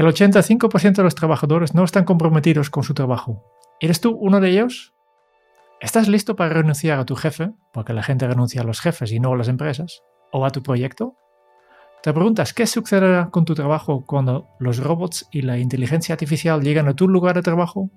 El 0.00 0.06
85% 0.06 0.94
de 0.94 1.02
los 1.02 1.14
trabajadores 1.14 1.74
no 1.74 1.84
están 1.84 2.06
comprometidos 2.06 2.70
con 2.70 2.84
su 2.84 2.94
trabajo. 2.94 3.44
¿Eres 3.80 4.00
tú 4.00 4.16
uno 4.18 4.40
de 4.40 4.48
ellos? 4.48 4.94
¿Estás 5.78 6.08
listo 6.08 6.36
para 6.36 6.54
renunciar 6.54 6.98
a 6.98 7.04
tu 7.04 7.16
jefe, 7.16 7.52
porque 7.70 7.92
la 7.92 8.02
gente 8.02 8.26
renuncia 8.26 8.62
a 8.62 8.64
los 8.64 8.80
jefes 8.80 9.12
y 9.12 9.20
no 9.20 9.34
a 9.34 9.36
las 9.36 9.48
empresas, 9.48 10.02
o 10.32 10.46
a 10.46 10.50
tu 10.52 10.62
proyecto? 10.62 11.16
¿Te 12.02 12.14
preguntas 12.14 12.54
qué 12.54 12.66
sucederá 12.66 13.28
con 13.30 13.44
tu 13.44 13.54
trabajo 13.54 14.06
cuando 14.06 14.48
los 14.58 14.78
robots 14.78 15.28
y 15.30 15.42
la 15.42 15.58
inteligencia 15.58 16.14
artificial 16.14 16.62
llegan 16.62 16.88
a 16.88 16.94
tu 16.94 17.06
lugar 17.06 17.36
de 17.36 17.42
trabajo? 17.42 17.90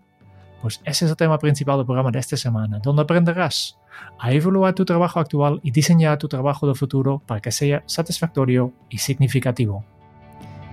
Pues 0.61 0.81
ese 0.83 1.05
es 1.05 1.11
el 1.11 1.15
tema 1.15 1.39
principal 1.39 1.77
del 1.77 1.85
programa 1.85 2.11
de 2.11 2.19
esta 2.19 2.35
semana, 2.35 2.79
donde 2.83 3.03
aprenderás 3.03 3.79
a 4.19 4.33
evaluar 4.33 4.73
tu 4.73 4.83
trabajo 4.83 5.21
actual 5.21 5.61
y 5.63 5.71
diseñar 5.71 6.17
tu 6.17 6.27
trabajo 6.27 6.67
del 6.67 6.75
futuro 6.75 7.21
para 7.25 7.39
que 7.39 7.53
sea 7.53 7.81
satisfactorio 7.85 8.73
y 8.89 8.97
significativo. 8.97 9.85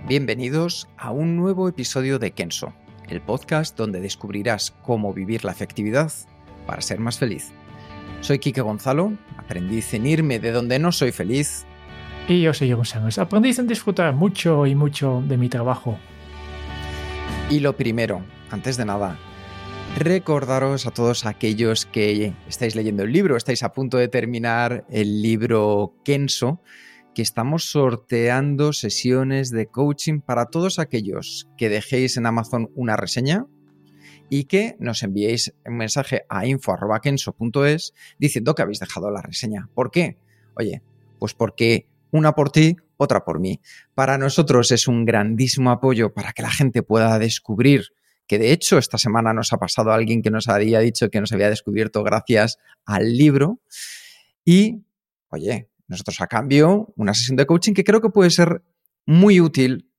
Bienvenidos 0.09 0.89
a 0.97 1.12
un 1.12 1.37
nuevo 1.37 1.69
episodio 1.69 2.19
de 2.19 2.33
Kenso, 2.33 2.73
el 3.09 3.20
podcast 3.20 3.77
donde 3.77 4.01
descubrirás 4.01 4.73
cómo 4.83 5.12
vivir 5.12 5.45
la 5.45 5.53
efectividad 5.53 6.11
para 6.67 6.81
ser 6.81 6.98
más 6.98 7.19
feliz. 7.19 7.53
Soy 8.21 8.39
Kike 8.39 8.62
Gonzalo, 8.62 9.12
aprendiz 9.37 9.95
en 9.95 10.06
irme 10.06 10.41
de 10.41 10.53
donde 10.53 10.78
no 10.78 10.91
soy 10.91 11.12
feliz. 11.12 11.65
Y 12.28 12.41
yo 12.43 12.53
soy 12.55 12.69
Jeroen 12.69 12.87
Sánchez, 12.87 13.19
aprendiz 13.19 13.59
en 13.59 13.69
disfrutar 13.69 14.12
mucho 14.15 14.67
y 14.67 14.75
mucho 14.75 15.23
de 15.28 15.37
mi 15.37 15.48
trabajo. 15.48 15.97
Y 17.48 17.61
lo 17.61 17.77
primero, 17.77 18.23
antes 18.51 18.77
de 18.77 18.87
nada, 18.87 19.17
recordaros 19.98 20.87
a 20.87 20.91
todos 20.93 21.27
aquellos 21.27 21.87
que 21.87 22.33
estáis 22.48 22.75
leyendo 22.75 23.05
el 23.05 23.12
libro, 23.12 23.37
estáis 23.37 23.62
a 23.62 23.73
punto 23.73 23.97
de 23.97 24.09
terminar 24.09 24.84
el 24.91 25.23
libro 25.23 25.95
Kenso, 26.05 26.61
que 27.14 27.22
estamos 27.22 27.70
sorteando 27.70 28.72
sesiones 28.72 29.50
de 29.50 29.66
coaching 29.66 30.20
para 30.20 30.47
todos 30.47 30.78
aquellos 30.78 31.48
que 31.56 31.69
dejéis 31.69 32.16
en 32.16 32.27
Amazon 32.27 32.70
una 32.75 32.97
reseña 32.97 33.47
y 34.28 34.44
que 34.44 34.77
nos 34.78 35.03
enviéis 35.03 35.55
un 35.66 35.77
mensaje 35.77 36.25
a 36.28 36.47
info.kenso.es 36.47 37.94
diciendo 38.19 38.55
que 38.55 38.62
habéis 38.62 38.81
dejado 38.81 39.11
la 39.11 39.22
reseña. 39.22 39.69
¿Por 39.75 39.91
qué? 39.91 40.19
Oye, 40.55 40.83
pues 41.19 41.34
porque 41.34 41.88
una 42.12 42.34
por 42.34 42.50
ti, 42.50 42.77
otra 42.97 43.25
por 43.25 43.41
mí. 43.41 43.61
Para 43.94 44.19
nosotros 44.19 44.70
es 44.70 44.86
un 44.86 45.05
grandísimo 45.05 45.70
apoyo 45.70 46.12
para 46.12 46.33
que 46.33 46.42
la 46.42 46.50
gente 46.50 46.83
pueda 46.83 47.19
descubrir 47.19 47.86
que 48.27 48.38
de 48.38 48.53
hecho 48.53 48.78
esta 48.78 48.97
semana 48.97 49.33
nos 49.33 49.53
ha 49.53 49.58
pasado 49.58 49.91
alguien 49.91 50.22
que 50.22 50.31
nos 50.31 50.48
había 50.48 50.78
dicho 50.78 51.11
que 51.11 51.20
nos 51.20 51.33
había 51.33 51.50
descubierto 51.50 52.05
gracias 52.05 52.58
al 52.84 53.16
libro. 53.16 53.58
Y, 54.44 54.84
oye, 55.31 55.70
nosotros 55.91 56.21
a 56.21 56.29
cambio, 56.29 56.95
una 56.97 57.15
sesión 57.15 57.37
de 57.37 57.47
coaching 57.47 57.75
que 57.75 57.83
creo 57.83 58.01
que 58.01 58.11
puede 58.11 58.31
ser 58.31 58.63
muy 59.07 59.41
útil 59.41 59.91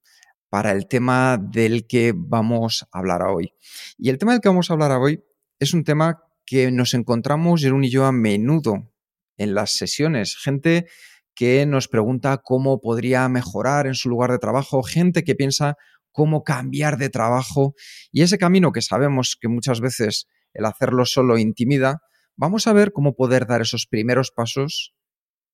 para 0.50 0.72
el 0.72 0.88
tema 0.88 1.38
del 1.38 1.85
que 1.85 2.13
vamos 2.16 2.88
a 2.91 3.00
hablar 3.00 3.24
hoy. 3.24 3.53
Y 3.97 4.09
el 4.09 4.18
tema 4.18 4.31
del 4.31 4.41
que 4.41 4.47
vamos 4.47 4.69
a 4.69 4.74
hablar 4.74 4.91
hoy 4.94 5.22
es 5.59 5.74
un 5.74 5.84
tema 5.84 6.24
que 6.46 6.72
nos 6.72 6.94
encontramos 6.94 7.62
Jerún 7.62 7.84
y 7.84 7.90
yo 7.90 8.06
a 8.06 8.13
menudo 8.13 8.90
en 9.35 9.53
las 9.53 9.72
sesiones. 9.72 10.38
Gente 10.38 10.88
que 11.35 11.66
nos 11.66 11.90
pregunta 11.90 12.38
cómo 12.38 12.80
podría 12.80 13.28
mejorar 13.28 13.85
en 13.85 13.96
su 13.96 14.07
lugar 14.07 14.31
de 14.31 14.40
trabajo, 14.40 14.84
gente 14.84 15.25
que 15.25 15.35
piensa 15.35 15.75
cómo 16.13 16.44
cambiar 16.44 16.97
de 16.97 17.09
trabajo 17.09 17.75
y 18.13 18.22
ese 18.22 18.38
camino 18.38 18.72
que 18.72 18.81
sabemos 18.81 19.38
que 19.40 19.50
muchas 19.50 19.81
veces 19.81 20.28
el 20.53 20.66
hacerlo 20.66 21.06
solo 21.06 21.38
intimida, 21.38 22.01
vamos 22.38 22.68
a 22.68 22.74
ver 22.74 22.94
cómo 22.94 23.13
poder 23.13 23.46
dar 23.46 23.62
esos 23.62 23.88
primeros 23.88 24.31
pasos 24.31 24.94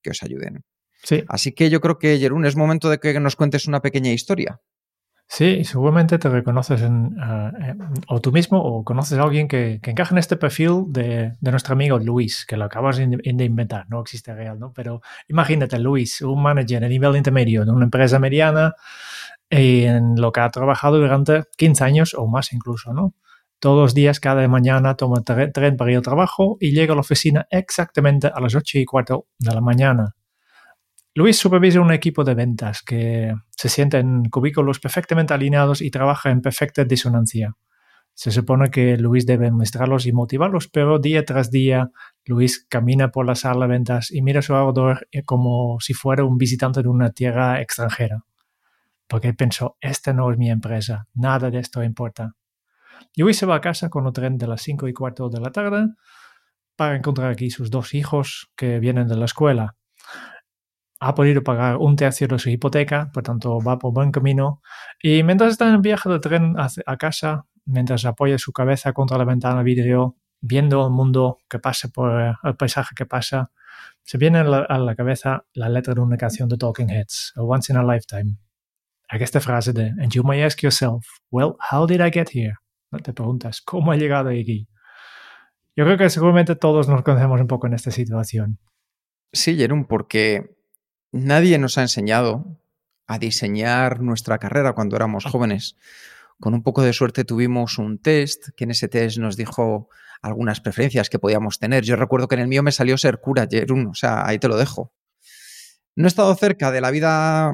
que 0.02 0.10
os 0.10 0.22
ayuden. 0.22 0.64
Sí. 1.02 1.24
Así 1.28 1.52
que 1.52 1.70
yo 1.70 1.80
creo 1.80 1.98
que, 1.98 2.18
Jerún, 2.18 2.44
es 2.44 2.56
momento 2.56 2.90
de 2.90 2.98
que 2.98 3.18
nos 3.20 3.36
cuentes 3.36 3.66
una 3.66 3.80
pequeña 3.80 4.10
historia. 4.10 4.60
Sí, 5.30 5.62
seguramente 5.64 6.18
te 6.18 6.30
reconoces 6.30 6.80
en, 6.80 7.14
uh, 7.18 7.94
o 8.08 8.20
tú 8.20 8.32
mismo 8.32 8.62
o 8.62 8.82
conoces 8.82 9.18
a 9.18 9.22
alguien 9.22 9.46
que, 9.46 9.78
que 9.82 9.90
encaja 9.90 10.14
en 10.14 10.18
este 10.18 10.38
perfil 10.38 10.84
de, 10.88 11.34
de, 11.38 11.50
nuestro 11.50 11.74
amigo 11.74 11.98
Luis, 11.98 12.46
que 12.46 12.56
lo 12.56 12.64
acabas 12.64 12.96
de 12.96 13.20
inventar, 13.44 13.84
no 13.90 14.00
existe 14.00 14.34
real, 14.34 14.58
¿no? 14.58 14.72
Pero 14.72 15.02
imagínate, 15.28 15.78
Luis, 15.78 16.22
un 16.22 16.42
manager 16.42 16.82
a 16.82 16.88
nivel 16.88 17.14
intermedio 17.14 17.66
de 17.66 17.70
una 17.70 17.84
empresa 17.84 18.18
mediana 18.18 18.72
en 19.50 20.18
lo 20.18 20.32
que 20.32 20.40
ha 20.40 20.48
trabajado 20.48 20.96
durante 20.98 21.44
15 21.58 21.84
años 21.84 22.14
o 22.14 22.26
más 22.26 22.54
incluso, 22.54 22.94
¿no? 22.94 23.14
Todos 23.60 23.82
los 23.82 23.94
días, 23.94 24.20
cada 24.20 24.46
mañana, 24.46 24.94
toma 24.94 25.22
el 25.26 25.52
tren 25.52 25.76
para 25.76 25.90
ir 25.90 25.96
al 25.96 26.02
trabajo 26.02 26.56
y 26.60 26.70
llega 26.70 26.92
a 26.92 26.94
la 26.94 27.00
oficina 27.00 27.46
exactamente 27.50 28.28
a 28.28 28.40
las 28.40 28.54
8 28.54 28.78
y 28.78 28.84
cuarto 28.84 29.26
de 29.38 29.52
la 29.52 29.60
mañana. 29.60 30.14
Luis 31.14 31.36
supervisa 31.36 31.80
un 31.80 31.92
equipo 31.92 32.22
de 32.22 32.34
ventas 32.34 32.82
que 32.82 33.34
se 33.50 33.68
sienta 33.68 33.98
en 33.98 34.26
cubículos 34.26 34.78
perfectamente 34.78 35.34
alineados 35.34 35.82
y 35.82 35.90
trabaja 35.90 36.30
en 36.30 36.40
perfecta 36.40 36.84
disonancia. 36.84 37.56
Se 38.14 38.30
supone 38.30 38.70
que 38.70 38.96
Luis 38.96 39.26
debe 39.26 39.50
mostrarlos 39.50 40.06
y 40.06 40.12
motivarlos, 40.12 40.68
pero 40.68 41.00
día 41.00 41.24
tras 41.24 41.50
día 41.50 41.90
Luis 42.24 42.64
camina 42.68 43.10
por 43.10 43.26
la 43.26 43.34
sala 43.34 43.66
de 43.66 43.72
ventas 43.72 44.12
y 44.12 44.22
mira 44.22 44.38
a 44.38 44.42
su 44.42 44.54
alrededor 44.54 45.08
como 45.24 45.80
si 45.80 45.94
fuera 45.94 46.22
un 46.22 46.38
visitante 46.38 46.82
de 46.82 46.88
una 46.88 47.10
tierra 47.10 47.60
extranjera. 47.60 48.24
Porque 49.08 49.34
pensó, 49.34 49.76
esta 49.80 50.12
no 50.12 50.30
es 50.30 50.38
mi 50.38 50.50
empresa, 50.50 51.08
nada 51.14 51.50
de 51.50 51.58
esto 51.58 51.82
importa. 51.82 52.36
Luis 53.16 53.36
se 53.38 53.46
va 53.46 53.56
a 53.56 53.60
casa 53.60 53.88
con 53.88 54.06
un 54.06 54.12
tren 54.12 54.38
de 54.38 54.46
las 54.46 54.62
5 54.62 54.88
y 54.88 54.92
cuarto 54.92 55.28
de 55.28 55.40
la 55.40 55.50
tarde 55.50 55.88
para 56.76 56.96
encontrar 56.96 57.30
aquí 57.30 57.50
sus 57.50 57.70
dos 57.70 57.94
hijos 57.94 58.50
que 58.56 58.78
vienen 58.78 59.08
de 59.08 59.16
la 59.16 59.24
escuela 59.24 59.76
ha 61.00 61.14
podido 61.14 61.42
pagar 61.42 61.76
un 61.76 61.96
tercio 61.96 62.26
de 62.26 62.38
su 62.38 62.50
hipoteca, 62.50 63.10
por 63.12 63.22
tanto 63.22 63.60
va 63.60 63.78
por 63.78 63.92
buen 63.92 64.10
camino. 64.10 64.62
Y 65.02 65.22
mientras 65.22 65.52
está 65.52 65.68
en 65.68 65.74
el 65.74 65.80
viaje 65.80 66.08
de 66.08 66.18
tren 66.18 66.56
a 66.58 66.96
casa, 66.96 67.46
mientras 67.64 68.04
apoya 68.04 68.38
su 68.38 68.52
cabeza 68.52 68.92
contra 68.92 69.18
la 69.18 69.24
ventana 69.24 69.62
vidrio, 69.62 70.16
viendo 70.40 70.84
el 70.86 70.92
mundo 70.92 71.38
que 71.48 71.58
pasa 71.58 71.88
por 71.88 72.36
el 72.42 72.56
paisaje 72.56 72.94
que 72.96 73.06
pasa, 73.06 73.50
se 74.02 74.18
viene 74.18 74.38
a 74.38 74.44
la, 74.44 74.94
cabeza 74.96 75.44
la 75.52 75.68
letra 75.68 75.94
de 75.94 76.00
una 76.00 76.16
canción 76.16 76.48
de 76.48 76.56
Talking 76.56 76.90
Heads, 76.90 77.34
Once 77.36 77.72
in 77.72 77.78
a 77.78 77.82
Lifetime. 77.82 78.38
Esta 79.10 79.40
frase 79.40 79.72
de, 79.72 79.94
and 80.00 80.12
you 80.12 80.22
may 80.22 80.42
ask 80.42 80.62
yourself, 80.62 81.06
well, 81.30 81.56
how 81.70 81.86
did 81.86 82.00
I 82.00 82.10
get 82.10 82.30
here? 82.30 82.56
No 82.90 82.98
te 83.00 83.12
preguntas, 83.12 83.60
¿cómo 83.60 83.92
he 83.92 83.98
llegado 83.98 84.30
aquí? 84.30 84.68
Yo 85.76 85.84
creo 85.84 85.98
que 85.98 86.10
seguramente 86.10 86.56
todos 86.56 86.88
nos 86.88 87.02
conocemos 87.02 87.40
un 87.40 87.46
poco 87.46 87.66
en 87.66 87.74
esta 87.74 87.90
situación. 87.90 88.58
Sí, 89.32 89.56
Jerón, 89.56 89.86
porque 89.86 90.56
nadie 91.12 91.58
nos 91.58 91.78
ha 91.78 91.82
enseñado 91.82 92.58
a 93.06 93.18
diseñar 93.18 94.00
nuestra 94.00 94.38
carrera 94.38 94.72
cuando 94.72 94.96
éramos 94.96 95.24
jóvenes. 95.24 95.76
Con 96.40 96.54
un 96.54 96.62
poco 96.62 96.82
de 96.82 96.92
suerte 96.92 97.24
tuvimos 97.24 97.78
un 97.78 97.98
test, 97.98 98.48
que 98.56 98.64
en 98.64 98.70
ese 98.70 98.88
test 98.88 99.18
nos 99.18 99.36
dijo 99.36 99.88
algunas 100.22 100.60
preferencias 100.60 101.10
que 101.10 101.18
podíamos 101.18 101.58
tener. 101.58 101.84
Yo 101.84 101.96
recuerdo 101.96 102.28
que 102.28 102.36
en 102.36 102.42
el 102.42 102.48
mío 102.48 102.62
me 102.62 102.72
salió 102.72 102.96
ser 102.96 103.20
cura, 103.20 103.46
Jerún, 103.50 103.88
o 103.88 103.94
sea, 103.94 104.26
ahí 104.26 104.38
te 104.38 104.48
lo 104.48 104.56
dejo. 104.56 104.92
No 105.96 106.04
he 106.04 106.08
estado 106.08 106.34
cerca 106.34 106.70
de 106.70 106.80
la 106.80 106.90
vida 106.90 107.52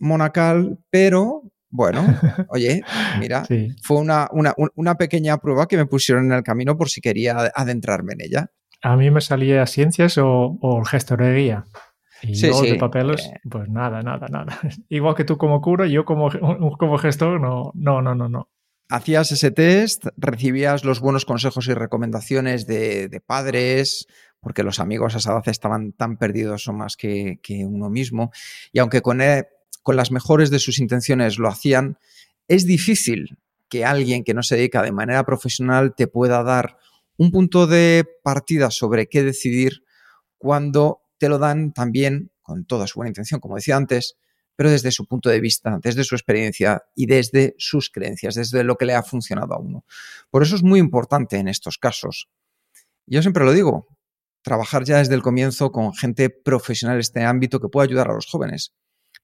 monacal, 0.00 0.78
pero 0.90 1.42
bueno, 1.76 2.04
oye, 2.48 2.82
mira, 3.20 3.44
sí. 3.44 3.68
fue 3.82 3.98
una, 3.98 4.28
una, 4.32 4.54
una, 4.74 4.94
pequeña 4.96 5.36
prueba 5.38 5.68
que 5.68 5.76
me 5.76 5.86
pusieron 5.86 6.26
en 6.26 6.32
el 6.32 6.42
camino 6.42 6.76
por 6.76 6.88
si 6.88 7.00
quería 7.00 7.52
adentrarme 7.54 8.14
en 8.14 8.22
ella. 8.22 8.50
A 8.82 8.96
mí 8.96 9.10
me 9.10 9.20
salía 9.20 9.66
ciencias 9.66 10.18
o, 10.18 10.58
o 10.60 10.84
gestorería. 10.84 11.64
Y 12.22 12.34
Sí, 12.34 12.48
yo 12.48 12.54
sí, 12.54 12.70
de 12.70 12.76
papeles, 12.76 13.26
eh. 13.26 13.40
pues 13.48 13.68
nada, 13.68 14.02
nada, 14.02 14.26
nada. 14.28 14.58
Igual 14.88 15.14
que 15.14 15.24
tú 15.24 15.36
como 15.36 15.60
cura, 15.60 15.86
yo 15.86 16.04
como, 16.04 16.30
como 16.78 16.98
gestor, 16.98 17.40
no, 17.40 17.72
no, 17.74 18.00
no, 18.00 18.14
no, 18.14 18.28
no. 18.28 18.48
Hacías 18.88 19.32
ese 19.32 19.50
test, 19.50 20.06
recibías 20.16 20.84
los 20.84 21.00
buenos 21.00 21.24
consejos 21.24 21.66
y 21.66 21.74
recomendaciones 21.74 22.66
de, 22.66 23.08
de 23.08 23.20
padres, 23.20 24.06
porque 24.40 24.62
los 24.62 24.78
amigos 24.78 25.14
a 25.14 25.18
esa 25.18 25.32
edad 25.32 25.42
estaban 25.46 25.92
tan 25.92 26.16
perdidos 26.16 26.68
o 26.68 26.72
más 26.72 26.96
que, 26.96 27.40
que 27.42 27.66
uno 27.66 27.90
mismo. 27.90 28.30
Y 28.72 28.78
aunque 28.78 29.02
con, 29.02 29.20
él, 29.20 29.46
con 29.86 29.94
las 29.94 30.10
mejores 30.10 30.50
de 30.50 30.58
sus 30.58 30.80
intenciones 30.80 31.38
lo 31.38 31.46
hacían, 31.46 31.96
es 32.48 32.66
difícil 32.66 33.38
que 33.68 33.84
alguien 33.84 34.24
que 34.24 34.34
no 34.34 34.42
se 34.42 34.56
dedica 34.56 34.82
de 34.82 34.90
manera 34.90 35.24
profesional 35.24 35.94
te 35.94 36.08
pueda 36.08 36.42
dar 36.42 36.76
un 37.16 37.30
punto 37.30 37.68
de 37.68 38.04
partida 38.24 38.72
sobre 38.72 39.06
qué 39.06 39.22
decidir 39.22 39.84
cuando 40.38 41.02
te 41.18 41.28
lo 41.28 41.38
dan 41.38 41.72
también 41.72 42.32
con 42.42 42.64
toda 42.64 42.88
su 42.88 42.98
buena 42.98 43.10
intención, 43.10 43.38
como 43.38 43.54
decía 43.54 43.76
antes, 43.76 44.16
pero 44.56 44.72
desde 44.72 44.90
su 44.90 45.06
punto 45.06 45.30
de 45.30 45.40
vista, 45.40 45.78
desde 45.80 46.02
su 46.02 46.16
experiencia 46.16 46.82
y 46.96 47.06
desde 47.06 47.54
sus 47.56 47.88
creencias, 47.88 48.34
desde 48.34 48.64
lo 48.64 48.74
que 48.74 48.86
le 48.86 48.94
ha 48.94 49.04
funcionado 49.04 49.54
a 49.54 49.60
uno. 49.60 49.84
Por 50.30 50.42
eso 50.42 50.56
es 50.56 50.64
muy 50.64 50.80
importante 50.80 51.36
en 51.36 51.46
estos 51.46 51.78
casos. 51.78 52.28
Yo 53.06 53.22
siempre 53.22 53.44
lo 53.44 53.52
digo, 53.52 53.86
trabajar 54.42 54.82
ya 54.82 54.98
desde 54.98 55.14
el 55.14 55.22
comienzo 55.22 55.70
con 55.70 55.94
gente 55.94 56.28
profesional 56.28 56.96
en 56.96 57.02
este 57.02 57.22
ámbito 57.22 57.60
que 57.60 57.68
pueda 57.68 57.84
ayudar 57.84 58.10
a 58.10 58.14
los 58.14 58.26
jóvenes. 58.26 58.72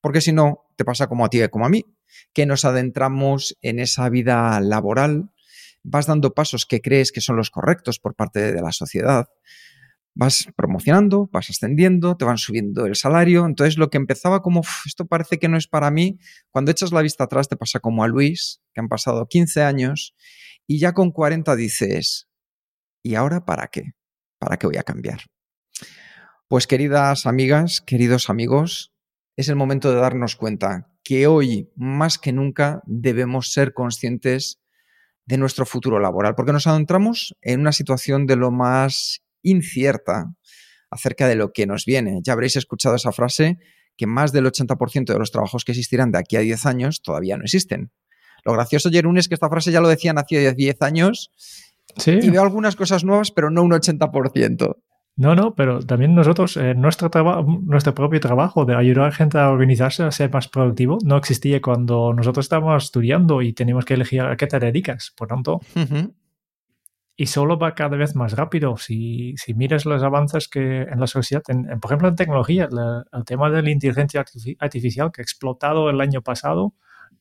Porque 0.03 0.21
si 0.21 0.33
no, 0.33 0.67
te 0.77 0.85
pasa 0.85 1.07
como 1.07 1.25
a 1.25 1.31
ti 1.31 1.43
y 1.43 1.49
como 1.49 1.65
a 1.65 1.71
mí, 1.71 1.87
que 2.35 2.45
nos 2.45 2.67
adentramos 2.67 3.57
en 3.63 3.79
esa 3.79 4.11
vida 4.11 4.61
laboral, 4.61 5.31
vas 5.83 6.07
dando 6.07 6.35
pasos 6.35 6.67
que 6.67 6.83
crees 6.83 7.13
que 7.13 7.23
son 7.23 7.37
los 7.37 7.51
correctos 7.51 7.99
por 7.99 8.15
parte 8.15 8.53
de 8.53 8.61
la 8.61 8.73
sociedad, 8.73 9.29
vas 10.15 10.49
promocionando, 10.57 11.29
vas 11.33 11.51
ascendiendo, 11.51 12.17
te 12.17 12.25
van 12.25 12.37
subiendo 12.37 12.85
el 12.85 12.97
salario. 12.97 13.47
Entonces, 13.47 13.79
lo 13.79 13.91
que 13.91 13.97
empezaba 13.97 14.43
como, 14.43 14.63
esto 14.87 15.07
parece 15.07 15.39
que 15.39 15.49
no 15.49 15.57
es 15.57 15.69
para 15.69 15.91
mí, 15.91 16.19
cuando 16.51 16.71
echas 16.71 16.93
la 16.93 17.01
vista 17.01 17.25
atrás 17.25 17.49
te 17.49 17.57
pasa 17.57 17.81
como 17.81 18.05
a 18.05 18.09
Luis, 18.09 18.61
que 18.75 18.81
han 18.81 18.89
pasado 18.89 19.27
15 19.27 19.63
años, 19.63 20.15
y 20.67 20.79
ya 20.79 20.93
con 20.93 21.13
40 21.13 21.57
dices, 21.57 22.29
¿y 23.03 23.15
ahora 23.15 23.45
para 23.45 23.69
qué? 23.69 23.93
¿Para 24.39 24.57
qué 24.57 24.67
voy 24.67 24.77
a 24.77 24.83
cambiar? 24.83 25.21
Pues 26.49 26.67
queridas 26.67 27.27
amigas, 27.27 27.81
queridos 27.81 28.29
amigos, 28.29 28.92
es 29.37 29.49
el 29.49 29.57
momento 29.57 29.91
de 29.93 30.01
darnos 30.01 30.37
cuenta 30.37 30.89
que 31.05 31.27
hoy, 31.27 31.71
más 31.77 32.19
que 32.19 32.33
nunca, 32.33 32.83
debemos 32.87 33.53
ser 33.53 33.73
conscientes 33.73 34.61
de 35.27 35.39
nuestro 35.39 35.67
futuro 35.67 35.99
laboral, 36.01 36.35
porque 36.35 36.53
nos 36.53 36.67
adentramos 36.67 37.37
en 37.43 37.61
una 37.61 37.73
situación 37.73 38.27
de 38.27 38.37
lo 38.37 38.51
más 38.51 39.23
incierta 39.43 40.35
acerca 40.91 41.27
de 41.27 41.37
lo 41.37 41.53
que 41.53 41.67
nos 41.67 41.85
viene. 41.85 42.21
Ya 42.23 42.35
habréis 42.35 42.57
escuchado 42.57 42.97
esa 42.97 43.13
frase 43.13 43.59
que 43.97 44.07
más 44.07 44.33
del 44.33 44.47
80% 44.47 45.13
de 45.13 45.19
los 45.19 45.31
trabajos 45.31 45.65
que 45.65 45.73
existirán 45.73 46.13
de 46.13 46.19
aquí 46.19 46.37
a 46.37 46.41
10 46.41 46.67
años 46.67 47.03
todavía 47.03 47.37
no 47.37 47.45
existen. 47.45 47.93
Lo 48.45 48.53
gracioso, 48.53 48.91
Jerún, 48.91 49.19
es 49.19 49.29
que 49.29 49.35
esta 49.35 49.49
frase 49.49 49.71
ya 49.71 49.81
lo 49.81 49.89
decían 49.89 50.19
hace 50.19 50.53
10 50.53 50.83
años 50.83 51.31
y 52.07 52.31
veo 52.31 52.43
algunas 52.43 52.77
cosas 52.77 53.05
nuevas, 53.05 53.31
pero 53.31 53.51
no 53.51 53.63
un 53.63 53.71
80%. 53.71 54.77
No, 55.15 55.35
no, 55.35 55.55
pero 55.55 55.81
también 55.81 56.15
nosotros, 56.15 56.57
eh, 56.57 56.75
nuestro, 56.75 57.11
nuestro 57.63 57.95
propio 57.95 58.19
trabajo 58.19 58.65
de 58.65 58.75
ayudar 58.75 59.05
a 59.05 59.09
la 59.09 59.15
gente 59.15 59.39
a 59.39 59.51
organizarse, 59.51 60.03
a 60.03 60.11
ser 60.11 60.33
más 60.33 60.49
productivo, 60.49 60.99
no 61.05 61.19
existía 61.19 61.61
cuando 61.61 62.15
nosotros 62.15 62.47
estábamos 62.47 62.85
estudiando 62.85 63.43
y 63.43 63.53
teníamos 63.53 63.85
que 63.85 63.95
elegir 63.95 64.23
a 64.23 64.37
qué 64.37 64.47
te 64.47 64.59
dedicas. 64.59 65.13
Por 65.15 65.29
tanto, 65.29 65.61
y 67.15 67.27
solo 67.27 67.59
va 67.59 67.75
cada 67.75 67.97
vez 67.97 68.17
más 68.17 68.33
rápido. 68.33 68.77
Si, 68.79 69.35
si 69.37 69.55
miras 69.55 69.85
los 69.85 70.03
avances 70.03 70.49
que 70.49 70.83
en 70.83 70.99
la 70.99 71.07
sociedad, 71.07 71.43
por 71.81 71.91
ejemplo 71.91 72.09
en 72.09 72.17
tecnología, 72.17 72.69
el 73.13 73.25
tema 73.25 73.51
de 73.51 73.63
la 73.63 73.71
inteligencia 73.71 74.25
artificial 74.59 75.13
que 75.13 75.21
ha 75.21 75.25
explotado 75.25 75.91
el 75.91 76.01
año 76.01 76.23
pasado 76.23 76.75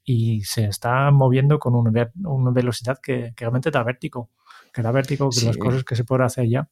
y 0.04 0.42
se 0.44 0.66
está 0.66 1.12
moviendo 1.12 1.60
con 1.60 1.76
una, 1.76 2.10
una 2.24 2.52
velocidad 2.52 3.00
que, 3.04 3.34
realmente 3.36 3.70
da 3.70 3.84
vértigo, 3.84 4.30
que 4.74 4.82
da 4.82 4.92
vértigo 4.92 5.30
de 5.30 5.46
las 5.46 5.58
cosas 5.58 5.84
que 5.84 5.96
se 5.96 6.06
puede 6.06 6.24
hacer 6.24 6.48
ya. 6.48 6.70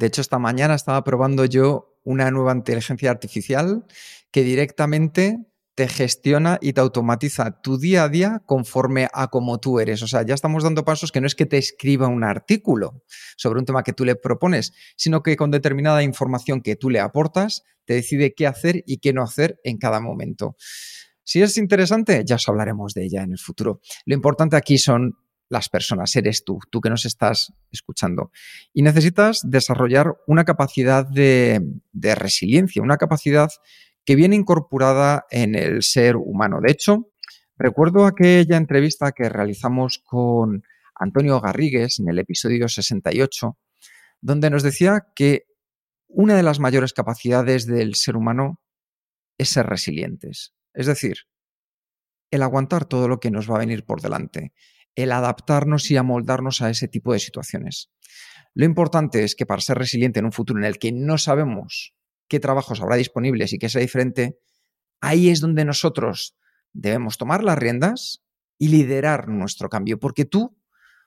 De 0.00 0.06
hecho, 0.06 0.22
esta 0.22 0.38
mañana 0.38 0.74
estaba 0.74 1.04
probando 1.04 1.44
yo 1.44 1.94
una 2.04 2.30
nueva 2.30 2.54
inteligencia 2.54 3.10
artificial 3.10 3.84
que 4.30 4.42
directamente 4.42 5.44
te 5.74 5.88
gestiona 5.88 6.56
y 6.62 6.72
te 6.72 6.80
automatiza 6.80 7.60
tu 7.60 7.76
día 7.76 8.04
a 8.04 8.08
día 8.08 8.42
conforme 8.46 9.08
a 9.12 9.28
como 9.28 9.60
tú 9.60 9.78
eres. 9.78 10.02
O 10.02 10.06
sea, 10.06 10.22
ya 10.22 10.32
estamos 10.32 10.64
dando 10.64 10.86
pasos 10.86 11.12
que 11.12 11.20
no 11.20 11.26
es 11.26 11.34
que 11.34 11.44
te 11.44 11.58
escriba 11.58 12.08
un 12.08 12.24
artículo 12.24 13.04
sobre 13.36 13.58
un 13.58 13.66
tema 13.66 13.82
que 13.82 13.92
tú 13.92 14.06
le 14.06 14.16
propones, 14.16 14.72
sino 14.96 15.22
que 15.22 15.36
con 15.36 15.50
determinada 15.50 16.02
información 16.02 16.62
que 16.62 16.76
tú 16.76 16.88
le 16.88 17.00
aportas, 17.00 17.64
te 17.84 17.92
decide 17.92 18.32
qué 18.34 18.46
hacer 18.46 18.82
y 18.86 19.00
qué 19.00 19.12
no 19.12 19.22
hacer 19.22 19.60
en 19.64 19.76
cada 19.76 20.00
momento. 20.00 20.56
Si 21.24 21.42
es 21.42 21.58
interesante, 21.58 22.22
ya 22.24 22.36
os 22.36 22.48
hablaremos 22.48 22.94
de 22.94 23.04
ella 23.04 23.22
en 23.22 23.32
el 23.32 23.38
futuro. 23.38 23.82
Lo 24.06 24.14
importante 24.14 24.56
aquí 24.56 24.78
son 24.78 25.18
las 25.50 25.68
personas, 25.68 26.14
eres 26.16 26.44
tú, 26.44 26.58
tú 26.70 26.80
que 26.80 26.88
nos 26.88 27.04
estás 27.04 27.52
escuchando. 27.70 28.30
Y 28.72 28.82
necesitas 28.82 29.40
desarrollar 29.44 30.16
una 30.26 30.44
capacidad 30.44 31.04
de, 31.04 31.60
de 31.92 32.14
resiliencia, 32.14 32.82
una 32.82 32.96
capacidad 32.96 33.50
que 34.04 34.14
viene 34.14 34.36
incorporada 34.36 35.26
en 35.30 35.56
el 35.56 35.82
ser 35.82 36.16
humano. 36.16 36.60
De 36.62 36.70
hecho, 36.70 37.10
recuerdo 37.56 38.06
aquella 38.06 38.56
entrevista 38.56 39.12
que 39.12 39.28
realizamos 39.28 40.00
con 40.04 40.62
Antonio 40.94 41.40
Garrigues 41.40 41.98
en 41.98 42.08
el 42.08 42.20
episodio 42.20 42.68
68, 42.68 43.58
donde 44.20 44.50
nos 44.50 44.62
decía 44.62 45.08
que 45.14 45.46
una 46.06 46.36
de 46.36 46.44
las 46.44 46.60
mayores 46.60 46.92
capacidades 46.92 47.66
del 47.66 47.96
ser 47.96 48.16
humano 48.16 48.60
es 49.36 49.48
ser 49.48 49.66
resilientes. 49.66 50.54
Es 50.74 50.86
decir, 50.86 51.16
el 52.30 52.42
aguantar 52.42 52.84
todo 52.84 53.08
lo 53.08 53.18
que 53.18 53.30
nos 53.30 53.50
va 53.50 53.56
a 53.56 53.60
venir 53.60 53.84
por 53.84 54.00
delante, 54.00 54.52
el 54.94 55.12
adaptarnos 55.12 55.90
y 55.90 55.96
amoldarnos 55.96 56.62
a 56.62 56.70
ese 56.70 56.88
tipo 56.88 57.12
de 57.12 57.18
situaciones. 57.18 57.90
Lo 58.54 58.64
importante 58.64 59.24
es 59.24 59.34
que 59.34 59.46
para 59.46 59.60
ser 59.60 59.78
resiliente 59.78 60.18
en 60.18 60.26
un 60.26 60.32
futuro 60.32 60.58
en 60.58 60.64
el 60.64 60.78
que 60.78 60.92
no 60.92 61.18
sabemos 61.18 61.94
qué 62.28 62.40
trabajos 62.40 62.80
habrá 62.80 62.96
disponibles 62.96 63.52
y 63.52 63.58
qué 63.58 63.68
sea 63.68 63.80
diferente, 63.80 64.38
ahí 65.00 65.30
es 65.30 65.40
donde 65.40 65.64
nosotros 65.64 66.36
debemos 66.72 67.18
tomar 67.18 67.42
las 67.44 67.58
riendas 67.58 68.22
y 68.58 68.68
liderar 68.68 69.28
nuestro 69.28 69.68
cambio, 69.68 69.98
porque 69.98 70.24
tú 70.24 70.56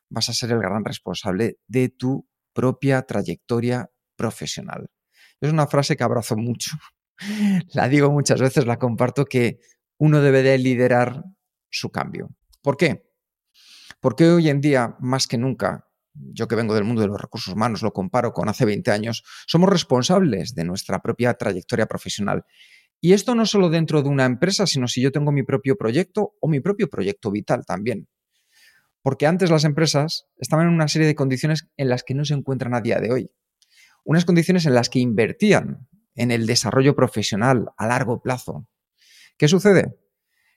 vas 0.09 0.29
a 0.29 0.33
ser 0.33 0.51
el 0.51 0.59
gran 0.59 0.83
responsable 0.83 1.59
de 1.67 1.89
tu 1.89 2.27
propia 2.53 3.01
trayectoria 3.03 3.89
profesional. 4.15 4.89
Es 5.41 5.51
una 5.51 5.67
frase 5.67 5.97
que 5.97 6.03
abrazo 6.03 6.35
mucho. 6.37 6.71
La 7.73 7.87
digo 7.89 8.11
muchas 8.11 8.39
veces, 8.39 8.65
la 8.65 8.79
comparto, 8.79 9.25
que 9.25 9.59
uno 9.97 10.21
debe 10.21 10.41
de 10.41 10.57
liderar 10.57 11.23
su 11.69 11.89
cambio. 11.89 12.29
¿Por 12.61 12.77
qué? 12.77 13.12
Porque 14.03 14.27
hoy 14.29 14.49
en 14.49 14.59
día, 14.59 14.97
más 14.99 15.27
que 15.27 15.37
nunca, 15.37 15.87
yo 16.13 16.49
que 16.49 16.57
vengo 16.57 16.75
del 16.75 16.83
mundo 16.83 17.01
de 17.01 17.07
los 17.07 17.21
recursos 17.21 17.53
humanos, 17.53 17.81
lo 17.83 17.93
comparo 17.93 18.33
con 18.33 18.49
hace 18.49 18.65
20 18.65 18.91
años, 18.91 19.23
somos 19.47 19.69
responsables 19.69 20.55
de 20.55 20.65
nuestra 20.65 21.01
propia 21.01 21.35
trayectoria 21.35 21.85
profesional. 21.85 22.43
Y 22.99 23.13
esto 23.13 23.33
no 23.33 23.45
solo 23.45 23.69
dentro 23.69 24.03
de 24.03 24.09
una 24.09 24.25
empresa, 24.25 24.67
sino 24.67 24.89
si 24.89 25.01
yo 25.01 25.13
tengo 25.13 25.31
mi 25.31 25.43
propio 25.43 25.77
proyecto 25.77 26.33
o 26.41 26.49
mi 26.49 26.59
propio 26.59 26.89
proyecto 26.89 27.31
vital 27.31 27.63
también. 27.65 28.09
Porque 29.01 29.25
antes 29.25 29.49
las 29.49 29.63
empresas 29.63 30.27
estaban 30.35 30.67
en 30.67 30.73
una 30.73 30.89
serie 30.89 31.07
de 31.07 31.15
condiciones 31.15 31.69
en 31.77 31.87
las 31.87 32.03
que 32.03 32.13
no 32.13 32.25
se 32.25 32.33
encuentran 32.33 32.75
a 32.75 32.81
día 32.81 32.99
de 32.99 33.09
hoy. 33.09 33.31
Unas 34.03 34.25
condiciones 34.25 34.65
en 34.65 34.73
las 34.73 34.89
que 34.89 34.99
invertían 34.99 35.87
en 36.15 36.31
el 36.31 36.45
desarrollo 36.45 36.93
profesional 36.93 37.69
a 37.77 37.87
largo 37.87 38.21
plazo. 38.21 38.67
¿Qué 39.37 39.47
sucede? 39.47 39.95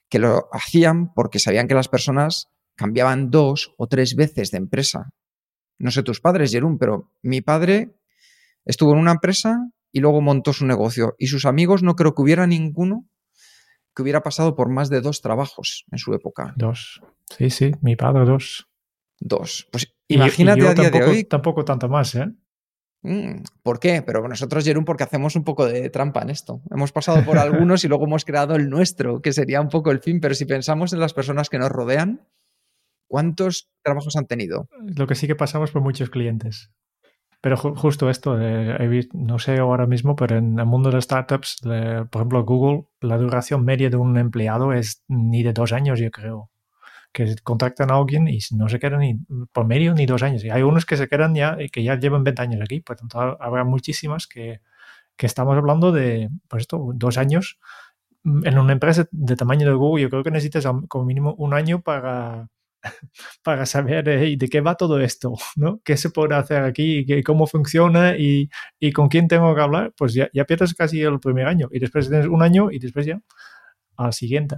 Que 0.09 0.19
lo 0.19 0.49
hacían 0.51 1.13
porque 1.13 1.39
sabían 1.39 1.69
que 1.69 1.75
las 1.75 1.87
personas 1.87 2.49
cambiaban 2.77 3.29
dos 3.29 3.73
o 3.77 3.87
tres 3.87 4.15
veces 4.15 4.51
de 4.51 4.57
empresa 4.59 5.09
no 5.79 5.91
sé 5.91 6.03
tus 6.03 6.21
padres, 6.21 6.51
Jerún, 6.51 6.77
pero 6.77 7.11
mi 7.21 7.41
padre 7.41 7.95
estuvo 8.65 8.93
en 8.93 8.99
una 8.99 9.11
empresa 9.11 9.69
y 9.91 9.99
luego 9.99 10.21
montó 10.21 10.53
su 10.53 10.65
negocio. 10.65 11.15
Y 11.17 11.27
sus 11.27 11.45
amigos 11.45 11.83
no 11.83 11.95
creo 11.95 12.13
que 12.13 12.21
hubiera 12.21 12.47
ninguno 12.47 13.07
que 13.95 14.03
hubiera 14.03 14.21
pasado 14.21 14.55
por 14.55 14.69
más 14.69 14.89
de 14.89 15.01
dos 15.01 15.21
trabajos 15.21 15.85
en 15.91 15.97
su 15.97 16.13
época. 16.13 16.53
Dos. 16.55 17.01
Sí, 17.35 17.49
sí, 17.49 17.71
mi 17.81 17.95
padre 17.95 18.25
dos. 18.25 18.67
Dos. 19.19 19.67
Pues 19.71 19.91
imagínate 20.07 20.67
a 20.67 20.75
día 20.75 20.91
de 20.91 21.03
hoy. 21.03 21.23
Tampoco 21.23 21.65
tanto 21.65 21.89
más, 21.89 22.13
¿eh? 22.13 22.27
Mm, 23.01 23.41
¿Por 23.63 23.79
qué? 23.79 24.03
Pero 24.03 24.27
nosotros, 24.27 24.63
Jerún, 24.63 24.85
porque 24.85 25.03
hacemos 25.03 25.35
un 25.35 25.43
poco 25.43 25.65
de 25.65 25.89
trampa 25.89 26.21
en 26.21 26.29
esto. 26.29 26.61
Hemos 26.69 26.91
pasado 26.91 27.25
por 27.25 27.37
algunos 27.39 27.83
y 27.83 27.87
luego 27.87 28.05
hemos 28.05 28.23
creado 28.23 28.55
el 28.55 28.69
nuestro, 28.69 29.19
que 29.19 29.33
sería 29.33 29.61
un 29.61 29.69
poco 29.69 29.89
el 29.89 29.99
fin. 29.99 30.19
Pero 30.19 30.35
si 30.35 30.45
pensamos 30.45 30.93
en 30.93 30.99
las 30.99 31.15
personas 31.15 31.49
que 31.49 31.57
nos 31.57 31.69
rodean, 31.69 32.21
¿Cuántos 33.07 33.69
trabajos 33.83 34.15
han 34.15 34.27
tenido? 34.27 34.67
Lo 34.95 35.07
que 35.07 35.15
sí 35.15 35.27
que 35.27 35.35
pasamos 35.35 35.71
por 35.71 35.81
muchos 35.81 36.09
clientes. 36.09 36.71
Pero 37.39 37.55
justo 37.55 38.09
esto, 38.09 38.37
eh, 38.41 39.07
no 39.13 39.37
sé 39.37 39.57
ahora 39.57 39.85
mismo, 39.85 40.15
pero 40.15 40.37
en 40.37 40.57
el 40.57 40.65
mundo 40.65 40.89
de 40.89 41.01
startups, 41.01 41.61
por 41.61 42.21
ejemplo, 42.21 42.43
Google, 42.43 42.87
la 42.99 43.17
duración 43.17 43.63
media 43.63 43.89
de 43.89 43.97
un 43.97 44.17
empleado 44.17 44.73
es 44.73 45.03
ni 45.07 45.43
de 45.43 45.53
dos 45.53 45.71
años, 45.71 45.99
yo 45.99 46.09
creo. 46.11 46.49
Que 47.13 47.35
contactan 47.43 47.91
a 47.91 47.95
alguien 47.95 48.27
y 48.27 48.39
no 48.51 48.69
se 48.69 48.79
quedan 48.79 48.99
ni 48.99 49.19
por 49.51 49.65
medio 49.65 49.93
ni 49.93 50.05
dos 50.05 50.23
años. 50.23 50.43
Y 50.43 50.49
hay 50.49 50.63
unos 50.63 50.85
que 50.85 50.97
se 50.97 51.07
quedan 51.07 51.35
ya 51.35 51.57
y 51.59 51.69
que 51.69 51.83
ya 51.83 51.97
llevan 51.97 52.23
20 52.23 52.41
años 52.41 52.61
aquí. 52.61 52.81
Por 52.81 52.97
tanto, 52.97 53.19
habrá 53.19 53.63
muchísimas 53.63 54.27
que, 54.27 54.61
que 55.15 55.25
estamos 55.27 55.55
hablando 55.57 55.91
de, 55.91 56.29
pues 56.47 56.61
esto, 56.61 56.91
dos 56.95 57.17
años. 57.17 57.59
En 58.25 58.57
una 58.57 58.73
empresa 58.73 59.07
de 59.11 59.35
tamaño 59.35 59.67
de 59.67 59.73
Google, 59.75 60.03
yo 60.03 60.09
creo 60.09 60.23
que 60.23 60.31
necesitas 60.31 60.67
como 60.89 61.05
mínimo 61.05 61.33
un 61.37 61.53
año 61.53 61.81
para, 61.81 62.49
para 63.43 63.65
saber 63.65 64.03
de 64.03 64.49
qué 64.49 64.61
va 64.61 64.75
todo 64.75 64.99
esto, 64.99 65.33
¿no? 65.55 65.81
¿Qué 65.83 65.97
se 65.97 66.09
puede 66.09 66.35
hacer 66.35 66.63
aquí? 66.63 67.05
¿Cómo 67.23 67.47
funciona? 67.47 68.15
Y, 68.17 68.49
con 68.93 69.09
quién 69.09 69.27
tengo 69.27 69.53
que 69.55 69.61
hablar? 69.61 69.93
Pues 69.97 70.13
ya, 70.13 70.29
ya, 70.33 70.45
pierdes 70.45 70.73
casi 70.73 71.01
el 71.01 71.19
primer 71.19 71.47
año 71.47 71.69
y 71.71 71.79
después 71.79 72.09
tienes 72.09 72.27
un 72.27 72.41
año 72.41 72.71
y 72.71 72.79
después 72.79 73.05
ya 73.05 73.19
al 73.97 74.13
siguiente. 74.13 74.57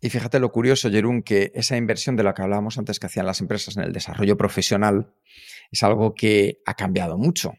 Y 0.00 0.08
fíjate 0.08 0.40
lo 0.40 0.50
curioso, 0.50 0.90
Jerún, 0.90 1.22
que 1.22 1.52
esa 1.54 1.76
inversión 1.76 2.16
de 2.16 2.22
la 2.22 2.32
que 2.32 2.42
hablábamos 2.42 2.78
antes 2.78 2.98
que 2.98 3.06
hacían 3.06 3.26
las 3.26 3.40
empresas 3.40 3.76
en 3.76 3.82
el 3.82 3.92
desarrollo 3.92 4.36
profesional 4.36 5.12
es 5.70 5.82
algo 5.82 6.14
que 6.14 6.62
ha 6.64 6.74
cambiado 6.74 7.18
mucho, 7.18 7.52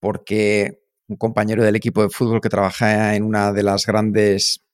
porque 0.00 0.80
un 1.08 1.16
compañero 1.16 1.62
del 1.62 1.76
equipo 1.76 2.02
de 2.02 2.10
fútbol 2.10 2.40
que 2.40 2.48
trabaja 2.48 3.14
en 3.14 3.22
una 3.22 3.52
de 3.52 3.62
las 3.62 3.86
grandes 3.86 4.64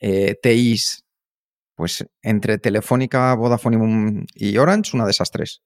eh, 0.00 0.36
TIs, 0.42 1.04
pues 1.78 2.04
entre 2.22 2.58
Telefónica, 2.58 3.32
Vodafone 3.36 4.26
y 4.34 4.58
Orange, 4.58 4.96
una 4.96 5.04
de 5.04 5.12
esas 5.12 5.30
tres. 5.30 5.62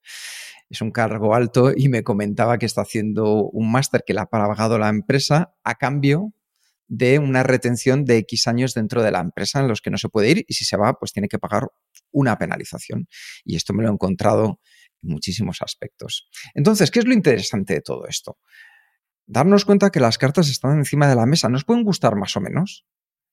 Es 0.68 0.82
un 0.82 0.90
cargo 0.90 1.34
alto 1.34 1.72
y 1.74 1.88
me 1.88 2.04
comentaba 2.04 2.58
que 2.58 2.66
está 2.66 2.82
haciendo 2.82 3.48
un 3.48 3.72
máster 3.72 4.04
que 4.06 4.12
le 4.12 4.20
ha 4.20 4.26
pagado 4.26 4.78
la 4.78 4.90
empresa 4.90 5.54
a 5.64 5.76
cambio 5.76 6.34
de 6.86 7.18
una 7.18 7.42
retención 7.42 8.04
de 8.04 8.18
X 8.18 8.46
años 8.46 8.74
dentro 8.74 9.02
de 9.02 9.10
la 9.10 9.20
empresa 9.20 9.60
en 9.60 9.68
los 9.68 9.80
que 9.80 9.90
no 9.90 9.96
se 9.96 10.10
puede 10.10 10.28
ir 10.28 10.44
y 10.46 10.52
si 10.52 10.66
se 10.66 10.76
va, 10.76 10.92
pues 10.98 11.14
tiene 11.14 11.28
que 11.28 11.38
pagar 11.38 11.68
una 12.10 12.36
penalización. 12.36 13.08
Y 13.42 13.56
esto 13.56 13.72
me 13.72 13.82
lo 13.82 13.88
he 13.88 13.92
encontrado 13.92 14.60
en 15.02 15.12
muchísimos 15.12 15.62
aspectos. 15.62 16.28
Entonces, 16.52 16.90
¿qué 16.90 16.98
es 16.98 17.06
lo 17.06 17.14
interesante 17.14 17.72
de 17.72 17.80
todo 17.80 18.06
esto? 18.06 18.36
Darnos 19.24 19.64
cuenta 19.64 19.88
que 19.88 20.00
las 20.00 20.18
cartas 20.18 20.50
están 20.50 20.76
encima 20.76 21.08
de 21.08 21.16
la 21.16 21.24
mesa. 21.24 21.48
Nos 21.48 21.64
pueden 21.64 21.84
gustar 21.84 22.16
más 22.16 22.36
o 22.36 22.42
menos. 22.42 22.84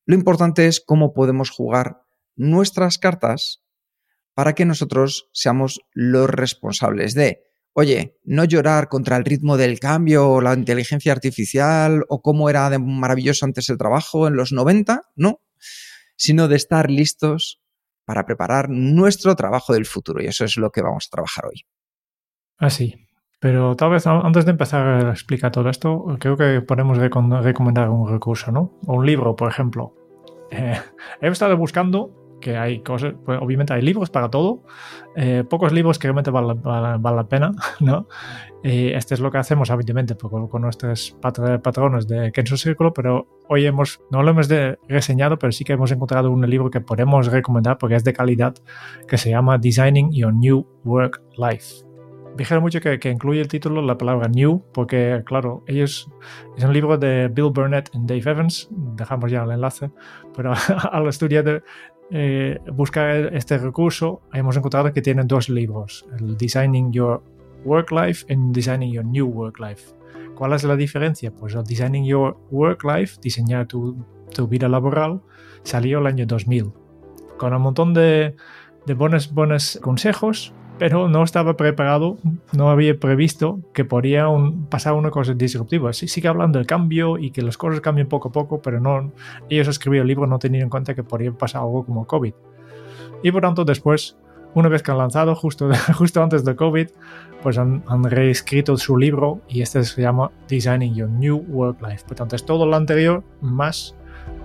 Lo 0.05 0.15
importante 0.15 0.65
es 0.65 0.79
cómo 0.79 1.13
podemos 1.13 1.49
jugar 1.49 2.05
nuestras 2.39 2.97
cartas 2.97 3.63
para 4.33 4.53
que 4.53 4.65
nosotros 4.65 5.29
seamos 5.33 5.81
los 5.93 6.29
responsables 6.29 7.13
de 7.13 7.43
oye, 7.73 8.17
no 8.23 8.43
llorar 8.43 8.89
contra 8.89 9.17
el 9.17 9.25
ritmo 9.25 9.57
del 9.57 9.79
cambio 9.79 10.29
o 10.29 10.41
la 10.41 10.53
inteligencia 10.53 11.11
artificial 11.11 12.03
o 12.09 12.21
cómo 12.21 12.49
era 12.49 12.69
maravilloso 12.77 13.45
antes 13.45 13.69
el 13.69 13.77
trabajo 13.77 14.27
en 14.27 14.35
los 14.35 14.51
90, 14.51 15.03
no, 15.15 15.41
sino 16.15 16.47
de 16.47 16.57
estar 16.57 16.89
listos 16.89 17.61
para 18.05 18.25
preparar 18.25 18.69
nuestro 18.69 19.35
trabajo 19.35 19.73
del 19.73 19.85
futuro. 19.85 20.21
Y 20.21 20.27
eso 20.27 20.43
es 20.43 20.57
lo 20.57 20.71
que 20.71 20.81
vamos 20.81 21.07
a 21.07 21.15
trabajar 21.15 21.45
hoy. 21.45 21.65
Así. 22.57 22.95
Ah, 22.97 23.05
Pero 23.39 23.75
tal 23.75 23.91
vez 23.91 24.05
antes 24.05 24.43
de 24.43 24.51
empezar 24.51 24.85
a 24.85 25.11
explicar 25.11 25.51
todo 25.51 25.69
esto, 25.69 26.05
creo 26.19 26.35
que 26.35 26.61
podemos 26.61 26.97
recomendar 26.97 27.89
un 27.89 28.09
recurso, 28.09 28.51
¿no? 28.51 28.77
O 28.85 28.95
un 28.95 29.05
libro, 29.05 29.35
por 29.35 29.49
ejemplo. 29.49 29.95
He 30.51 31.27
estado 31.27 31.55
buscando 31.55 32.28
que 32.39 32.57
hay 32.57 32.81
cosas, 32.81 33.13
pues 33.25 33.39
obviamente 33.41 33.73
hay 33.73 33.81
libros 33.81 34.09
para 34.09 34.29
todo, 34.29 34.63
eh, 35.15 35.43
pocos 35.49 35.71
libros 35.71 35.99
que 35.99 36.07
realmente 36.07 36.31
valen 36.31 36.61
vale, 36.61 37.15
la 37.15 37.27
pena, 37.27 37.51
¿no? 37.79 38.07
Y 38.63 38.89
este 38.89 39.13
es 39.13 39.19
lo 39.19 39.31
que 39.31 39.37
hacemos 39.37 39.69
habitualmente 39.71 40.15
con, 40.15 40.47
con 40.47 40.61
nuestros 40.61 41.15
patrones 41.21 42.07
de 42.07 42.31
Kenzo 42.31 42.57
Círculo, 42.57 42.93
pero 42.93 43.27
hoy 43.47 43.65
hemos, 43.65 44.01
no 44.11 44.21
lo 44.23 44.31
hemos 44.31 44.47
de, 44.47 44.77
reseñado, 44.87 45.37
pero 45.39 45.51
sí 45.51 45.63
que 45.63 45.73
hemos 45.73 45.91
encontrado 45.91 46.31
un 46.31 46.47
libro 46.49 46.69
que 46.69 46.81
podemos 46.81 47.27
recomendar 47.27 47.77
porque 47.77 47.95
es 47.95 48.03
de 48.03 48.13
calidad, 48.13 48.55
que 49.07 49.17
se 49.17 49.29
llama 49.29 49.57
Designing 49.57 50.11
Your 50.11 50.33
New 50.33 50.65
Work 50.83 51.21
Life. 51.37 51.89
Dijeron 52.39 52.63
mucho 52.63 52.79
que, 52.79 52.99
que, 52.99 53.09
incluye 53.09 53.41
el 53.41 53.49
título 53.49 53.81
la 53.81 53.97
palabra 53.97 54.29
new, 54.29 54.63
porque, 54.73 55.23
claro, 55.25 55.63
ellos 55.67 56.09
es 56.55 56.63
un 56.63 56.71
libro 56.71 56.97
de 56.97 57.27
Bill 57.27 57.51
Burnett 57.53 57.89
y 57.93 57.99
Dave 57.99 58.31
Evans, 58.31 58.69
dejamos 58.71 59.29
ya 59.29 59.43
el 59.43 59.51
enlace, 59.51 59.91
pero 60.33 60.53
al 60.91 61.07
estudiar 61.07 61.63
eh, 62.11 62.59
buscar 62.73 63.33
este 63.35 63.57
recurso, 63.57 64.21
hemos 64.33 64.57
encontrado 64.57 64.91
que 64.91 65.01
tienen 65.01 65.27
dos 65.27 65.49
libros, 65.49 66.05
el 66.19 66.37
Designing 66.37 66.91
Your 66.91 67.23
Work 67.65 67.91
Life 67.91 68.25
y 68.29 68.35
Designing 68.51 68.91
Your 68.91 69.05
New 69.05 69.27
Work 69.27 69.59
Life. 69.59 69.93
¿Cuál 70.35 70.53
es 70.53 70.63
la 70.63 70.75
diferencia? 70.75 71.31
Pues 71.31 71.53
el 71.53 71.63
Designing 71.63 72.05
Your 72.05 72.37
Work 72.51 72.83
Life, 72.83 73.19
diseñar 73.21 73.67
tu, 73.67 73.95
tu 74.33 74.47
vida 74.47 74.67
laboral, 74.67 75.21
salió 75.63 75.99
el 75.99 76.07
año 76.07 76.25
2000, 76.25 76.71
con 77.37 77.53
un 77.53 77.61
montón 77.61 77.93
de, 77.93 78.35
de 78.85 78.93
buenos, 78.93 79.33
buenos 79.33 79.79
consejos 79.81 80.53
pero 80.79 81.09
no 81.09 81.23
estaba 81.23 81.57
preparado, 81.57 82.17
no 82.53 82.69
había 82.71 82.97
previsto 82.97 83.59
que 83.73 83.83
podría 83.83 84.25
pasar 84.69 84.93
una 84.93 85.11
cosa 85.11 85.33
disruptiva. 85.33 85.91
Sí, 85.91 86.07
sigue 86.07 86.29
hablando 86.29 86.57
del 86.57 86.65
cambio 86.65 87.17
y 87.17 87.31
que 87.31 87.41
las 87.41 87.57
cosas 87.57 87.81
cambian 87.81 88.07
poco 88.07 88.29
a 88.29 88.31
poco, 88.31 88.61
pero 88.61 88.79
no, 88.79 89.11
ellos 89.49 89.67
escribieron 89.67 90.05
el 90.05 90.07
libro 90.07 90.25
no 90.25 90.39
teniendo 90.39 90.63
en 90.63 90.69
cuenta 90.69 90.95
que 90.95 91.03
podría 91.03 91.31
pasar 91.33 91.61
algo 91.61 91.85
como 91.85 92.07
COVID. 92.07 92.33
Y 93.21 93.31
por 93.31 93.41
tanto, 93.41 93.65
después, 93.65 94.17
una 94.53 94.69
vez 94.69 94.81
que 94.81 94.91
han 94.91 94.97
lanzado, 94.97 95.35
justo, 95.35 95.69
justo 95.97 96.23
antes 96.23 96.45
de 96.45 96.55
COVID, 96.55 96.87
pues 97.43 97.57
han, 97.57 97.83
han, 97.87 98.05
reescrito 98.05 98.77
su 98.77 98.97
libro 98.97 99.41
y 99.49 99.61
este 99.61 99.83
se 99.83 100.01
llama 100.01 100.31
Designing 100.47 100.95
Your 100.95 101.09
New 101.09 101.43
Work 101.49 101.81
Life. 101.81 102.05
Por 102.07 102.15
tanto, 102.15 102.37
es 102.37 102.45
todo 102.45 102.65
lo 102.65 102.75
anterior 102.77 103.23
más 103.41 103.95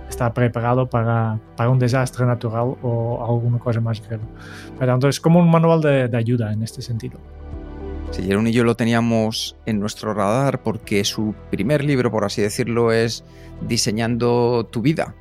está 0.08 0.32
preparado 0.32 0.88
para, 0.88 1.40
para, 1.56 1.70
un 1.70 1.78
desastre 1.78 2.26
natural 2.26 2.74
o 2.82 3.24
alguna 3.26 3.58
cosa 3.58 3.80
más 3.80 4.00
grave. 4.00 4.22
Pero 4.78 5.08
es 5.08 5.20
como 5.20 5.40
un 5.40 5.50
manual 5.50 5.80
de, 5.80 6.16
ayuda 6.16 6.52
en 6.52 6.62
este 6.62 6.82
sentido. 6.82 7.18
Sí, 8.10 8.22
Jerón 8.22 8.46
y 8.46 8.52
yo 8.52 8.62
lo 8.64 8.76
teníamos 8.76 9.56
en 9.66 9.80
nuestro 9.80 10.14
radar 10.14 10.62
porque 10.62 11.04
su 11.04 11.34
primer 11.50 11.82
libro, 11.82 12.10
por 12.10 12.24
así 12.24 12.42
decirlo, 12.42 12.92
es 12.92 13.24
Diseñando 13.60 14.66
tu 14.70 14.82
vida. 14.82 15.14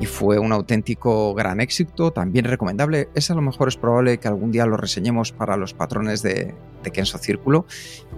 Y 0.00 0.06
fue 0.06 0.40
un 0.40 0.52
auténtico 0.52 1.32
gran 1.32 1.60
éxito, 1.60 2.12
también 2.12 2.44
recomendable. 2.44 3.08
Ese 3.14 3.32
a 3.32 3.36
lo 3.36 3.42
mejor 3.42 3.68
es 3.68 3.76
probable 3.76 4.18
que 4.18 4.26
algún 4.26 4.50
día 4.50 4.66
lo 4.66 4.76
reseñemos 4.76 5.30
para 5.30 5.56
los 5.56 5.74
patrones 5.74 6.22
de, 6.22 6.54
de 6.82 6.90
Kenso 6.90 7.18
Círculo. 7.18 7.66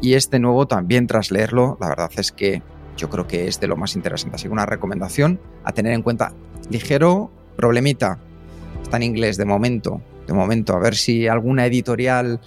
Y 0.01 0.15
este 0.15 0.39
nuevo 0.39 0.67
también 0.67 1.07
tras 1.07 1.31
leerlo, 1.31 1.77
la 1.79 1.91
verdad 1.91 2.11
es 2.17 2.33
que 2.33 2.63
yo 2.97 3.11
creo 3.11 3.27
que 3.27 3.49
es 3.49 3.61
de 3.61 3.67
lo 3.67 3.77
más 3.77 3.97
interesante. 3.97 4.37
Así 4.37 4.47
que 4.47 4.53
una 4.53 4.67
recomendación 4.67 5.41
a 5.65 5.73
tener 5.73 5.93
en 5.93 6.03
cuenta. 6.03 6.33
Ligero, 6.71 7.31
problemita. 7.57 8.19
Está 8.83 8.97
en 8.97 9.05
inglés 9.05 9.37
de 9.37 9.45
momento. 9.45 10.01
De 10.27 10.33
momento, 10.33 10.75
a 10.75 10.79
ver 10.79 10.95
si 10.95 11.29
alguna 11.29 11.67
editorial 11.67 12.41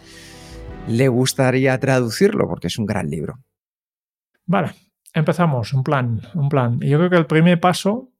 le 0.87 1.07
gustaría 1.09 1.77
traducirlo, 1.79 2.47
porque 2.47 2.67
es 2.67 2.77
un 2.79 2.85
gran 2.85 3.09
libro. 3.09 3.39
Vale, 4.45 4.71
empezamos. 5.13 5.73
Un 5.73 5.83
plan, 5.83 6.21
un 6.33 6.49
plan. 6.49 6.79
Yo 6.79 6.97
creo 6.97 7.09
que 7.09 7.17
el 7.17 7.27
primer 7.27 7.59
paso 7.59 8.11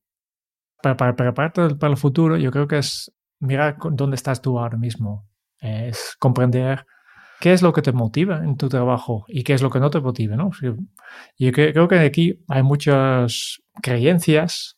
para, 0.82 0.98
para 0.98 1.16
prepararte 1.16 1.76
para 1.76 1.92
el 1.92 1.98
futuro, 1.98 2.38
yo 2.38 2.52
creo 2.52 2.68
que 2.68 2.80
es 2.80 3.12
mirar 3.40 3.78
dónde 3.92 4.16
estás 4.16 4.42
tú 4.42 4.60
ahora 4.60 4.78
mismo. 4.78 5.28
Es 5.60 6.16
comprender 6.20 6.86
qué 7.40 7.54
es 7.54 7.62
lo 7.62 7.74
que 7.74 7.82
te 7.82 7.92
motiva 7.92 8.44
en 8.44 8.58
tu 8.58 8.70
trabajo 8.70 9.26
y 9.28 9.44
qué 9.44 9.54
es 9.54 9.62
lo 9.62 9.70
que 9.70 9.80
no 9.80 9.90
te 9.90 10.00
motiva, 10.00 10.36
¿no? 10.36 10.52
Yo 11.38 11.52
creo 11.52 11.88
que 11.88 12.00
aquí 12.00 12.44
hay 12.48 12.64
muchas 12.64 13.62
creencias 13.82 14.78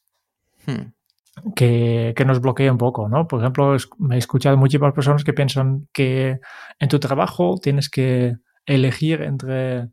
hmm. 0.66 1.54
que, 1.56 2.14
que, 2.16 2.26
nos 2.26 2.42
bloquean 2.42 2.72
un 2.72 2.78
poco, 2.78 3.08
¿no? 3.10 3.28
Por 3.28 3.40
ejemplo, 3.40 3.76
me 3.98 4.16
he 4.16 4.20
escuchado 4.20 4.58
muchísimas 4.58 4.94
personas 4.94 5.24
que 5.24 5.34
piensan 5.34 5.88
que 5.94 6.40
en 6.80 6.90
tu 6.90 7.00
trabajo 7.00 7.58
tienes 7.62 7.90
que 7.90 8.36
elegir 8.66 9.22
entre 9.22 9.90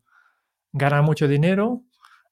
ganar 0.73 1.03
mucho 1.03 1.29
dinero 1.29 1.83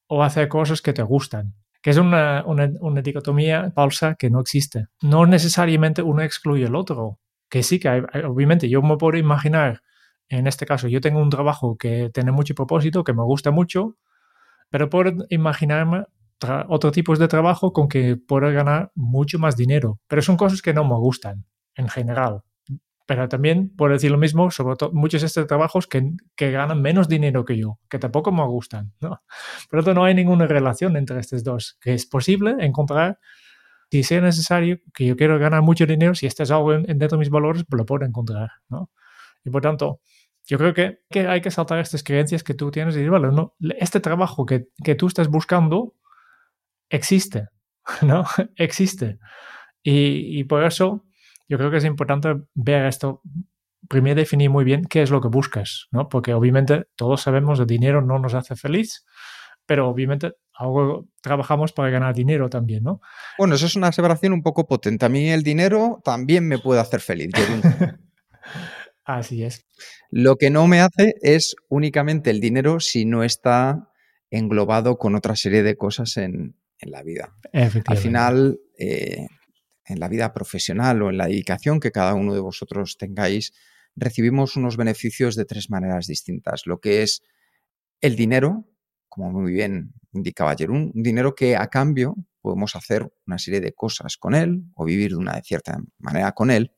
o 0.07 0.23
hacer 0.23 0.47
cosas 0.47 0.81
que 0.81 0.93
te 0.93 1.01
gustan 1.01 1.55
que 1.85 1.91
es 1.91 1.97
una, 1.97 2.43
una, 2.47 2.67
una 2.79 3.03
dicotomía 3.03 3.69
falsa 3.69 4.15
que 4.15 4.31
no 4.31 4.39
existe. 4.39 4.87
No 5.03 5.27
necesariamente 5.27 6.01
uno 6.01 6.23
excluye 6.23 6.65
el 6.65 6.73
otro, 6.73 7.19
que 7.47 7.61
sí 7.61 7.77
que 7.77 7.89
hay, 7.89 8.01
obviamente 8.27 8.67
yo 8.67 8.81
me 8.81 8.97
puedo 8.97 9.19
imaginar 9.19 9.83
en 10.29 10.47
este 10.47 10.65
caso, 10.65 10.87
yo 10.87 11.01
tengo 11.01 11.21
un 11.21 11.29
trabajo 11.29 11.77
que 11.77 12.09
tiene 12.13 12.31
mucho 12.31 12.55
propósito, 12.55 13.03
que 13.03 13.13
me 13.13 13.23
gusta 13.23 13.51
mucho, 13.51 13.97
pero 14.69 14.89
puedo 14.89 15.25
imaginarme 15.29 16.05
otros 16.67 16.91
tipos 16.93 17.19
de 17.19 17.27
trabajo 17.27 17.71
con 17.73 17.87
que 17.87 18.17
puedo 18.17 18.51
ganar 18.51 18.91
mucho 18.95 19.39
más 19.39 19.55
dinero. 19.55 19.99
Pero 20.07 20.21
son 20.21 20.37
cosas 20.37 20.61
que 20.61 20.73
no 20.73 20.83
me 20.83 20.95
gustan 20.95 21.45
en 21.75 21.87
general. 21.87 22.43
Pero 23.07 23.29
también 23.29 23.69
puedo 23.75 23.93
decir 23.93 24.09
lo 24.09 24.17
mismo 24.17 24.49
sobre 24.49 24.75
muchos 24.91 25.21
de 25.21 25.27
estos 25.27 25.45
trabajos 25.45 25.85
que, 25.85 26.11
que, 26.35 26.49
ganan 26.49 26.81
menos 26.81 27.07
dinero 27.07 27.45
que 27.45 27.55
yo, 27.55 27.79
que 27.87 27.99
tampoco 27.99 28.31
me 28.31 28.43
gustan. 28.47 28.93
¿no? 28.99 29.21
Por 29.69 29.79
lo 29.79 29.83
tanto, 29.83 29.99
no 29.99 30.05
hay 30.05 30.15
ninguna 30.15 30.47
relación 30.47 30.97
entre 30.97 31.19
estos 31.19 31.43
dos, 31.43 31.77
que 31.79 31.93
es 31.93 32.07
posible 32.07 32.55
encontrar, 32.59 33.19
si 33.91 34.03
sea 34.03 34.21
necesario, 34.21 34.79
que 34.93 35.05
yo 35.05 35.15
quiero 35.15 35.37
ganar 35.37 35.61
mucho 35.61 35.85
dinero, 35.85 36.15
si 36.15 36.25
este 36.25 36.43
es 36.43 36.51
algo 36.51 36.73
dentro 36.73 37.07
de 37.09 37.17
mis 37.17 37.29
valores, 37.29 37.63
lo 37.69 37.85
puedo 37.85 38.05
encontrar. 38.05 38.49
¿no? 38.67 38.89
Y 39.45 39.51
por 39.51 39.61
tanto, 39.61 40.01
yo 40.45 40.57
creo 40.57 40.73
que, 40.73 40.99
que, 41.09 41.27
hay 41.27 41.41
que 41.41 41.51
saltar 41.51 41.79
estas 41.79 42.03
creencias 42.03 42.43
que 42.43 42.53
tú 42.53 42.71
tienes 42.71 42.95
y 42.95 42.99
decir, 42.99 43.11
vale, 43.11 43.29
no, 43.29 43.55
este 43.79 43.99
trabajo 43.99 44.45
que, 44.45 44.67
que 44.83 44.95
tú 44.95 45.07
estás 45.07 45.27
buscando 45.27 45.95
existe, 46.89 47.47
¿no? 48.01 48.25
existe. 48.55 49.17
Y, 49.83 50.39
y, 50.39 50.43
por 50.45 50.63
eso 50.63 51.05
yo 51.47 51.57
creo 51.57 51.71
que 51.71 51.77
es 51.77 51.85
importante 51.85 52.35
ver 52.53 52.85
esto, 52.85 53.21
primero 53.87 54.19
definir 54.19 54.49
muy 54.49 54.63
bien 54.63 54.85
qué 54.85 55.01
es 55.01 55.11
lo 55.11 55.21
que 55.21 55.27
buscas, 55.27 55.87
¿no? 55.91 56.09
Porque 56.09 56.33
obviamente 56.33 56.87
todos 56.95 57.21
sabemos 57.21 57.59
que 57.59 57.63
el 57.63 57.67
dinero 57.67 58.01
no 58.01 58.19
nos 58.19 58.33
hace 58.33 58.55
feliz, 58.55 59.05
pero 59.65 59.89
obviamente 59.89 60.33
trabajamos 61.21 61.73
para 61.73 61.89
ganar 61.89 62.13
dinero 62.13 62.49
también, 62.49 62.83
¿no? 62.83 63.01
Bueno, 63.37 63.55
eso 63.55 63.65
es 63.65 63.75
una 63.75 63.87
aseveración 63.87 64.33
un 64.33 64.41
poco 64.41 64.67
potente. 64.67 65.05
A 65.05 65.09
mí 65.09 65.29
el 65.29 65.43
dinero 65.43 66.01
también 66.03 66.47
me 66.47 66.59
puede 66.59 66.81
hacer 66.81 67.01
feliz. 67.01 67.31
Así 69.05 69.43
es. 69.43 69.65
Lo 70.09 70.35
que 70.35 70.49
no 70.49 70.67
me 70.67 70.81
hace 70.81 71.15
es 71.21 71.55
únicamente 71.69 72.31
el 72.31 72.41
dinero 72.41 72.79
si 72.79 73.05
no 73.05 73.23
está 73.23 73.89
englobado 74.31 74.97
con 74.97 75.15
otra 75.15 75.35
serie 75.35 75.63
de 75.63 75.77
cosas 75.77 76.17
en, 76.17 76.55
en 76.79 76.91
la 76.91 77.03
vida. 77.03 77.35
Al 77.85 77.97
final, 77.97 78.59
eh, 78.77 79.27
en 79.85 79.99
la 79.99 80.07
vida 80.07 80.33
profesional 80.33 81.01
o 81.01 81.09
en 81.09 81.17
la 81.17 81.27
dedicación 81.27 81.79
que 81.79 81.91
cada 81.91 82.15
uno 82.15 82.33
de 82.33 82.39
vosotros 82.39 82.97
tengáis, 82.97 83.53
recibimos 83.95 84.55
unos 84.55 84.77
beneficios 84.77 85.35
de 85.35 85.45
tres 85.45 85.69
maneras 85.69 86.07
distintas. 86.07 86.63
Lo 86.65 86.79
que 86.79 87.03
es 87.03 87.21
el 88.01 88.15
dinero, 88.15 88.67
como 89.07 89.31
muy 89.31 89.53
bien 89.53 89.93
indicaba 90.11 90.55
Jerún, 90.55 90.91
un 90.93 91.03
dinero 91.03 91.35
que 91.35 91.55
a 91.55 91.67
cambio 91.67 92.15
podemos 92.41 92.75
hacer 92.75 93.07
una 93.25 93.37
serie 93.37 93.61
de 93.61 93.73
cosas 93.73 94.17
con 94.17 94.35
él 94.35 94.63
o 94.75 94.85
vivir 94.85 95.11
de 95.11 95.17
una 95.17 95.39
cierta 95.41 95.77
manera 95.97 96.31
con 96.31 96.51
él. 96.51 96.71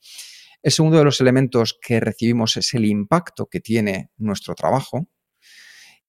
El 0.63 0.71
segundo 0.71 0.97
de 0.97 1.03
los 1.03 1.21
elementos 1.21 1.77
que 1.81 1.99
recibimos 1.99 2.57
es 2.57 2.73
el 2.73 2.85
impacto 2.85 3.47
que 3.47 3.59
tiene 3.59 4.11
nuestro 4.17 4.55
trabajo. 4.55 5.07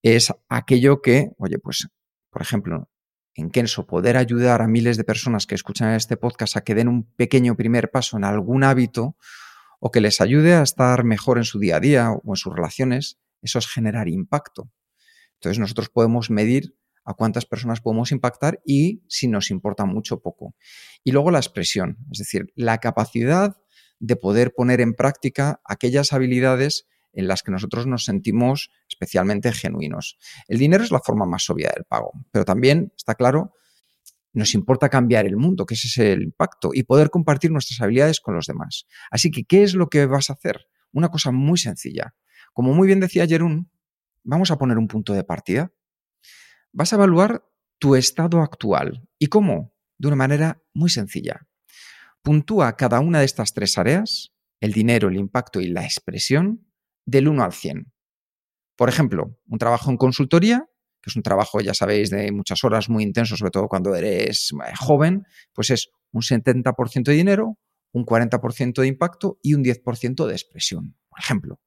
Es 0.02 0.32
aquello 0.48 1.02
que, 1.02 1.32
oye, 1.38 1.58
pues, 1.58 1.88
por 2.30 2.42
ejemplo, 2.42 2.88
en 3.34 3.50
Kenso, 3.50 3.86
poder 3.86 4.16
ayudar 4.16 4.62
a 4.62 4.66
miles 4.66 4.96
de 4.96 5.04
personas 5.04 5.46
que 5.46 5.54
escuchan 5.54 5.94
este 5.94 6.16
podcast 6.16 6.56
a 6.56 6.62
que 6.62 6.74
den 6.74 6.88
un 6.88 7.04
pequeño 7.14 7.56
primer 7.56 7.90
paso 7.90 8.16
en 8.16 8.24
algún 8.24 8.64
hábito 8.64 9.16
o 9.80 9.90
que 9.90 10.00
les 10.00 10.20
ayude 10.20 10.54
a 10.54 10.62
estar 10.62 11.04
mejor 11.04 11.38
en 11.38 11.44
su 11.44 11.60
día 11.60 11.76
a 11.76 11.80
día 11.80 12.10
o 12.10 12.32
en 12.32 12.36
sus 12.36 12.52
relaciones, 12.52 13.20
eso 13.42 13.60
es 13.60 13.68
generar 13.68 14.08
impacto. 14.08 14.72
Entonces 15.34 15.60
nosotros 15.60 15.88
podemos 15.88 16.30
medir 16.30 16.74
a 17.04 17.14
cuántas 17.14 17.46
personas 17.46 17.80
podemos 17.80 18.10
impactar 18.10 18.60
y 18.66 19.02
si 19.08 19.28
nos 19.28 19.50
importa 19.50 19.84
mucho 19.84 20.16
o 20.16 20.20
poco. 20.20 20.54
Y 21.04 21.12
luego 21.12 21.30
la 21.30 21.38
expresión, 21.38 21.96
es 22.10 22.18
decir, 22.18 22.52
la 22.56 22.78
capacidad 22.78 23.56
de 23.98 24.16
poder 24.16 24.52
poner 24.54 24.80
en 24.80 24.94
práctica 24.94 25.60
aquellas 25.64 26.12
habilidades 26.12 26.86
en 27.12 27.26
las 27.26 27.42
que 27.42 27.50
nosotros 27.50 27.86
nos 27.86 28.04
sentimos 28.04 28.70
especialmente 28.88 29.52
genuinos. 29.52 30.18
El 30.46 30.58
dinero 30.58 30.84
es 30.84 30.90
la 30.90 31.00
forma 31.00 31.26
más 31.26 31.48
obvia 31.50 31.72
del 31.74 31.84
pago, 31.84 32.12
pero 32.30 32.44
también 32.44 32.92
está 32.96 33.14
claro, 33.14 33.54
nos 34.32 34.54
importa 34.54 34.88
cambiar 34.88 35.26
el 35.26 35.36
mundo, 35.36 35.66
que 35.66 35.74
ese 35.74 35.88
es 35.88 35.98
el 35.98 36.22
impacto, 36.22 36.70
y 36.72 36.84
poder 36.84 37.10
compartir 37.10 37.50
nuestras 37.50 37.80
habilidades 37.80 38.20
con 38.20 38.34
los 38.34 38.46
demás. 38.46 38.86
Así 39.10 39.30
que, 39.30 39.44
¿qué 39.44 39.62
es 39.62 39.74
lo 39.74 39.88
que 39.88 40.06
vas 40.06 40.30
a 40.30 40.34
hacer? 40.34 40.66
Una 40.92 41.08
cosa 41.08 41.32
muy 41.32 41.58
sencilla. 41.58 42.14
Como 42.52 42.72
muy 42.74 42.86
bien 42.86 43.00
decía 43.00 43.26
Jerún, 43.26 43.70
vamos 44.22 44.50
a 44.50 44.58
poner 44.58 44.78
un 44.78 44.86
punto 44.86 45.12
de 45.12 45.24
partida 45.24 45.72
vas 46.72 46.92
a 46.92 46.96
evaluar 46.96 47.44
tu 47.78 47.96
estado 47.96 48.40
actual. 48.40 49.08
¿Y 49.18 49.28
cómo? 49.28 49.74
De 49.98 50.08
una 50.08 50.16
manera 50.16 50.62
muy 50.74 50.90
sencilla. 50.90 51.46
Puntúa 52.28 52.76
cada 52.76 53.00
una 53.00 53.20
de 53.20 53.24
estas 53.24 53.54
tres 53.54 53.78
áreas, 53.78 54.34
el 54.60 54.74
dinero, 54.74 55.08
el 55.08 55.16
impacto 55.16 55.62
y 55.62 55.68
la 55.68 55.84
expresión, 55.84 56.70
del 57.06 57.26
1 57.26 57.42
al 57.42 57.54
100. 57.54 57.90
Por 58.76 58.90
ejemplo, 58.90 59.38
un 59.46 59.58
trabajo 59.58 59.90
en 59.90 59.96
consultoría, 59.96 60.66
que 61.00 61.08
es 61.08 61.16
un 61.16 61.22
trabajo, 61.22 61.62
ya 61.62 61.72
sabéis, 61.72 62.10
de 62.10 62.30
muchas 62.30 62.64
horas, 62.64 62.90
muy 62.90 63.02
intenso, 63.02 63.34
sobre 63.34 63.50
todo 63.50 63.66
cuando 63.66 63.94
eres 63.94 64.50
eh, 64.52 64.74
joven, 64.78 65.24
pues 65.54 65.70
es 65.70 65.88
un 66.12 66.20
70% 66.20 67.04
de 67.04 67.14
dinero, 67.14 67.56
un 67.92 68.04
40% 68.04 68.82
de 68.82 68.86
impacto 68.86 69.38
y 69.42 69.54
un 69.54 69.64
10% 69.64 70.26
de 70.26 70.32
expresión, 70.32 70.98
por 71.08 71.20
ejemplo. 71.20 71.60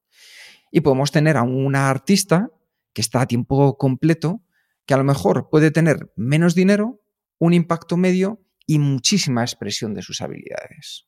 Y 0.71 0.81
podemos 0.81 1.11
tener 1.11 1.37
a 1.37 1.41
una 1.41 1.89
artista 1.89 2.51
que 2.93 3.01
está 3.01 3.21
a 3.21 3.25
tiempo 3.25 3.79
completo 3.79 4.43
que 4.85 4.93
a 4.93 4.97
lo 4.97 5.05
mejor 5.05 5.49
puede 5.49 5.71
tener 5.71 6.13
menos 6.15 6.53
dinero, 6.53 7.01
un 7.39 7.55
impacto 7.55 7.97
medio 7.97 8.45
y 8.71 8.79
muchísima 8.79 9.41
expresión 9.41 9.93
de 9.93 10.01
sus 10.01 10.21
habilidades. 10.21 11.05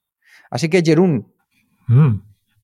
Así 0.51 0.67
que, 0.67 0.82
Jerún, 0.82 1.34
mm. 1.88 2.15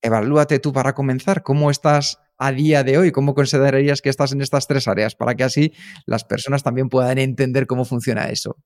evalúate 0.02 0.58
tú 0.58 0.74
para 0.74 0.92
comenzar. 0.92 1.42
¿Cómo 1.42 1.70
estás 1.70 2.18
a 2.36 2.52
día 2.52 2.84
de 2.84 2.98
hoy? 2.98 3.10
¿Cómo 3.10 3.34
considerarías 3.34 4.02
que 4.02 4.10
estás 4.10 4.32
en 4.32 4.42
estas 4.42 4.66
tres 4.66 4.88
áreas? 4.88 5.14
Para 5.14 5.34
que 5.34 5.44
así 5.44 5.72
las 6.04 6.24
personas 6.24 6.62
también 6.62 6.90
puedan 6.90 7.16
entender 7.16 7.66
cómo 7.66 7.86
funciona 7.86 8.28
eso. 8.28 8.58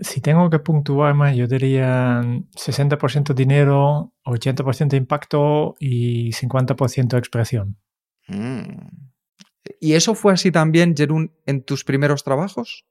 Si 0.00 0.20
tengo 0.20 0.50
que 0.50 0.58
puntuar 0.58 1.14
más, 1.14 1.36
yo 1.36 1.46
diría 1.46 2.20
60% 2.20 3.32
dinero, 3.32 4.12
80% 4.24 4.96
impacto 4.96 5.76
y 5.78 6.32
50% 6.32 7.16
expresión. 7.16 7.78
Mm. 8.26 8.88
¿Y 9.78 9.92
eso 9.92 10.16
fue 10.16 10.32
así 10.32 10.50
también, 10.50 10.96
Jerún, 10.96 11.32
en 11.46 11.62
tus 11.62 11.84
primeros 11.84 12.24
trabajos? 12.24 12.84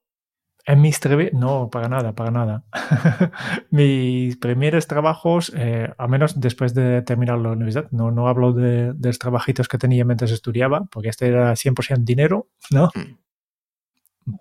En 0.65 0.79
mis 0.79 0.99
no, 1.33 1.69
para 1.69 1.89
nada, 1.89 2.13
para 2.13 2.31
nada. 2.31 2.63
mis 3.69 4.37
primeros 4.37 4.87
trabajos, 4.87 5.51
eh, 5.57 5.93
al 5.97 6.09
menos 6.09 6.39
después 6.39 6.73
de 6.73 7.01
terminar 7.01 7.37
la 7.39 7.51
universidad, 7.51 7.91
no, 7.91 8.11
no 8.11 8.29
hablo 8.29 8.53
de, 8.53 8.93
los 8.97 9.19
trabajitos 9.19 9.67
que 9.67 9.77
tenía 9.77 10.05
mientras 10.05 10.31
estudiaba, 10.31 10.85
porque 10.89 11.09
este 11.09 11.27
era 11.27 11.51
100% 11.51 12.05
dinero, 12.05 12.47
¿no? 12.71 12.91
Mm. 12.95 13.17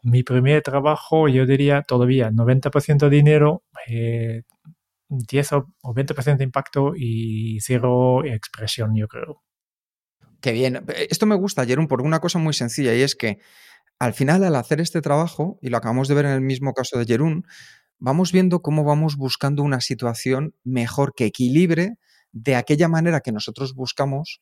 Mi 0.04 0.22
primer 0.22 0.62
trabajo, 0.62 1.26
yo 1.26 1.44
diría 1.44 1.82
todavía 1.82 2.30
90% 2.30 3.08
dinero, 3.08 3.64
10 3.88 3.92
eh, 5.52 5.54
o 5.82 5.94
20% 5.94 6.36
de 6.36 6.44
impacto 6.44 6.92
y 6.94 7.58
cero 7.60 8.24
expresión, 8.24 8.94
yo 8.94 9.08
creo. 9.08 9.42
Qué 10.40 10.52
bien. 10.52 10.84
Esto 11.08 11.26
me 11.26 11.36
gusta, 11.36 11.64
Jerón, 11.64 11.88
por 11.88 12.02
una 12.02 12.20
cosa 12.20 12.38
muy 12.38 12.52
sencilla 12.52 12.94
y 12.94 13.02
es 13.02 13.14
que 13.14 13.38
al 14.02 14.14
final, 14.14 14.42
al 14.42 14.56
hacer 14.56 14.80
este 14.80 15.00
trabajo, 15.00 15.60
y 15.62 15.68
lo 15.68 15.76
acabamos 15.76 16.08
de 16.08 16.14
ver 16.16 16.24
en 16.24 16.32
el 16.32 16.40
mismo 16.40 16.74
caso 16.74 16.98
de 16.98 17.04
Jerún, 17.04 17.46
vamos 18.00 18.32
viendo 18.32 18.60
cómo 18.60 18.82
vamos 18.82 19.14
buscando 19.16 19.62
una 19.62 19.80
situación 19.80 20.56
mejor 20.64 21.14
que 21.14 21.26
equilibre 21.26 21.98
de 22.32 22.56
aquella 22.56 22.88
manera 22.88 23.20
que 23.20 23.30
nosotros 23.30 23.74
buscamos 23.76 24.40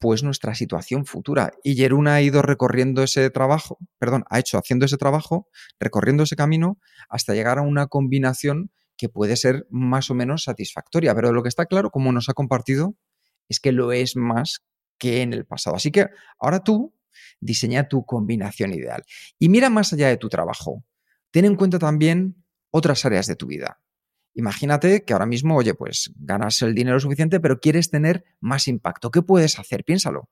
pues 0.00 0.24
nuestra 0.24 0.56
situación 0.56 1.06
futura. 1.06 1.52
Y 1.62 1.76
Jerún 1.76 2.08
ha 2.08 2.20
ido 2.20 2.42
recorriendo 2.42 3.04
ese 3.04 3.30
trabajo, 3.30 3.78
perdón, 3.98 4.24
ha 4.28 4.40
hecho 4.40 4.58
haciendo 4.58 4.86
ese 4.86 4.96
trabajo, 4.96 5.46
recorriendo 5.78 6.24
ese 6.24 6.34
camino 6.34 6.76
hasta 7.08 7.32
llegar 7.32 7.58
a 7.58 7.62
una 7.62 7.86
combinación 7.86 8.72
que 8.96 9.08
puede 9.08 9.36
ser 9.36 9.68
más 9.70 10.10
o 10.10 10.14
menos 10.14 10.42
satisfactoria. 10.42 11.14
Pero 11.14 11.32
lo 11.32 11.44
que 11.44 11.48
está 11.48 11.66
claro, 11.66 11.90
como 11.90 12.10
nos 12.10 12.28
ha 12.28 12.34
compartido, 12.34 12.96
es 13.48 13.60
que 13.60 13.70
lo 13.70 13.92
es 13.92 14.16
más 14.16 14.64
que 14.98 15.22
en 15.22 15.32
el 15.32 15.46
pasado. 15.46 15.76
Así 15.76 15.92
que 15.92 16.08
ahora 16.40 16.58
tú 16.64 16.92
diseña 17.40 17.88
tu 17.88 18.04
combinación 18.04 18.72
ideal 18.72 19.04
y 19.38 19.48
mira 19.48 19.70
más 19.70 19.92
allá 19.92 20.08
de 20.08 20.16
tu 20.16 20.28
trabajo. 20.28 20.84
Ten 21.30 21.44
en 21.44 21.56
cuenta 21.56 21.78
también 21.78 22.44
otras 22.70 23.04
áreas 23.04 23.26
de 23.26 23.36
tu 23.36 23.46
vida. 23.46 23.80
Imagínate 24.34 25.04
que 25.04 25.12
ahora 25.12 25.26
mismo, 25.26 25.56
oye, 25.56 25.74
pues 25.74 26.12
ganas 26.16 26.60
el 26.62 26.74
dinero 26.74 26.98
suficiente, 26.98 27.38
pero 27.38 27.60
quieres 27.60 27.90
tener 27.90 28.24
más 28.40 28.66
impacto. 28.66 29.10
¿Qué 29.10 29.22
puedes 29.22 29.58
hacer? 29.58 29.84
Piénsalo. 29.84 30.28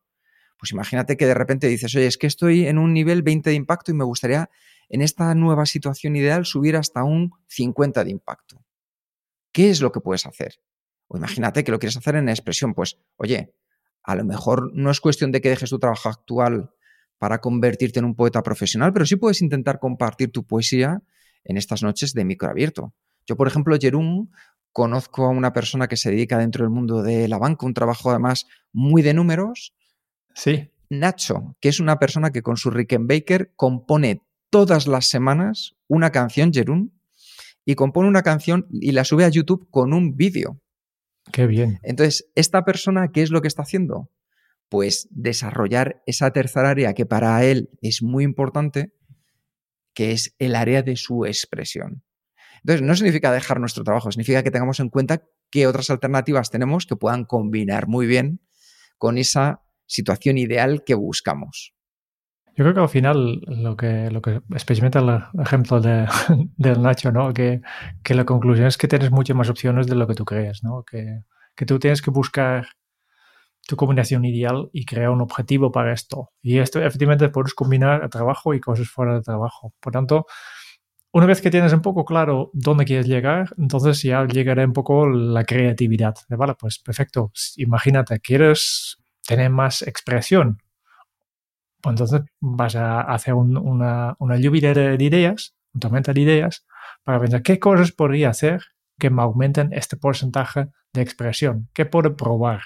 Pues 0.59 0.73
imagínate 0.73 1.17
que 1.17 1.27
de 1.27 1.35
repente 1.35 1.69
dices, 1.69 1.95
oye, 1.95 2.07
es 2.07 2.19
que 2.19 2.27
estoy 2.27 2.67
en 2.67 2.79
un 2.79 2.93
nivel 2.93 3.23
20 3.23 3.51
de 3.51 3.57
impacto 3.57 3.91
y 3.91 3.95
me 3.95 4.05
gustaría 4.05 4.51
en 4.89 5.03
esta 5.03 5.35
nueva 5.35 5.67
situación 5.67 6.17
ideal 6.17 6.45
subir 6.45 6.77
hasta 6.77 7.05
un 7.05 7.33
50 7.49 8.05
de 8.05 8.11
impacto. 8.11 8.65
¿Qué 9.53 9.71
es 9.71 9.81
lo 9.81 9.93
que 9.93 10.01
puedes 10.01 10.27
hacer? 10.27 10.61
O 11.09 11.17
imagínate 11.17 11.63
que 11.63 11.73
lo 11.73 11.79
quieres 11.79 11.97
hacer 11.97 12.17
en 12.17 12.29
expresión, 12.29 12.75
pues, 12.75 12.99
oye, 13.17 13.55
a 14.05 14.15
lo 14.15 14.25
mejor 14.25 14.71
no 14.75 14.91
es 14.91 15.01
cuestión 15.01 15.33
de 15.33 15.41
que 15.41 15.51
dejes 15.51 15.71
tu 15.71 15.79
trabajo 15.79 16.09
actual 16.09 16.71
para 17.19 17.41
convertirte 17.41 18.01
en 18.01 18.05
un 18.05 18.17
poeta 18.17 18.43
profesional, 18.43 18.93
pero 18.93 19.07
sí 19.07 19.17
puedes 19.17 19.43
intentar 19.43 19.79
compartir 19.79 20.33
tu 20.33 20.45
poesía 20.45 21.03
en 21.45 21.57
estas 21.57 21.83
noches 21.83 22.13
de 22.15 22.25
micro 22.25 22.51
abierto. 22.51 22.95
Yo, 23.27 23.37
por 23.37 23.47
ejemplo, 23.47 23.77
Jerún, 23.81 24.33
conozco 24.73 25.27
a 25.27 25.31
una 25.31 25.53
persona 25.53 25.87
que 25.87 25.97
se 25.97 26.11
dedica 26.11 26.39
dentro 26.39 26.65
del 26.65 26.71
mundo 26.71 27.03
de 27.03 27.29
la 27.29 27.39
banca, 27.39 27.67
un 27.67 27.75
trabajo 27.75 28.11
además 28.11 28.47
muy 28.73 29.03
de 29.03 29.15
números. 29.15 29.75
Sí. 30.35 30.71
Nacho, 30.91 31.57
que 31.61 31.69
es 31.69 31.81
una 31.81 31.99
persona 31.99 32.31
que 32.31 32.43
con 32.43 32.57
su 32.57 32.71
Rickenbacker 32.71 33.53
compone 33.55 34.23
todas 34.51 34.87
las 34.87 35.07
semanas 35.07 35.77
una 35.89 36.11
canción, 36.11 36.53
Jerún, 36.53 36.93
y 37.65 37.75
compone 37.75 38.09
una 38.09 38.23
canción 38.23 38.67
y 38.71 38.93
la 38.93 39.05
sube 39.05 39.25
a 39.25 39.29
YouTube 39.29 39.69
con 39.71 39.93
un 39.93 40.17
vídeo. 40.17 40.61
Qué 41.33 41.47
bien. 41.47 41.79
Entonces, 41.83 42.31
esta 42.35 42.65
persona, 42.65 43.09
¿qué 43.13 43.23
es 43.23 43.31
lo 43.31 43.41
que 43.41 43.49
está 43.49 43.63
haciendo? 43.63 44.11
Pues 44.69 45.09
desarrollar 45.11 46.03
esa 46.07 46.31
tercera 46.33 46.71
área 46.71 46.95
que 46.95 47.07
para 47.07 47.45
él 47.45 47.71
es 47.81 48.03
muy 48.03 48.25
importante, 48.25 48.93
que 49.95 50.13
es 50.13 50.35
el 50.39 50.55
área 50.55 50.83
de 50.83 50.97
su 50.97 51.27
expresión. 51.27 52.05
Entonces, 52.59 52.83
no 52.87 52.95
significa 52.95 53.33
dejar 53.33 53.61
nuestro 53.61 53.83
trabajo, 53.83 54.13
significa 54.13 54.43
que 54.43 54.51
tengamos 54.51 54.79
en 54.81 54.89
cuenta 54.89 55.23
qué 55.51 55.67
otras 55.67 55.91
alternativas 55.91 56.51
tenemos 56.51 56.87
que 56.87 56.97
puedan 56.97 57.25
combinar 57.25 57.89
muy 57.89 58.07
bien 58.07 58.41
con 58.99 59.19
esa 59.19 59.63
situación 59.87 60.39
ideal 60.39 60.85
que 60.85 60.95
buscamos. 60.95 61.75
Yo 62.55 62.65
creo 62.65 62.75
que 62.75 62.81
al 62.81 62.89
final 62.89 63.41
lo 63.47 63.77
que, 63.77 64.11
lo 64.11 64.21
que 64.21 64.43
experimenta 64.51 64.99
el 64.99 65.41
ejemplo 65.41 65.81
de, 65.81 66.07
del 66.57 66.83
Nacho, 66.83 67.11
¿no? 67.11 67.33
Que, 67.33 67.63
que, 68.03 68.15
la 68.15 68.25
conclusión 68.25 68.67
es 68.67 68.77
que 68.77 68.89
tienes 68.89 69.11
muchas 69.11 69.37
más 69.37 69.49
opciones 69.49 69.87
de 69.87 69.95
lo 69.95 70.07
que 70.07 70.15
tú 70.15 70.25
crees, 70.25 70.63
¿no? 70.63 70.85
Que, 70.85 71.23
que 71.57 71.65
tú 71.65 71.79
tienes 71.79 72.03
que 72.03 72.11
buscar 72.11 72.67
tu 73.67 73.77
combinación 73.77 74.25
ideal 74.25 74.69
y 74.73 74.85
crear 74.85 75.11
un 75.11 75.23
objetivo 75.23 75.71
para 75.73 75.93
esto. 75.93 76.31
Y 76.43 76.59
esto 76.59 76.81
efectivamente 76.83 77.29
puedes 77.31 77.55
combinar 77.55 78.09
trabajo 78.11 78.53
y 78.55 78.61
cosas 78.61 78.89
fuera 78.89 79.15
de 79.15 79.23
trabajo. 79.23 79.73
Por 79.81 79.93
tanto, 79.93 80.27
una 81.13 81.27
vez 81.27 81.41
que 81.41 81.51
tienes 81.51 81.73
un 81.73 81.83
poco 81.83 82.05
claro 82.05 82.51
dónde 82.53 82.85
quieres 82.85 83.07
llegar, 83.07 83.55
entonces 83.59 84.03
ya 84.03 84.27
llegará 84.27 84.65
un 84.65 84.73
poco 84.73 85.09
la 85.09 85.45
creatividad. 85.45 86.15
Vale, 86.29 86.55
pues 86.59 86.79
perfecto. 86.79 87.33
Imagínate, 87.57 88.19
quieres 88.21 88.99
tener 89.27 89.51
más 89.51 89.83
expresión 89.83 90.59
pues 91.83 91.93
entonces 91.95 92.23
vas 92.41 92.77
a 92.77 93.01
hacer 93.01 93.35
una, 93.35 94.17
lluvia 94.39 94.73
de, 94.73 94.97
ideas, 95.01 95.55
una 95.75 95.81
tormenta 95.81 96.13
de 96.13 96.21
ideas, 96.21 96.65
para 97.05 97.21
pensar 97.21 97.43
qué 97.43 97.59
cosas 97.59 97.93
podría 97.93 98.31
hacer 98.31 98.63
que 98.99 99.11
me 99.11 99.23
aumenten 99.23 99.73
este 99.73 99.97
porcentaje 99.97 100.69
de 100.93 101.03
expresión? 101.03 101.69
¿Qué 101.75 101.87
puedo 101.87 102.17
probar? 102.17 102.61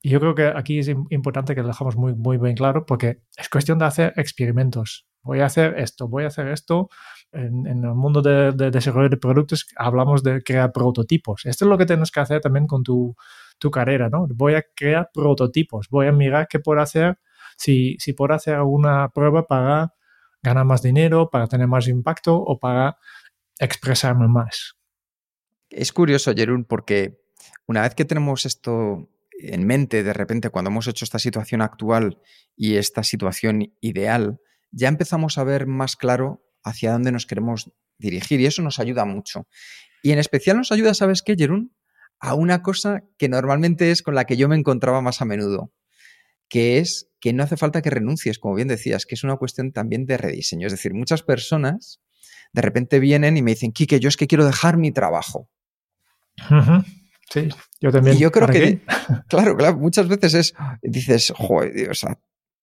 Y 0.00 0.10
yo 0.10 0.20
creo 0.20 0.34
que 0.34 0.46
aquí 0.46 0.78
es 0.78 0.88
importante 0.88 1.54
que 1.54 1.62
lo 1.62 1.68
dejamos 1.68 1.96
muy, 1.96 2.14
muy 2.14 2.36
bien 2.36 2.54
claro 2.54 2.84
porque 2.86 3.22
es 3.36 3.48
cuestión 3.48 3.78
de 3.78 3.86
hacer 3.86 4.12
experimentos. 4.16 5.06
Voy 5.22 5.40
a 5.40 5.46
hacer 5.46 5.78
esto, 5.78 6.06
voy 6.06 6.24
a 6.24 6.26
hacer 6.26 6.48
esto. 6.48 6.90
En, 7.32 7.66
el 7.66 7.94
mundo 7.94 8.20
de, 8.20 8.52
desarrollo 8.70 9.08
de 9.08 9.16
productos 9.16 9.66
hablamos 9.76 10.22
de 10.22 10.42
crear 10.42 10.70
prototipos. 10.72 11.46
Esto 11.46 11.64
es 11.64 11.68
lo 11.70 11.78
que 11.78 11.86
tienes 11.86 12.10
que 12.10 12.20
hacer 12.20 12.42
también 12.42 12.66
con 12.66 12.82
tu, 12.82 13.16
tu 13.58 13.70
carrera, 13.70 14.10
¿no? 14.10 14.26
Voy 14.28 14.54
a 14.54 14.62
crear 14.76 15.10
prototipos, 15.12 15.88
voy 15.88 16.06
a 16.06 16.12
mirar 16.12 16.46
qué 16.48 16.60
puedo 16.60 16.80
hacer, 16.82 17.18
si, 17.56 17.96
si 17.98 18.12
puedo 18.12 18.34
hacer 18.34 18.54
alguna 18.54 19.08
prueba 19.10 19.46
para 19.46 19.94
ganar 20.42 20.64
más 20.64 20.82
dinero, 20.82 21.30
para 21.30 21.46
tener 21.46 21.66
más 21.66 21.88
impacto 21.88 22.36
o 22.36 22.58
para 22.58 22.98
expresarme 23.58 24.28
más. 24.28 24.74
Es 25.70 25.92
curioso, 25.92 26.32
Jerún, 26.34 26.64
porque 26.64 27.18
una 27.66 27.82
vez 27.82 27.94
que 27.94 28.04
tenemos 28.04 28.46
esto 28.46 29.08
en 29.38 29.66
mente, 29.66 30.02
de 30.02 30.12
repente, 30.12 30.50
cuando 30.50 30.70
hemos 30.70 30.86
hecho 30.86 31.04
esta 31.04 31.18
situación 31.18 31.62
actual 31.62 32.18
y 32.56 32.76
esta 32.76 33.02
situación 33.02 33.74
ideal, 33.80 34.38
ya 34.70 34.88
empezamos 34.88 35.38
a 35.38 35.44
ver 35.44 35.66
más 35.66 35.96
claro 35.96 36.44
hacia 36.62 36.92
dónde 36.92 37.12
nos 37.12 37.26
queremos 37.26 37.72
dirigir 37.98 38.40
y 38.40 38.46
eso 38.46 38.62
nos 38.62 38.78
ayuda 38.78 39.04
mucho. 39.04 39.46
Y 40.02 40.12
en 40.12 40.18
especial 40.18 40.56
nos 40.56 40.72
ayuda, 40.72 40.94
¿sabes 40.94 41.22
qué, 41.22 41.34
Jerún? 41.36 41.74
A 42.20 42.34
una 42.34 42.62
cosa 42.62 43.02
que 43.18 43.28
normalmente 43.28 43.90
es 43.90 44.02
con 44.02 44.14
la 44.14 44.24
que 44.24 44.36
yo 44.36 44.48
me 44.48 44.56
encontraba 44.56 45.00
más 45.00 45.20
a 45.20 45.24
menudo, 45.24 45.72
que 46.48 46.78
es 46.78 47.10
que 47.24 47.32
no 47.32 47.42
hace 47.42 47.56
falta 47.56 47.80
que 47.80 47.88
renuncies, 47.88 48.38
como 48.38 48.54
bien 48.54 48.68
decías, 48.68 49.06
que 49.06 49.14
es 49.14 49.24
una 49.24 49.36
cuestión 49.36 49.72
también 49.72 50.04
de 50.04 50.18
rediseño. 50.18 50.66
Es 50.66 50.74
decir, 50.74 50.92
muchas 50.92 51.22
personas 51.22 52.02
de 52.52 52.60
repente 52.60 53.00
vienen 53.00 53.38
y 53.38 53.42
me 53.42 53.52
dicen, 53.52 53.72
Kike, 53.72 53.98
yo 53.98 54.10
es 54.10 54.18
que 54.18 54.26
quiero 54.26 54.44
dejar 54.44 54.76
mi 54.76 54.92
trabajo. 54.92 55.48
Sí, 57.30 57.48
yo 57.80 57.90
también. 57.90 58.18
Y 58.18 58.20
yo 58.20 58.30
creo 58.30 58.46
que, 58.48 58.82
claro, 59.30 59.56
claro, 59.56 59.78
muchas 59.78 60.06
veces 60.06 60.34
es, 60.34 60.54
dices, 60.82 61.32
joder, 61.34 61.88
o 61.88 61.94
sea, 61.94 62.20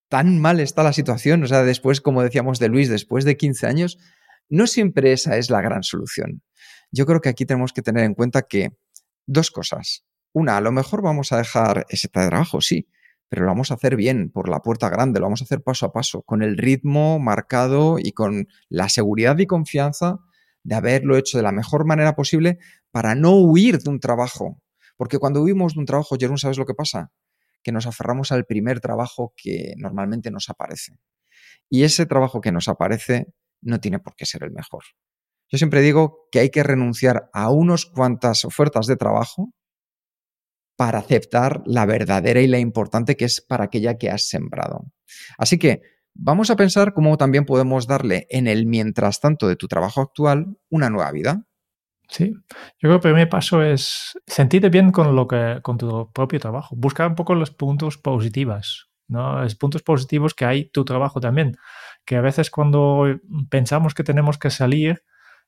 tan 0.08 0.40
mal 0.40 0.60
está 0.60 0.84
la 0.84 0.92
situación, 0.92 1.42
o 1.42 1.48
sea, 1.48 1.64
después, 1.64 2.00
como 2.00 2.22
decíamos 2.22 2.60
de 2.60 2.68
Luis, 2.68 2.88
después 2.88 3.24
de 3.24 3.36
15 3.36 3.66
años, 3.66 3.98
no 4.48 4.68
siempre 4.68 5.12
esa 5.12 5.38
es 5.38 5.50
la 5.50 5.60
gran 5.60 5.82
solución. 5.82 6.44
Yo 6.92 7.04
creo 7.04 7.20
que 7.20 7.30
aquí 7.30 7.46
tenemos 7.46 7.72
que 7.72 7.82
tener 7.82 8.04
en 8.04 8.14
cuenta 8.14 8.42
que 8.42 8.70
dos 9.26 9.50
cosas. 9.50 10.04
Una, 10.32 10.58
a 10.58 10.60
lo 10.60 10.70
mejor 10.70 11.02
vamos 11.02 11.32
a 11.32 11.38
dejar 11.38 11.84
ese 11.88 12.06
trabajo, 12.06 12.60
sí, 12.60 12.86
pero 13.32 13.46
lo 13.46 13.48
vamos 13.48 13.70
a 13.70 13.74
hacer 13.76 13.96
bien, 13.96 14.30
por 14.30 14.50
la 14.50 14.60
puerta 14.60 14.90
grande, 14.90 15.18
lo 15.18 15.24
vamos 15.24 15.40
a 15.40 15.44
hacer 15.44 15.62
paso 15.62 15.86
a 15.86 15.92
paso, 15.94 16.20
con 16.20 16.42
el 16.42 16.58
ritmo 16.58 17.18
marcado 17.18 17.96
y 17.98 18.12
con 18.12 18.46
la 18.68 18.90
seguridad 18.90 19.38
y 19.38 19.46
confianza 19.46 20.18
de 20.64 20.74
haberlo 20.74 21.16
hecho 21.16 21.38
de 21.38 21.42
la 21.42 21.50
mejor 21.50 21.86
manera 21.86 22.14
posible 22.14 22.58
para 22.90 23.14
no 23.14 23.34
huir 23.36 23.78
de 23.78 23.88
un 23.88 24.00
trabajo. 24.00 24.60
Porque 24.98 25.18
cuando 25.18 25.40
huimos 25.40 25.72
de 25.72 25.80
un 25.80 25.86
trabajo, 25.86 26.16
Jerón, 26.20 26.36
¿sabes 26.36 26.58
lo 26.58 26.66
que 26.66 26.74
pasa? 26.74 27.10
Que 27.62 27.72
nos 27.72 27.86
aferramos 27.86 28.32
al 28.32 28.44
primer 28.44 28.80
trabajo 28.80 29.32
que 29.34 29.72
normalmente 29.78 30.30
nos 30.30 30.50
aparece. 30.50 30.98
Y 31.70 31.84
ese 31.84 32.04
trabajo 32.04 32.42
que 32.42 32.52
nos 32.52 32.68
aparece 32.68 33.28
no 33.62 33.80
tiene 33.80 33.98
por 33.98 34.14
qué 34.14 34.26
ser 34.26 34.44
el 34.44 34.52
mejor. 34.52 34.82
Yo 35.48 35.56
siempre 35.56 35.80
digo 35.80 36.28
que 36.30 36.40
hay 36.40 36.50
que 36.50 36.64
renunciar 36.64 37.30
a 37.32 37.50
unos 37.50 37.86
cuantas 37.86 38.44
ofertas 38.44 38.86
de 38.86 38.96
trabajo 38.96 39.54
para 40.76 40.98
aceptar 40.98 41.62
la 41.66 41.86
verdadera 41.86 42.40
y 42.40 42.46
la 42.46 42.58
importante 42.58 43.16
que 43.16 43.24
es 43.24 43.40
para 43.40 43.64
aquella 43.64 43.98
que 43.98 44.10
has 44.10 44.28
sembrado. 44.28 44.86
Así 45.38 45.58
que 45.58 45.82
vamos 46.14 46.50
a 46.50 46.56
pensar 46.56 46.94
cómo 46.94 47.16
también 47.16 47.44
podemos 47.44 47.86
darle 47.86 48.26
en 48.30 48.46
el 48.46 48.66
mientras 48.66 49.20
tanto 49.20 49.48
de 49.48 49.56
tu 49.56 49.68
trabajo 49.68 50.00
actual 50.00 50.58
una 50.70 50.90
nueva 50.90 51.10
vida. 51.12 51.46
Sí, 52.08 52.30
yo 52.30 52.88
creo 52.88 53.00
que 53.00 53.08
el 53.08 53.14
primer 53.14 53.28
paso 53.28 53.62
es 53.62 54.18
sentirte 54.26 54.68
bien 54.68 54.90
con 54.92 55.16
lo 55.16 55.26
que 55.26 55.60
con 55.62 55.78
tu 55.78 56.12
propio 56.12 56.40
trabajo, 56.40 56.74
buscar 56.76 57.08
un 57.08 57.14
poco 57.14 57.34
los 57.34 57.50
puntos 57.50 57.96
positivos, 57.96 58.90
¿no? 59.08 59.42
Los 59.42 59.54
puntos 59.54 59.82
positivos 59.82 60.34
que 60.34 60.44
hay 60.44 60.70
tu 60.70 60.84
trabajo 60.84 61.20
también, 61.20 61.56
que 62.04 62.16
a 62.16 62.20
veces 62.20 62.50
cuando 62.50 63.06
pensamos 63.48 63.94
que 63.94 64.04
tenemos 64.04 64.36
que 64.36 64.50
salir 64.50 65.04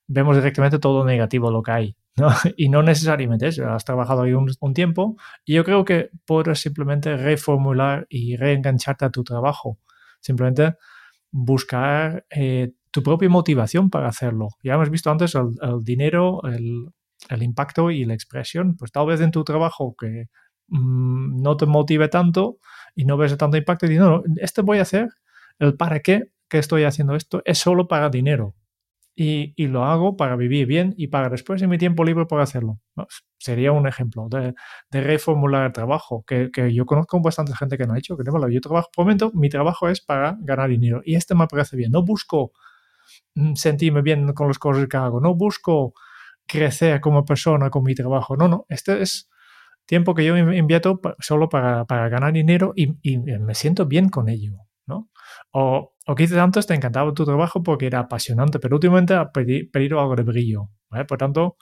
vemos 0.06 0.36
directamente 0.36 0.78
todo 0.78 1.04
negativo 1.04 1.50
lo 1.50 1.62
que 1.62 1.70
hay. 1.70 1.96
¿no? 2.16 2.28
Y 2.56 2.68
no 2.68 2.82
necesariamente 2.82 3.48
eso, 3.48 3.68
has 3.68 3.84
trabajado 3.84 4.22
ahí 4.22 4.32
un, 4.32 4.74
tiempo 4.74 5.16
y 5.44 5.54
yo 5.54 5.64
creo 5.64 5.84
que 5.84 6.10
puedes 6.26 6.60
simplemente 6.60 7.16
reformular 7.16 8.06
y 8.08 8.36
reengancharte 8.36 9.04
a 9.04 9.10
tu 9.10 9.24
trabajo. 9.24 9.78
Simplemente 10.20 10.74
buscar 11.30 12.24
eh, 12.30 12.72
tu 12.90 13.02
propia 13.02 13.28
motivación 13.28 13.90
para 13.90 14.08
hacerlo. 14.08 14.50
Ya 14.62 14.74
hemos 14.74 14.90
visto 14.90 15.10
antes 15.10 15.34
el, 15.34 15.50
dinero, 15.82 16.42
el, 16.44 17.42
impacto 17.42 17.90
y 17.90 18.04
la 18.04 18.14
expresión. 18.14 18.76
Pues 18.76 18.92
tal 18.92 19.06
vez 19.06 19.20
en 19.20 19.32
tu 19.32 19.44
trabajo 19.44 19.94
que 19.98 20.28
mm, 20.68 21.42
no 21.42 21.56
te 21.56 21.66
motive 21.66 22.08
tanto 22.08 22.58
y 22.94 23.04
no 23.04 23.16
ves 23.16 23.36
tanto 23.36 23.56
impacto, 23.56 23.86
y 23.86 23.96
no, 23.96 24.18
no, 24.18 24.22
esto 24.36 24.62
voy 24.62 24.78
a 24.78 24.82
hacer, 24.82 25.08
el 25.58 25.76
para 25.76 26.00
qué 26.00 26.30
que 26.48 26.58
estoy 26.58 26.84
haciendo 26.84 27.16
esto 27.16 27.42
es 27.44 27.58
solo 27.58 27.88
para 27.88 28.10
dinero 28.10 28.54
y, 29.16 29.66
lo 29.68 29.84
hago 29.84 30.16
para 30.16 30.36
vivir 30.36 30.66
bien 30.66 30.94
y 30.96 31.06
para 31.06 31.28
después 31.28 31.62
en 31.62 31.70
mi 31.70 31.78
tiempo 31.78 32.04
libre 32.04 32.26
poder 32.26 32.42
hacerlo. 32.42 32.80
Sería 33.38 33.72
un 33.72 33.86
ejemplo 33.86 34.28
de, 34.28 34.54
reformular 34.90 35.66
el 35.66 35.72
trabajo, 35.72 36.24
que, 36.26 36.50
yo 36.72 36.86
conozco 36.86 37.20
bastante 37.20 37.54
gente 37.54 37.78
que 37.78 37.86
no 37.86 37.94
ha 37.94 37.98
hecho, 37.98 38.16
que 38.16 38.24
yo 38.24 38.60
trabajo, 38.60 38.88
por 38.94 39.04
momento, 39.04 39.30
mi 39.34 39.48
trabajo 39.48 39.88
es 39.88 40.00
para 40.00 40.36
ganar 40.40 40.68
dinero 40.68 41.02
y 41.04 41.14
este 41.14 41.34
me 41.34 41.46
parece 41.46 41.76
bien. 41.76 41.92
No 41.92 42.02
busco 42.02 42.52
mm, 43.34 43.54
sentirme 43.54 44.02
bien 44.02 44.32
con 44.32 44.48
las 44.48 44.58
cosas 44.58 44.86
que 44.88 44.96
hago, 44.96 45.20
no 45.20 45.34
busco 45.34 45.94
crecer 46.46 47.00
como 47.00 47.24
persona 47.24 47.70
con 47.70 47.84
mi 47.84 47.94
trabajo, 47.94 48.36
no, 48.36 48.48
no, 48.48 48.66
este 48.68 49.00
es 49.02 49.30
tiempo 49.86 50.14
que 50.14 50.24
yo 50.24 50.36
invierto 50.36 51.00
solo 51.20 51.48
para, 51.48 51.84
ganar 52.08 52.32
dinero 52.32 52.72
y, 52.76 52.96
y 53.02 53.18
me 53.18 53.54
siento 53.54 53.86
bien 53.86 54.08
con 54.08 54.28
ello, 54.28 54.58
¿no? 54.86 55.10
O, 55.56 55.94
o 56.04 56.14
quizás 56.16 56.38
antes 56.38 56.66
te 56.66 56.74
encantaba 56.74 57.14
tu 57.14 57.24
trabajo 57.24 57.62
porque 57.62 57.86
era 57.86 58.00
apasionante, 58.00 58.58
pero 58.58 58.74
últimamente 58.74 59.14
ha 59.14 59.30
perdido 59.30 60.00
algo 60.00 60.16
de 60.16 60.24
brillo. 60.24 60.70
Por 61.06 61.16
tanto, 61.16 61.56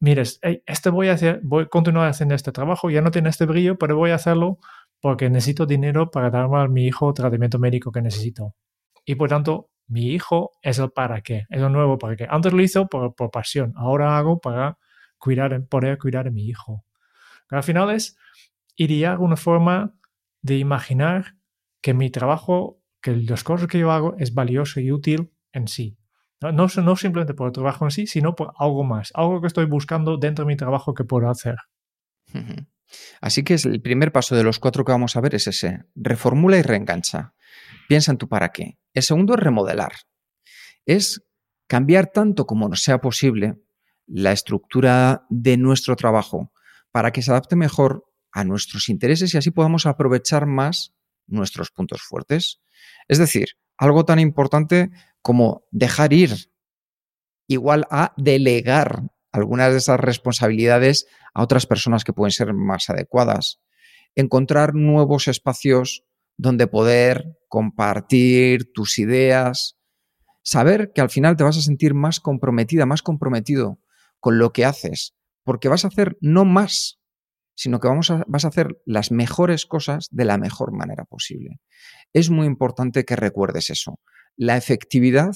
mires, 0.00 0.40
este 0.42 0.90
voy 0.90 1.08
a 1.08 1.12
hacer, 1.12 1.40
voy 1.44 1.64
a 1.64 1.66
continuar 1.66 2.08
haciendo 2.08 2.34
este 2.34 2.50
trabajo, 2.50 2.90
ya 2.90 3.00
no 3.00 3.12
tiene 3.12 3.28
este 3.28 3.46
brillo, 3.46 3.78
pero 3.78 3.96
voy 3.96 4.10
a 4.10 4.16
hacerlo 4.16 4.58
porque 5.00 5.30
necesito 5.30 5.66
dinero 5.66 6.10
para 6.10 6.30
darme 6.30 6.62
a 6.62 6.66
mi 6.66 6.86
hijo 6.86 7.10
el 7.10 7.14
tratamiento 7.14 7.60
médico 7.60 7.92
que 7.92 8.02
necesito. 8.02 8.56
Y 9.04 9.14
por 9.14 9.28
tanto, 9.28 9.70
mi 9.86 10.08
hijo 10.08 10.50
es 10.60 10.80
el 10.80 10.90
para 10.90 11.20
qué, 11.20 11.44
es 11.50 11.62
el 11.62 11.70
nuevo 11.70 11.96
para 11.96 12.16
qué. 12.16 12.26
Antes 12.28 12.52
lo 12.52 12.60
hizo 12.60 12.88
por, 12.88 13.14
por 13.14 13.30
pasión, 13.30 13.72
ahora 13.76 14.18
hago 14.18 14.40
para 14.40 14.78
cuidar, 15.18 15.64
poder 15.68 15.96
cuidar 15.98 16.26
a 16.26 16.30
mi 16.32 16.48
hijo. 16.48 16.84
al 17.50 17.62
final 17.62 17.90
es 17.90 18.16
iría 18.74 19.16
una 19.16 19.36
forma 19.36 19.94
de 20.42 20.58
imaginar 20.58 21.36
que 21.84 21.92
mi 21.92 22.08
trabajo, 22.08 22.80
que 23.02 23.14
las 23.14 23.44
cosas 23.44 23.68
que 23.68 23.78
yo 23.78 23.92
hago 23.92 24.16
es 24.18 24.32
valioso 24.32 24.80
y 24.80 24.90
útil 24.90 25.34
en 25.52 25.68
sí. 25.68 25.98
No, 26.40 26.50
no, 26.50 26.96
simplemente 26.96 27.34
por 27.34 27.48
el 27.48 27.52
trabajo 27.52 27.84
en 27.84 27.90
sí, 27.90 28.06
sino 28.06 28.34
por 28.34 28.54
algo 28.58 28.84
más, 28.84 29.12
algo 29.14 29.42
que 29.42 29.48
estoy 29.48 29.66
buscando 29.66 30.16
dentro 30.16 30.46
de 30.46 30.48
mi 30.48 30.56
trabajo 30.56 30.94
que 30.94 31.04
puedo 31.04 31.28
hacer. 31.28 31.56
Así 33.20 33.44
que 33.44 33.52
es 33.52 33.66
el 33.66 33.82
primer 33.82 34.12
paso 34.12 34.34
de 34.34 34.44
los 34.44 34.58
cuatro 34.58 34.82
que 34.82 34.92
vamos 34.92 35.14
a 35.14 35.20
ver 35.20 35.34
es 35.34 35.46
ese, 35.46 35.84
reformula 35.94 36.56
y 36.56 36.62
reengancha. 36.62 37.34
Piensa 37.86 38.12
en 38.12 38.16
tu 38.16 38.30
para 38.30 38.50
qué. 38.50 38.78
El 38.94 39.02
segundo 39.02 39.34
es 39.34 39.40
remodelar. 39.40 39.92
Es 40.86 41.22
cambiar 41.66 42.06
tanto 42.06 42.46
como 42.46 42.66
nos 42.70 42.82
sea 42.82 43.02
posible 43.02 43.60
la 44.06 44.32
estructura 44.32 45.26
de 45.28 45.58
nuestro 45.58 45.96
trabajo 45.96 46.50
para 46.92 47.10
que 47.10 47.20
se 47.20 47.30
adapte 47.30 47.56
mejor 47.56 48.06
a 48.32 48.42
nuestros 48.42 48.88
intereses 48.88 49.34
y 49.34 49.36
así 49.36 49.50
podamos 49.50 49.84
aprovechar 49.84 50.46
más 50.46 50.94
nuestros 51.26 51.70
puntos 51.70 52.02
fuertes. 52.02 52.60
Es 53.08 53.18
decir, 53.18 53.48
algo 53.76 54.04
tan 54.04 54.18
importante 54.18 54.90
como 55.22 55.64
dejar 55.70 56.12
ir, 56.12 56.50
igual 57.46 57.86
a 57.90 58.12
delegar 58.16 59.02
algunas 59.32 59.72
de 59.72 59.78
esas 59.78 59.98
responsabilidades 59.98 61.06
a 61.34 61.42
otras 61.42 61.66
personas 61.66 62.04
que 62.04 62.12
pueden 62.12 62.30
ser 62.30 62.54
más 62.54 62.88
adecuadas. 62.88 63.60
Encontrar 64.14 64.74
nuevos 64.74 65.26
espacios 65.26 66.04
donde 66.36 66.66
poder 66.66 67.36
compartir 67.48 68.72
tus 68.72 68.98
ideas. 68.98 69.76
Saber 70.42 70.92
que 70.94 71.00
al 71.00 71.10
final 71.10 71.36
te 71.36 71.44
vas 71.44 71.56
a 71.56 71.62
sentir 71.62 71.94
más 71.94 72.20
comprometida, 72.20 72.86
más 72.86 73.02
comprometido 73.02 73.80
con 74.20 74.38
lo 74.38 74.52
que 74.52 74.64
haces, 74.64 75.14
porque 75.42 75.68
vas 75.68 75.84
a 75.84 75.88
hacer 75.88 76.16
no 76.20 76.44
más, 76.44 77.00
sino 77.54 77.80
que 77.80 77.88
vamos 77.88 78.10
a, 78.10 78.24
vas 78.26 78.44
a 78.44 78.48
hacer 78.48 78.80
las 78.84 79.10
mejores 79.10 79.66
cosas 79.66 80.08
de 80.10 80.24
la 80.24 80.38
mejor 80.38 80.72
manera 80.72 81.04
posible. 81.04 81.60
Es 82.12 82.30
muy 82.30 82.46
importante 82.46 83.04
que 83.04 83.16
recuerdes 83.16 83.70
eso. 83.70 84.00
La 84.36 84.56
efectividad 84.56 85.34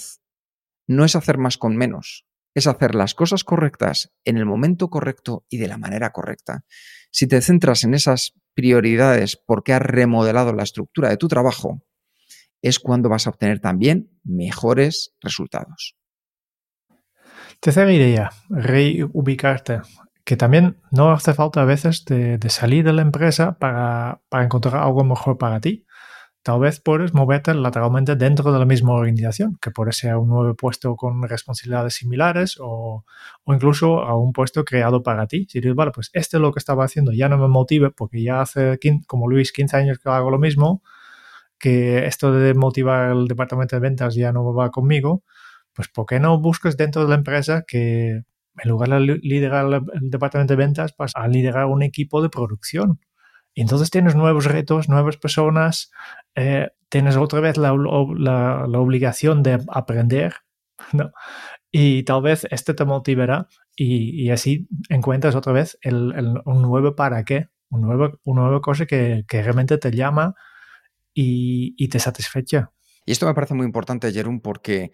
no 0.86 1.04
es 1.04 1.14
hacer 1.16 1.38
más 1.38 1.58
con 1.58 1.76
menos, 1.76 2.26
es 2.54 2.66
hacer 2.66 2.94
las 2.94 3.14
cosas 3.14 3.44
correctas 3.44 4.12
en 4.24 4.36
el 4.36 4.46
momento 4.46 4.90
correcto 4.90 5.44
y 5.48 5.58
de 5.58 5.68
la 5.68 5.78
manera 5.78 6.10
correcta. 6.10 6.64
Si 7.10 7.26
te 7.26 7.40
centras 7.40 7.84
en 7.84 7.94
esas 7.94 8.34
prioridades 8.54 9.36
porque 9.36 9.72
has 9.72 9.82
remodelado 9.82 10.52
la 10.52 10.64
estructura 10.64 11.10
de 11.10 11.16
tu 11.16 11.28
trabajo, 11.28 11.82
es 12.62 12.78
cuando 12.80 13.08
vas 13.08 13.26
a 13.26 13.30
obtener 13.30 13.60
también 13.60 14.10
mejores 14.24 15.14
resultados. 15.20 15.96
Tercera 17.60 17.92
idea, 17.92 18.30
reubicarte. 18.48 19.80
Que 20.28 20.36
también 20.36 20.76
no 20.90 21.10
hace 21.10 21.32
falta 21.32 21.62
a 21.62 21.64
veces 21.64 22.04
de, 22.04 22.38
salir 22.50 22.84
de 22.84 22.92
la 22.92 23.00
empresa 23.00 23.58
para, 23.58 24.20
para 24.28 24.44
encontrar 24.44 24.76
algo 24.76 25.02
mejor 25.02 25.38
para 25.38 25.58
ti 25.58 25.86
tal 26.42 26.60
vez 26.60 26.80
puedes 26.80 27.14
moverte 27.14 27.54
lateralmente 27.54 28.14
dentro 28.14 28.52
de 28.52 28.58
la 28.58 28.64
misma 28.64 28.92
organización, 28.92 29.58
que 29.60 29.70
puede 29.70 29.92
ser 29.92 30.16
un 30.16 30.28
nuevo 30.28 30.54
puesto 30.54 30.96
con 30.96 31.22
responsabilidades 31.22 31.94
similares 31.94 32.56
o, 32.60 33.04
o, 33.44 33.54
incluso 33.54 34.00
a 34.02 34.16
un 34.16 34.32
puesto 34.32 34.64
creado 34.64 35.02
para 35.02 35.26
ti. 35.26 35.46
Si 35.48 35.60
dices, 35.60 35.74
vale, 35.74 35.92
pues 35.92 36.10
este 36.12 36.36
es 36.36 36.40
lo 36.40 36.52
que 36.52 36.58
estaba 36.58 36.84
haciendo, 36.84 37.12
ya 37.12 37.28
no 37.28 37.38
me 37.38 37.48
motive 37.48 37.90
porque 37.90 38.22
ya 38.22 38.40
hace, 38.40 38.78
15, 38.78 39.06
como 39.06 39.28
Luis, 39.28 39.52
15 39.52 39.76
años 39.76 39.98
que 39.98 40.08
hago 40.10 40.30
lo 40.30 40.38
mismo, 40.38 40.82
que 41.58 42.06
esto 42.06 42.32
de 42.32 42.54
motivar 42.54 43.12
el 43.12 43.28
departamento 43.28 43.76
de 43.76 43.80
ventas 43.80 44.14
ya 44.14 44.32
no 44.32 44.54
va 44.54 44.70
conmigo, 44.70 45.22
pues 45.74 45.88
¿por 45.88 46.06
qué 46.06 46.20
no 46.20 46.38
buscas 46.38 46.76
dentro 46.76 47.02
de 47.02 47.08
la 47.08 47.14
empresa 47.16 47.64
que 47.66 48.22
en 48.62 48.70
lugar 48.70 48.88
de 48.90 49.18
liderar 49.22 49.66
el 49.94 50.10
departamento 50.10 50.52
de 50.52 50.58
ventas, 50.58 50.94
vas 50.96 51.12
a 51.14 51.28
liderar 51.28 51.66
un 51.66 51.82
equipo 51.82 52.22
de 52.22 52.28
producción? 52.28 53.00
Y 53.54 53.62
entonces 53.62 53.90
tienes 53.90 54.14
nuevos 54.14 54.44
retos, 54.44 54.88
nuevas 54.88 55.16
personas, 55.16 55.90
eh, 56.34 56.68
tienes 56.88 57.16
otra 57.16 57.40
vez 57.40 57.56
la, 57.56 57.74
la, 57.74 58.66
la, 58.68 58.78
obligación 58.78 59.42
de 59.42 59.58
aprender, 59.68 60.34
¿no? 60.92 61.10
Y 61.70 62.04
tal 62.04 62.22
vez 62.22 62.46
este 62.50 62.72
te 62.72 62.84
motivará 62.84 63.48
y, 63.76 64.24
y 64.24 64.30
así 64.30 64.68
encuentras 64.88 65.34
otra 65.34 65.52
vez 65.52 65.78
el, 65.82 66.14
el, 66.16 66.40
un 66.44 66.62
nuevo 66.62 66.94
para 66.94 67.24
qué, 67.24 67.48
un 67.68 67.82
nuevo, 67.82 68.18
una 68.24 68.42
nueva 68.42 68.60
cosa 68.60 68.86
que, 68.86 69.24
que 69.28 69.42
realmente 69.42 69.76
te 69.76 69.90
llama 69.90 70.34
y, 71.12 71.74
y, 71.76 71.88
te 71.88 71.98
satisfecha. 71.98 72.72
Y 73.04 73.12
esto 73.12 73.26
me 73.26 73.34
parece 73.34 73.54
muy 73.54 73.66
importante, 73.66 74.12
Jerón, 74.12 74.40
porque 74.40 74.92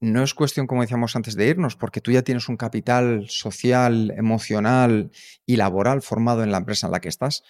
no 0.00 0.22
es 0.22 0.34
cuestión, 0.34 0.66
como 0.66 0.82
decíamos 0.82 1.14
antes 1.16 1.36
de 1.36 1.46
irnos, 1.46 1.76
porque 1.76 2.00
tú 2.00 2.10
ya 2.10 2.22
tienes 2.22 2.48
un 2.48 2.56
capital 2.56 3.26
social, 3.28 4.12
emocional 4.16 5.10
y 5.46 5.56
laboral 5.56 6.02
formado 6.02 6.42
en 6.42 6.52
la 6.52 6.58
empresa 6.58 6.86
en 6.86 6.92
la 6.92 7.00
que 7.00 7.08
estás 7.08 7.42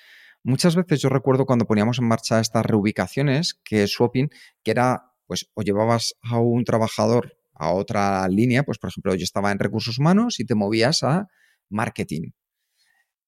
Muchas 0.43 0.75
veces 0.75 1.03
yo 1.03 1.11
recuerdo 1.11 1.45
cuando 1.45 1.67
poníamos 1.67 1.99
en 1.99 2.09
marcha 2.09 2.41
estas 2.41 2.65
reubicaciones 2.65 3.61
que 3.63 3.87
swapping, 3.87 4.31
que 4.63 4.71
era, 4.71 5.13
pues, 5.27 5.51
o 5.55 5.63
llevabas 5.63 6.15
a 6.23 6.39
un 6.39 6.65
trabajador 6.65 7.37
a 7.53 7.73
otra 7.73 8.27
línea, 8.29 8.63
pues, 8.63 8.79
por 8.79 8.89
ejemplo, 8.89 9.15
yo 9.15 9.25
estaba 9.25 9.53
en 9.53 9.59
recursos 9.59 9.99
humanos 9.99 10.41
y 10.41 10.47
te 10.47 10.55
movías 10.55 11.03
a 11.03 11.29
marketing. 11.69 12.31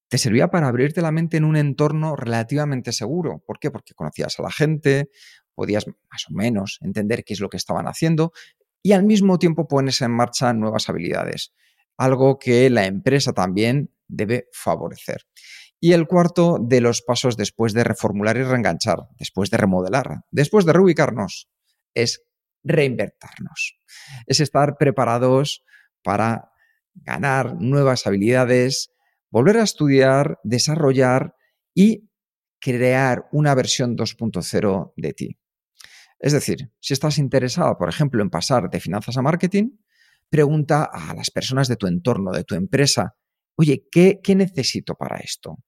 Te 0.08 0.16
servía 0.16 0.48
para 0.48 0.68
abrirte 0.68 1.02
la 1.02 1.12
mente 1.12 1.36
en 1.36 1.44
un 1.44 1.56
entorno 1.56 2.16
relativamente 2.16 2.92
seguro. 2.92 3.42
¿Por 3.46 3.58
qué? 3.58 3.70
Porque 3.70 3.94
conocías 3.94 4.38
a 4.38 4.42
la 4.42 4.50
gente, 4.50 5.10
podías 5.54 5.86
más 5.86 6.24
o 6.30 6.34
menos 6.34 6.78
entender 6.80 7.24
qué 7.24 7.34
es 7.34 7.40
lo 7.40 7.50
que 7.50 7.58
estaban 7.58 7.86
haciendo 7.86 8.32
y 8.82 8.92
al 8.92 9.04
mismo 9.04 9.38
tiempo 9.38 9.68
pones 9.68 10.00
en 10.00 10.10
marcha 10.10 10.52
nuevas 10.52 10.88
habilidades, 10.88 11.52
algo 11.96 12.38
que 12.38 12.68
la 12.70 12.86
empresa 12.86 13.32
también 13.32 13.94
debe 14.08 14.48
favorecer. 14.52 15.22
Y 15.80 15.92
el 15.92 16.06
cuarto 16.06 16.58
de 16.60 16.80
los 16.80 17.02
pasos 17.02 17.36
después 17.36 17.72
de 17.72 17.84
reformular 17.84 18.36
y 18.36 18.42
reenganchar, 18.44 19.08
después 19.18 19.50
de 19.50 19.56
remodelar, 19.56 20.22
después 20.30 20.64
de 20.64 20.72
reubicarnos, 20.72 21.48
es 21.94 22.22
reinvertirnos. 22.62 23.78
Es 24.26 24.40
estar 24.40 24.76
preparados 24.78 25.64
para 26.02 26.52
ganar 26.94 27.56
nuevas 27.60 28.06
habilidades, 28.06 28.92
volver 29.30 29.56
a 29.56 29.62
estudiar, 29.62 30.38
desarrollar 30.44 31.34
y 31.74 32.10
crear 32.60 33.28
una 33.32 33.54
versión 33.54 33.96
2.0 33.96 34.92
de 34.96 35.12
ti. 35.14 35.38
Es 36.22 36.32
decir, 36.32 36.70
si 36.78 36.94
estás 36.94 37.18
interesado, 37.18 37.76
por 37.76 37.88
ejemplo, 37.88 38.22
en 38.22 38.30
pasar 38.30 38.70
de 38.70 38.78
finanzas 38.78 39.16
a 39.16 39.22
marketing, 39.22 39.72
pregunta 40.30 40.84
a 40.84 41.14
las 41.14 41.32
personas 41.32 41.66
de 41.66 41.74
tu 41.74 41.88
entorno, 41.88 42.30
de 42.30 42.44
tu 42.44 42.54
empresa, 42.54 43.16
oye, 43.56 43.88
¿qué, 43.90 44.20
necesito 44.34 44.94
para 44.94 45.18
esto? 45.18 45.58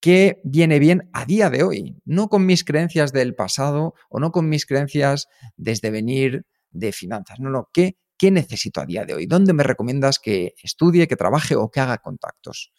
qué 0.00 0.40
viene 0.44 0.78
bien 0.78 1.10
a 1.12 1.26
día 1.26 1.50
de 1.50 1.64
hoy, 1.64 1.96
no 2.04 2.28
con 2.28 2.46
mis 2.46 2.64
creencias 2.64 3.12
del 3.12 3.34
pasado 3.34 3.94
o 4.08 4.20
no 4.20 4.30
con 4.30 4.48
mis 4.48 4.64
creencias 4.64 5.26
desde 5.56 5.90
venir 5.90 6.46
de 6.70 6.92
finanzas, 6.92 7.40
no, 7.40 7.50
no, 7.50 7.68
¿qué, 7.72 7.98
qué 8.16 8.30
necesito 8.30 8.80
a 8.80 8.86
día 8.86 9.04
de 9.04 9.14
hoy? 9.14 9.26
¿Dónde 9.26 9.52
me 9.52 9.64
recomiendas 9.64 10.20
que 10.20 10.54
estudie, 10.62 11.08
que 11.08 11.16
trabaje 11.16 11.56
o 11.56 11.70
que 11.70 11.80
haga 11.80 11.98
contactos? 11.98 12.72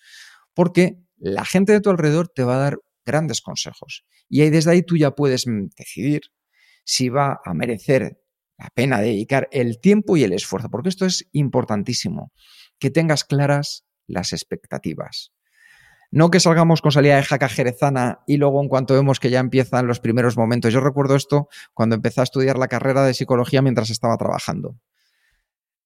Porque 0.53 0.95
la 1.17 1.43
gente 1.43 1.73
de 1.73 1.81
tu 1.81 1.89
alrededor 1.89 2.29
te 2.29 2.43
va 2.43 2.55
a 2.55 2.59
dar 2.59 2.79
grandes 3.05 3.41
consejos 3.41 4.05
y 4.29 4.41
ahí 4.41 4.49
desde 4.49 4.71
ahí 4.71 4.81
tú 4.81 4.95
ya 4.95 5.11
puedes 5.11 5.45
mm, 5.45 5.67
decidir 5.77 6.21
si 6.83 7.09
va 7.09 7.39
a 7.43 7.53
merecer 7.53 8.21
la 8.57 8.69
pena 8.73 8.99
dedicar 8.99 9.47
el 9.51 9.79
tiempo 9.79 10.17
y 10.17 10.23
el 10.23 10.33
esfuerzo, 10.33 10.69
porque 10.69 10.89
esto 10.89 11.05
es 11.05 11.27
importantísimo, 11.31 12.33
que 12.77 12.89
tengas 12.89 13.23
claras 13.23 13.85
las 14.05 14.33
expectativas. 14.33 15.31
No 16.11 16.31
que 16.31 16.39
salgamos 16.39 16.81
con 16.81 16.91
salida 16.91 17.17
de 17.17 17.23
jaca 17.23 17.49
jerezana 17.49 18.19
y 18.25 18.37
luego 18.37 18.61
en 18.61 18.67
cuanto 18.67 18.95
vemos 18.95 19.19
que 19.19 19.29
ya 19.29 19.39
empiezan 19.39 19.85
los 19.85 19.99
primeros 19.99 20.37
momentos. 20.37 20.73
Yo 20.73 20.79
recuerdo 20.79 21.15
esto 21.15 21.47
cuando 21.73 21.95
empecé 21.95 22.21
a 22.21 22.23
estudiar 22.23 22.57
la 22.57 22.67
carrera 22.67 23.05
de 23.05 23.13
psicología 23.13 23.61
mientras 23.61 23.91
estaba 23.91 24.17
trabajando. 24.17 24.75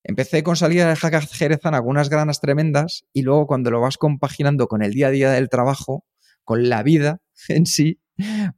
Empecé 0.01 0.43
con 0.43 0.56
salida 0.56 0.89
de 0.89 0.95
jaca 0.95 1.21
jerezana 1.21 1.77
algunas 1.77 2.10
granas 2.10 2.39
tremendas 2.39 3.06
y 3.13 3.21
luego 3.21 3.47
cuando 3.47 3.69
lo 3.69 3.82
vas 3.82 3.97
compaginando 3.97 4.67
con 4.67 4.82
el 4.82 4.93
día 4.93 5.08
a 5.08 5.12
día 5.12 5.32
del 5.32 5.49
trabajo, 5.49 6.06
con 6.43 6.69
la 6.69 6.84
vida 6.84 7.21
en 7.49 7.65
sí, 7.65 8.01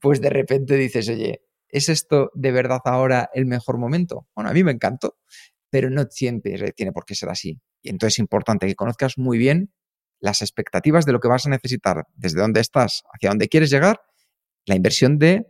pues 0.01 0.21
de 0.21 0.29
repente 0.29 0.75
dices, 0.75 1.09
oye, 1.09 1.44
¿es 1.75 1.89
esto 1.89 2.31
de 2.33 2.51
verdad 2.53 2.79
ahora 2.85 3.29
el 3.33 3.45
mejor 3.45 3.77
momento? 3.77 4.27
Bueno, 4.33 4.49
a 4.49 4.53
mí 4.53 4.63
me 4.63 4.71
encantó, 4.71 5.17
pero 5.69 5.89
no 5.89 6.05
siempre 6.09 6.71
tiene 6.71 6.93
por 6.93 7.03
qué 7.03 7.15
ser 7.15 7.29
así. 7.29 7.59
Y 7.81 7.89
entonces 7.89 8.15
es 8.15 8.19
importante 8.19 8.65
que 8.65 8.75
conozcas 8.75 9.17
muy 9.17 9.37
bien 9.37 9.73
las 10.21 10.41
expectativas 10.41 11.05
de 11.05 11.11
lo 11.11 11.19
que 11.19 11.27
vas 11.27 11.45
a 11.45 11.49
necesitar, 11.49 12.07
desde 12.15 12.39
dónde 12.39 12.61
estás, 12.61 13.03
hacia 13.13 13.29
dónde 13.29 13.49
quieres 13.49 13.69
llegar, 13.69 13.99
la 14.65 14.75
inversión 14.75 15.19
de 15.19 15.47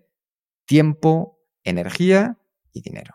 tiempo, 0.66 1.40
energía 1.64 2.40
y 2.74 2.82
dinero. 2.82 3.14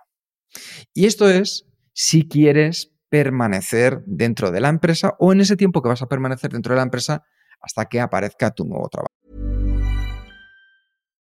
Y 0.94 1.06
esto 1.06 1.28
es 1.28 1.66
si 1.92 2.28
quieres 2.28 2.92
permanecer 3.08 4.04
dentro 4.06 4.52
de 4.52 4.60
la 4.60 4.68
empresa 4.68 5.16
o 5.18 5.32
en 5.32 5.40
ese 5.40 5.56
tiempo 5.56 5.82
que 5.82 5.88
vas 5.88 6.02
a 6.02 6.08
permanecer 6.08 6.52
dentro 6.52 6.74
de 6.74 6.76
la 6.76 6.84
empresa 6.84 7.24
hasta 7.60 7.86
que 7.86 8.00
aparezca 8.00 8.52
tu 8.52 8.64
nuevo 8.64 8.88
trabajo. 8.88 9.19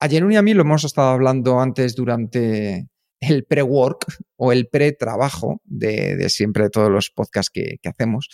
A 0.00 0.08
Jenun 0.08 0.32
y 0.32 0.36
a 0.36 0.42
mí 0.42 0.54
lo 0.54 0.62
hemos 0.62 0.84
estado 0.84 1.08
hablando 1.08 1.60
antes 1.60 1.94
durante 1.94 2.88
el 3.20 3.44
pre-work 3.44 4.06
o 4.36 4.52
el 4.52 4.68
pre-trabajo 4.68 5.60
de, 5.64 6.16
de, 6.16 6.30
siempre 6.30 6.64
de 6.64 6.70
todos 6.70 6.90
los 6.90 7.10
podcasts 7.10 7.50
que, 7.50 7.78
que 7.82 7.88
hacemos. 7.88 8.28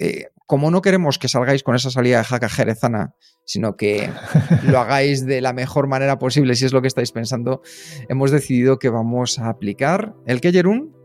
Eh, 0.00 0.26
como 0.46 0.70
no 0.70 0.82
queremos 0.82 1.18
que 1.18 1.28
salgáis 1.28 1.62
con 1.62 1.76
esa 1.76 1.90
salida 1.90 2.18
de 2.18 2.24
jaca 2.24 2.48
jerezana, 2.48 3.14
sino 3.46 3.76
que 3.76 4.10
lo 4.64 4.80
hagáis 4.80 5.24
de 5.24 5.40
la 5.40 5.52
mejor 5.52 5.86
manera 5.86 6.18
posible, 6.18 6.56
si 6.56 6.64
es 6.64 6.72
lo 6.72 6.82
que 6.82 6.88
estáis 6.88 7.12
pensando, 7.12 7.62
hemos 8.08 8.30
decidido 8.30 8.78
que 8.78 8.88
vamos 8.88 9.38
a 9.38 9.48
aplicar 9.48 10.14
el 10.26 10.40
que 10.40 10.52
Jerún. 10.52 11.03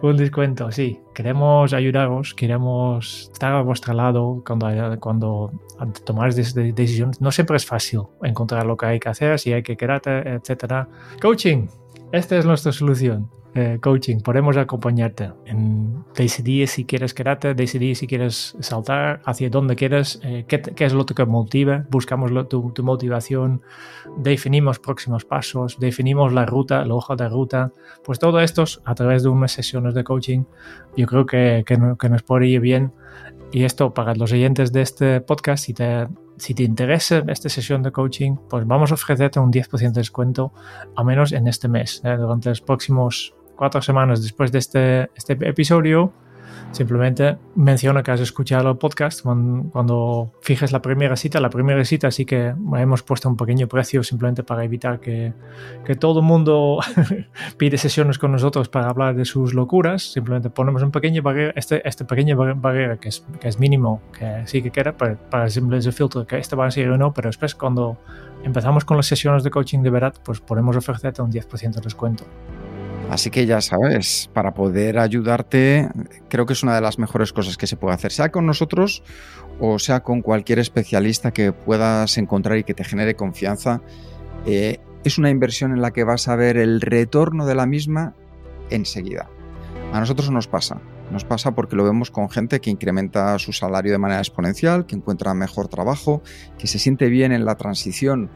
Un 0.00 0.16
descuento, 0.16 0.70
sí. 0.70 1.00
Queremos 1.12 1.72
ayudaros, 1.72 2.32
queremos 2.34 3.30
estar 3.32 3.52
a 3.52 3.62
vuestro 3.62 3.94
lado 3.94 4.42
cuando, 4.46 5.00
cuando 5.00 5.50
tomáis 6.04 6.36
decisiones. 6.36 7.20
No 7.20 7.32
siempre 7.32 7.56
es 7.56 7.66
fácil 7.66 8.02
encontrar 8.22 8.64
lo 8.64 8.76
que 8.76 8.86
hay 8.86 9.00
que 9.00 9.08
hacer, 9.08 9.38
si 9.40 9.52
hay 9.52 9.64
que 9.64 9.76
quedarte, 9.76 10.34
etc. 10.34 10.86
Coaching, 11.20 11.66
esta 12.12 12.36
es 12.36 12.46
nuestra 12.46 12.72
solución. 12.72 13.30
Eh, 13.54 13.78
coaching, 13.80 14.20
podemos 14.20 14.56
acompañarte 14.56 15.32
en 15.46 16.04
decidir 16.14 16.68
si 16.68 16.84
quieres 16.84 17.14
quedarte, 17.14 17.54
decidir 17.54 17.96
si 17.96 18.06
quieres 18.06 18.54
saltar, 18.60 19.20
hacia 19.24 19.48
dónde 19.48 19.74
quieres, 19.74 20.20
eh, 20.22 20.44
qué, 20.46 20.62
es 20.84 20.92
lo 20.92 21.06
que 21.06 21.14
te 21.14 21.24
motiva, 21.24 21.84
buscamos 21.90 22.30
tu, 22.48 22.72
motivación, 22.82 23.62
definimos 24.18 24.78
próximos 24.78 25.24
pasos, 25.24 25.78
definimos 25.80 26.32
la 26.32 26.44
ruta, 26.44 26.84
la 26.84 26.94
hoja 26.94 27.16
de 27.16 27.28
ruta, 27.28 27.72
pues 28.04 28.18
todo 28.18 28.38
esto 28.40 28.64
a 28.84 28.94
través 28.94 29.22
de 29.22 29.30
unas 29.30 29.50
sesiones 29.50 29.94
de 29.94 30.04
coaching, 30.04 30.44
yo 30.96 31.06
creo 31.06 31.26
que, 31.26 31.64
que, 31.66 31.78
que 31.98 32.08
nos 32.08 32.22
puede 32.22 32.46
ir 32.46 32.60
bien. 32.60 32.92
Y 33.50 33.64
esto 33.64 33.94
para 33.94 34.14
los 34.14 34.30
oyentes 34.30 34.72
de 34.72 34.82
este 34.82 35.20
podcast, 35.22 35.64
si 35.64 35.72
te 35.72 36.06
si 36.38 36.54
te 36.54 36.62
interesa 36.62 37.22
esta 37.28 37.48
sesión 37.48 37.82
de 37.82 37.92
coaching, 37.92 38.36
pues 38.48 38.66
vamos 38.66 38.90
a 38.90 38.94
ofrecerte 38.94 39.38
un 39.40 39.52
10% 39.52 39.78
de 39.78 39.90
descuento, 39.90 40.52
al 40.96 41.04
menos 41.04 41.32
en 41.32 41.46
este 41.48 41.68
mes. 41.68 42.00
¿eh? 42.04 42.16
Durante 42.16 42.48
los 42.48 42.60
próximos 42.60 43.34
cuatro 43.56 43.82
semanas 43.82 44.22
después 44.22 44.52
de 44.52 44.58
este, 44.58 45.10
este 45.16 45.32
episodio, 45.48 46.12
Simplemente 46.70 47.38
menciona 47.56 48.02
que 48.02 48.10
has 48.10 48.20
escuchado 48.20 48.70
el 48.70 48.76
podcast 48.76 49.22
cuando, 49.22 50.32
fijes 50.42 50.70
la 50.70 50.82
primera 50.82 51.16
cita. 51.16 51.40
La 51.40 51.50
primera 51.50 51.84
cita 51.84 52.10
sí 52.10 52.24
que 52.24 52.54
hemos 52.76 53.02
puesto 53.02 53.28
un 53.28 53.36
pequeño 53.36 53.66
precio 53.66 54.02
simplemente 54.02 54.42
para 54.42 54.64
evitar 54.64 55.00
que, 55.00 55.32
que 55.84 55.94
todo 55.94 56.20
el 56.20 56.26
mundo 56.26 56.78
pide 57.56 57.78
sesiones 57.78 58.18
con 58.18 58.32
nosotros 58.32 58.68
para 58.68 58.88
hablar 58.88 59.16
de 59.16 59.24
sus 59.24 59.54
locuras. 59.54 60.12
Simplemente 60.12 60.50
ponemos 60.50 60.82
un 60.82 60.90
pequeño 60.90 61.22
barrera, 61.22 61.52
este, 61.56 61.86
este 61.88 62.04
pequeño 62.04 62.36
barrera 62.36 62.98
que 62.98 63.08
es, 63.08 63.24
que 63.40 63.48
es 63.48 63.58
mínimo, 63.58 64.02
que 64.16 64.42
sí 64.46 64.62
que 64.62 64.70
queda 64.70 64.96
para, 64.96 65.16
para 65.16 65.48
simplemente 65.48 65.90
filtro 65.90 66.26
que 66.26 66.38
este 66.38 66.54
va 66.54 66.66
a 66.66 66.70
ser 66.70 66.90
o 66.90 66.98
no, 66.98 67.12
pero 67.12 67.28
después 67.28 67.54
cuando 67.54 67.98
empezamos 68.44 68.84
con 68.84 68.96
las 68.96 69.06
sesiones 69.06 69.42
de 69.42 69.50
coaching 69.50 69.80
de 69.80 69.90
verdad, 69.90 70.14
pues 70.24 70.40
podemos 70.40 70.76
ofrecerte 70.76 71.22
un 71.22 71.32
10% 71.32 71.74
de 71.74 71.80
descuento. 71.80 72.24
Así 73.10 73.30
que 73.30 73.46
ya 73.46 73.60
sabes, 73.62 74.28
para 74.34 74.52
poder 74.52 74.98
ayudarte, 74.98 75.88
creo 76.28 76.44
que 76.44 76.52
es 76.52 76.62
una 76.62 76.74
de 76.74 76.82
las 76.82 76.98
mejores 76.98 77.32
cosas 77.32 77.56
que 77.56 77.66
se 77.66 77.76
puede 77.76 77.94
hacer, 77.94 78.12
sea 78.12 78.30
con 78.30 78.44
nosotros 78.44 79.02
o 79.60 79.78
sea 79.78 80.00
con 80.00 80.22
cualquier 80.22 80.58
especialista 80.58 81.32
que 81.32 81.52
puedas 81.52 82.18
encontrar 82.18 82.58
y 82.58 82.64
que 82.64 82.74
te 82.74 82.84
genere 82.84 83.14
confianza. 83.14 83.80
Eh, 84.46 84.78
es 85.04 85.18
una 85.18 85.30
inversión 85.30 85.72
en 85.72 85.80
la 85.80 85.90
que 85.90 86.04
vas 86.04 86.28
a 86.28 86.36
ver 86.36 86.56
el 86.56 86.80
retorno 86.80 87.46
de 87.46 87.54
la 87.54 87.66
misma 87.66 88.14
enseguida. 88.70 89.28
A 89.92 90.00
nosotros 90.00 90.30
nos 90.30 90.46
pasa. 90.46 90.80
Nos 91.10 91.24
pasa 91.24 91.52
porque 91.52 91.76
lo 91.76 91.84
vemos 91.84 92.10
con 92.10 92.28
gente 92.28 92.60
que 92.60 92.68
incrementa 92.68 93.38
su 93.38 93.52
salario 93.52 93.90
de 93.90 93.98
manera 93.98 94.20
exponencial, 94.20 94.84
que 94.84 94.96
encuentra 94.96 95.32
mejor 95.32 95.68
trabajo, 95.68 96.22
que 96.58 96.66
se 96.66 96.78
siente 96.78 97.08
bien 97.08 97.32
en 97.32 97.46
la 97.46 97.56
transición 97.56 98.30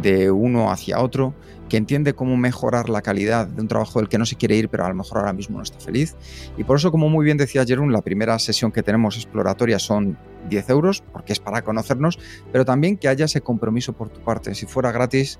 de 0.00 0.30
uno 0.30 0.70
hacia 0.70 1.00
otro 1.00 1.34
que 1.68 1.76
entiende 1.76 2.14
cómo 2.14 2.36
mejorar 2.36 2.88
la 2.88 3.02
calidad 3.02 3.46
de 3.46 3.60
un 3.60 3.68
trabajo 3.68 3.98
del 3.98 4.08
que 4.08 4.18
no 4.18 4.26
se 4.26 4.36
quiere 4.36 4.56
ir, 4.56 4.68
pero 4.68 4.84
a 4.84 4.88
lo 4.88 4.94
mejor 4.94 5.18
ahora 5.18 5.32
mismo 5.32 5.58
no 5.58 5.62
está 5.62 5.78
feliz. 5.80 6.16
Y 6.56 6.64
por 6.64 6.76
eso, 6.76 6.90
como 6.90 7.08
muy 7.08 7.24
bien 7.24 7.36
decía 7.36 7.64
Jerón, 7.64 7.92
la 7.92 8.02
primera 8.02 8.38
sesión 8.38 8.72
que 8.72 8.82
tenemos 8.82 9.16
exploratoria 9.16 9.78
son 9.78 10.18
10 10.48 10.70
euros, 10.70 11.02
porque 11.12 11.32
es 11.32 11.40
para 11.40 11.62
conocernos, 11.62 12.18
pero 12.52 12.64
también 12.64 12.96
que 12.96 13.08
haya 13.08 13.24
ese 13.24 13.40
compromiso 13.40 13.92
por 13.92 14.10
tu 14.10 14.20
parte. 14.20 14.54
Si 14.54 14.66
fuera 14.66 14.92
gratis, 14.92 15.38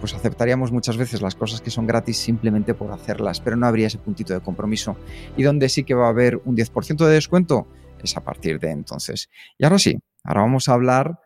pues 0.00 0.14
aceptaríamos 0.14 0.70
muchas 0.70 0.96
veces 0.96 1.22
las 1.22 1.34
cosas 1.34 1.60
que 1.60 1.70
son 1.70 1.86
gratis 1.86 2.18
simplemente 2.18 2.74
por 2.74 2.92
hacerlas, 2.92 3.40
pero 3.40 3.56
no 3.56 3.66
habría 3.66 3.88
ese 3.88 3.98
puntito 3.98 4.32
de 4.32 4.40
compromiso. 4.40 4.96
Y 5.36 5.42
donde 5.42 5.68
sí 5.68 5.84
que 5.84 5.94
va 5.94 6.06
a 6.06 6.10
haber 6.10 6.40
un 6.44 6.56
10% 6.56 7.06
de 7.06 7.12
descuento 7.12 7.66
es 8.02 8.16
a 8.16 8.20
partir 8.20 8.60
de 8.60 8.70
entonces. 8.70 9.30
Y 9.58 9.64
ahora 9.64 9.78
sí, 9.78 9.98
ahora 10.22 10.42
vamos 10.42 10.68
a 10.68 10.74
hablar 10.74 11.18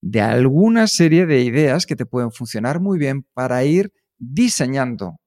de 0.00 0.20
alguna 0.20 0.86
serie 0.86 1.26
de 1.26 1.42
ideas 1.42 1.86
que 1.86 1.96
te 1.96 2.06
pueden 2.06 2.32
funcionar 2.32 2.80
muy 2.80 2.98
bien 2.98 3.26
para 3.34 3.64
ir 3.64 3.92
diseñando 4.18 5.20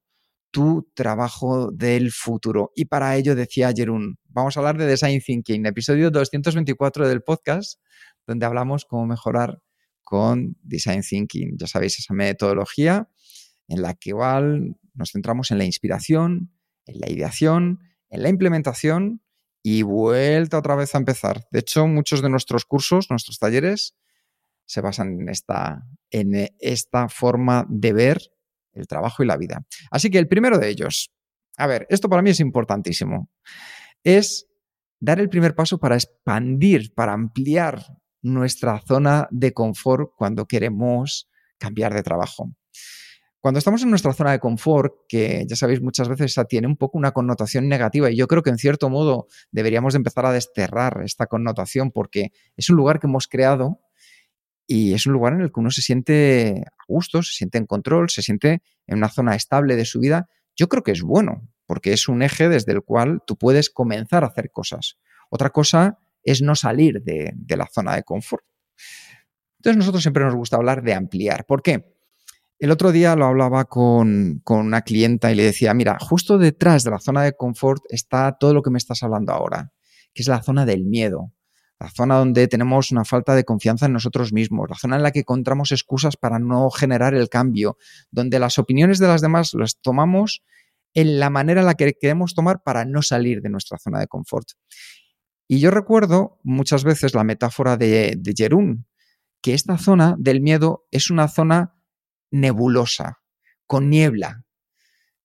tu 0.51 0.89
trabajo 0.93 1.71
del 1.71 2.11
futuro. 2.11 2.71
Y 2.75 2.85
para 2.85 3.15
ello 3.15 3.35
decía 3.35 3.73
Jerún, 3.75 4.17
vamos 4.29 4.55
a 4.55 4.59
hablar 4.59 4.77
de 4.77 4.85
Design 4.85 5.19
Thinking, 5.19 5.65
episodio 5.65 6.11
224 6.11 7.07
del 7.07 7.23
podcast, 7.23 7.79
donde 8.27 8.45
hablamos 8.45 8.85
cómo 8.85 9.07
mejorar 9.07 9.61
con 10.03 10.55
Design 10.61 11.01
Thinking. 11.01 11.57
Ya 11.57 11.67
sabéis, 11.67 11.97
esa 11.97 12.13
metodología 12.13 13.09
en 13.67 13.81
la 13.81 13.95
que 13.95 14.09
igual 14.09 14.77
nos 14.93 15.11
centramos 15.11 15.49
en 15.51 15.57
la 15.57 15.65
inspiración, 15.65 16.51
en 16.85 16.99
la 16.99 17.09
ideación, 17.09 17.79
en 18.09 18.21
la 18.21 18.29
implementación 18.29 19.23
y 19.63 19.81
vuelta 19.81 20.59
otra 20.59 20.75
vez 20.75 20.93
a 20.93 20.99
empezar. 20.99 21.47
De 21.51 21.59
hecho, 21.59 21.87
muchos 21.87 22.21
de 22.21 22.29
nuestros 22.29 22.65
cursos, 22.65 23.09
nuestros 23.09 23.39
talleres, 23.39 23.95
se 24.65 24.81
basan 24.81 25.21
en 25.21 25.29
esta, 25.29 25.83
en 26.09 26.49
esta 26.59 27.09
forma 27.09 27.65
de 27.69 27.93
ver 27.93 28.21
el 28.73 28.87
trabajo 28.87 29.23
y 29.23 29.27
la 29.27 29.37
vida. 29.37 29.65
Así 29.91 30.09
que 30.09 30.19
el 30.19 30.27
primero 30.27 30.57
de 30.57 30.69
ellos, 30.69 31.11
a 31.57 31.67
ver, 31.67 31.85
esto 31.89 32.09
para 32.09 32.21
mí 32.21 32.31
es 32.31 32.39
importantísimo, 32.39 33.29
es 34.03 34.47
dar 34.99 35.19
el 35.19 35.29
primer 35.29 35.55
paso 35.55 35.77
para 35.77 35.95
expandir, 35.95 36.93
para 36.93 37.13
ampliar 37.13 37.83
nuestra 38.21 38.79
zona 38.79 39.27
de 39.31 39.53
confort 39.53 40.11
cuando 40.17 40.47
queremos 40.47 41.29
cambiar 41.57 41.93
de 41.93 42.03
trabajo. 42.03 42.49
Cuando 43.39 43.57
estamos 43.57 43.83
en 43.83 43.89
nuestra 43.89 44.13
zona 44.13 44.31
de 44.31 44.39
confort, 44.39 44.93
que 45.09 45.45
ya 45.45 45.57
sabéis 45.57 45.81
muchas 45.81 46.07
veces 46.07 46.33
tiene 46.47 46.65
un 46.65 46.77
poco 46.77 46.97
una 46.97 47.11
connotación 47.11 47.67
negativa 47.67 48.09
y 48.09 48.15
yo 48.15 48.25
creo 48.25 48.41
que 48.41 48.49
en 48.49 48.57
cierto 48.57 48.89
modo 48.89 49.27
deberíamos 49.51 49.95
empezar 49.95 50.25
a 50.25 50.31
desterrar 50.31 51.01
esta 51.03 51.27
connotación 51.27 51.91
porque 51.91 52.31
es 52.55 52.69
un 52.69 52.77
lugar 52.77 53.01
que 53.01 53.07
hemos 53.07 53.27
creado 53.27 53.81
y 54.67 54.93
es 54.93 55.05
un 55.05 55.13
lugar 55.13 55.33
en 55.33 55.41
el 55.41 55.51
que 55.51 55.59
uno 55.59 55.71
se 55.71 55.81
siente 55.81 56.63
a 56.65 56.83
gusto, 56.87 57.21
se 57.21 57.33
siente 57.33 57.57
en 57.57 57.65
control, 57.65 58.09
se 58.09 58.21
siente 58.21 58.61
en 58.87 58.97
una 58.97 59.09
zona 59.09 59.35
estable 59.35 59.75
de 59.75 59.85
su 59.85 59.99
vida. 59.99 60.29
Yo 60.55 60.69
creo 60.69 60.83
que 60.83 60.91
es 60.91 61.01
bueno, 61.01 61.49
porque 61.65 61.93
es 61.93 62.07
un 62.07 62.21
eje 62.21 62.49
desde 62.49 62.71
el 62.71 62.81
cual 62.81 63.21
tú 63.25 63.37
puedes 63.37 63.69
comenzar 63.69 64.23
a 64.23 64.27
hacer 64.27 64.51
cosas. 64.51 64.97
Otra 65.29 65.49
cosa 65.49 65.97
es 66.23 66.41
no 66.41 66.55
salir 66.55 67.01
de, 67.01 67.33
la 67.49 67.67
zona 67.67 67.95
de 67.95 68.03
confort. 68.03 68.45
Entonces 69.57 69.77
nosotros 69.77 70.03
siempre 70.03 70.23
nos 70.23 70.35
gusta 70.35 70.57
hablar 70.57 70.83
de 70.83 70.93
ampliar. 70.93 71.45
¿Por 71.45 71.61
qué? 71.61 71.93
El 72.59 72.71
otro 72.71 72.91
día 72.91 73.15
lo 73.15 73.25
hablaba 73.25 73.65
con, 73.65 74.39
con, 74.43 74.59
una 74.65 74.83
clienta 74.83 75.31
y 75.31 75.35
le 75.35 75.43
decía, 75.43 75.73
mira, 75.73 75.97
justo 75.99 76.37
detrás 76.37 76.83
de 76.83 76.91
la 76.91 76.99
zona 76.99 77.23
de 77.23 77.33
confort 77.33 77.83
está 77.89 78.37
todo 78.39 78.53
lo 78.53 78.61
que 78.61 78.69
me 78.69 78.77
estás 78.77 79.03
hablando 79.03 79.33
ahora, 79.33 79.73
que 80.13 80.21
es 80.21 80.27
la 80.29 80.41
zona 80.41 80.65
del 80.65 80.85
miedo, 80.85 81.33
la 81.83 81.89
zona 81.89 82.15
donde 82.15 82.47
tenemos 82.47 82.91
una 82.91 83.03
falta 83.03 83.35
de 83.35 83.43
confianza 83.43 83.87
en 83.87 83.93
nosotros 83.93 84.31
mismos, 84.31 84.69
la 84.69 84.77
zona 84.77 84.95
en 84.95 85.03
la 85.03 85.11
que 85.11 85.19
encontramos 85.19 85.73
excusas 85.73 86.15
para 86.15 86.39
no 86.39 86.69
generar 86.69 87.13
el 87.13 87.27
cambio, 87.27 87.77
donde 88.09 88.39
las 88.39 88.57
opiniones 88.57 88.99
de 88.99 89.07
las 89.07 89.19
demás 89.19 89.53
las 89.53 89.81
tomamos 89.81 90.43
en 90.93 91.19
la 91.19 91.29
manera 91.29 91.59
en 91.59 91.65
la 91.65 91.73
que 91.73 91.93
queremos 91.99 92.35
tomar 92.35 92.63
para 92.63 92.85
no 92.85 93.01
salir 93.01 93.41
de 93.41 93.49
nuestra 93.49 93.77
zona 93.79 93.99
de 93.99 94.07
confort. 94.07 94.51
Y 95.45 95.59
yo 95.59 95.71
recuerdo 95.71 96.39
muchas 96.43 96.85
veces 96.85 97.15
la 97.15 97.25
metáfora 97.25 97.75
de, 97.75 98.15
de 98.17 98.33
Jerún, 98.33 98.87
que 99.41 99.53
esta 99.53 99.77
zona 99.77 100.15
del 100.17 100.39
miedo 100.39 100.87
es 100.89 101.09
una 101.09 101.27
zona 101.27 101.75
nebulosa, 102.31 103.19
con 103.67 103.89
niebla. 103.89 104.45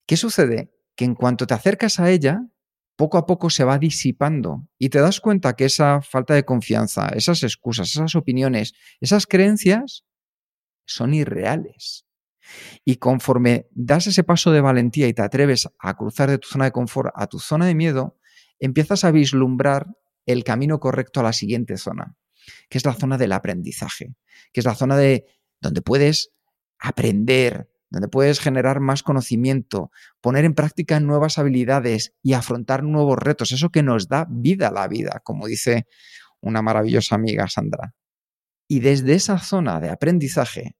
¿Qué 0.07 0.17
sucede? 0.17 0.75
Que 0.97 1.05
en 1.05 1.15
cuanto 1.15 1.47
te 1.47 1.55
acercas 1.55 2.01
a 2.01 2.11
ella, 2.11 2.43
poco 2.99 3.17
a 3.17 3.27
poco 3.27 3.49
se 3.49 3.63
va 3.63 3.79
disipando 3.79 4.67
y 4.77 4.89
te 4.89 4.99
das 4.99 5.21
cuenta 5.21 5.55
que 5.55 5.67
esa 5.67 6.03
falta 6.03 6.35
de 6.35 6.45
confianza, 6.45 7.07
esas 7.15 7.45
excusas, 7.45 7.91
esas 7.91 8.17
opiniones, 8.17 8.75
esas 9.01 9.29
creencias 9.29 10.05
son 10.85 11.15
irreales. 11.15 12.07
Y 12.85 12.97
conforme 12.97 13.69
das 13.71 14.09
ese 14.09 14.25
paso 14.25 14.51
de 14.51 14.61
valentía 14.61 15.07
y 15.07 15.15
te 15.15 15.23
atreves 15.23 15.69
a 15.79 15.97
cruzar 15.97 16.29
de 16.29 16.39
tu 16.39 16.49
zona 16.49 16.65
de 16.65 16.73
confort 16.73 17.13
a 17.15 17.29
tu 17.29 17.39
zona 17.39 17.67
de 17.67 17.77
miedo, 17.77 18.19
empiezas 18.59 19.05
a 19.05 19.13
vislumbrar 19.13 19.87
el 20.27 20.43
camino 20.43 20.81
correcto 20.81 21.21
a 21.21 21.23
la 21.23 21.33
siguiente 21.33 21.77
zona, 21.77 22.17
que 22.69 22.79
es 22.79 22.85
la 22.85 22.95
zona 22.95 23.17
del 23.17 23.31
aprendizaje, 23.31 24.17
que 24.53 24.59
es 24.59 24.67
la 24.67 24.75
zona 24.75 24.97
de 24.97 25.25
donde 25.61 25.83
puedes 25.83 26.33
aprender, 26.81 27.71
donde 27.91 28.09
puedes 28.09 28.41
generar 28.41 28.81
más 28.81 29.03
conocimiento, 29.03 29.91
poner 30.21 30.45
en 30.45 30.55
práctica 30.55 31.01
nuevas 31.01 31.39
habilidades 31.39 32.15
y 32.23 32.35
afrontar 32.35 32.83
nuevos 32.83 33.19
retos, 33.19 33.53
eso 33.53 33.71
que 33.71 33.83
nos 33.83 34.09
da 34.09 34.27
vida 34.29 34.69
a 34.69 34.73
la 34.73 34.89
vida, 34.89 35.21
como 35.25 35.47
dice 35.47 35.87
una 36.41 36.63
maravillosa 36.63 37.15
amiga 37.15 37.49
Sandra. 37.49 37.95
Y 38.69 38.81
desde 38.81 39.15
esa 39.15 39.39
zona 39.39 39.81
de 39.81 39.91
aprendizaje 39.91 40.77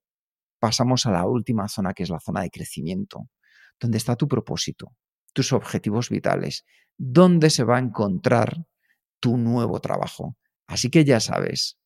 pasamos 0.59 1.07
a 1.07 1.11
la 1.11 1.25
última 1.25 1.69
zona, 1.69 1.95
que 1.95 2.03
es 2.03 2.11
la 2.11 2.21
zona 2.21 2.43
de 2.43 2.51
crecimiento, 2.51 3.31
donde 3.81 3.99
está 3.99 4.17
tu 4.17 4.29
propósito, 4.29 4.95
tus 5.33 5.53
objetivos 5.53 6.11
vitales, 6.11 6.65
donde 6.97 7.49
se 7.49 7.65
va 7.65 7.77
a 7.77 7.81
encontrar 7.81 8.67
tu 9.21 9.37
nuevo 9.37 9.81
trabajo. 9.81 10.37
Así 10.67 10.91
que 10.91 11.05
ya 11.05 11.21
sabes, 11.21 11.79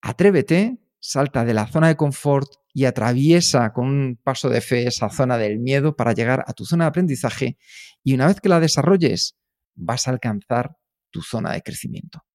atrévete, 0.00 0.78
salta 1.00 1.44
de 1.44 1.54
la 1.54 1.66
zona 1.66 1.88
de 1.88 1.96
confort 1.96 2.48
y 2.76 2.84
atraviesa 2.84 3.72
con 3.72 3.86
un 3.86 4.20
paso 4.22 4.50
de 4.50 4.60
fe 4.60 4.86
esa 4.86 5.08
zona 5.08 5.38
del 5.38 5.58
miedo 5.58 5.96
para 5.96 6.12
llegar 6.12 6.44
a 6.46 6.52
tu 6.52 6.66
zona 6.66 6.84
de 6.84 6.88
aprendizaje 6.90 7.56
y 8.04 8.12
una 8.12 8.26
vez 8.26 8.38
que 8.38 8.50
la 8.50 8.60
desarrolles 8.60 9.38
vas 9.74 10.06
a 10.06 10.10
alcanzar 10.10 10.76
tu 11.10 11.22
zona 11.22 11.52
de 11.52 11.62
crecimiento. 11.62 12.26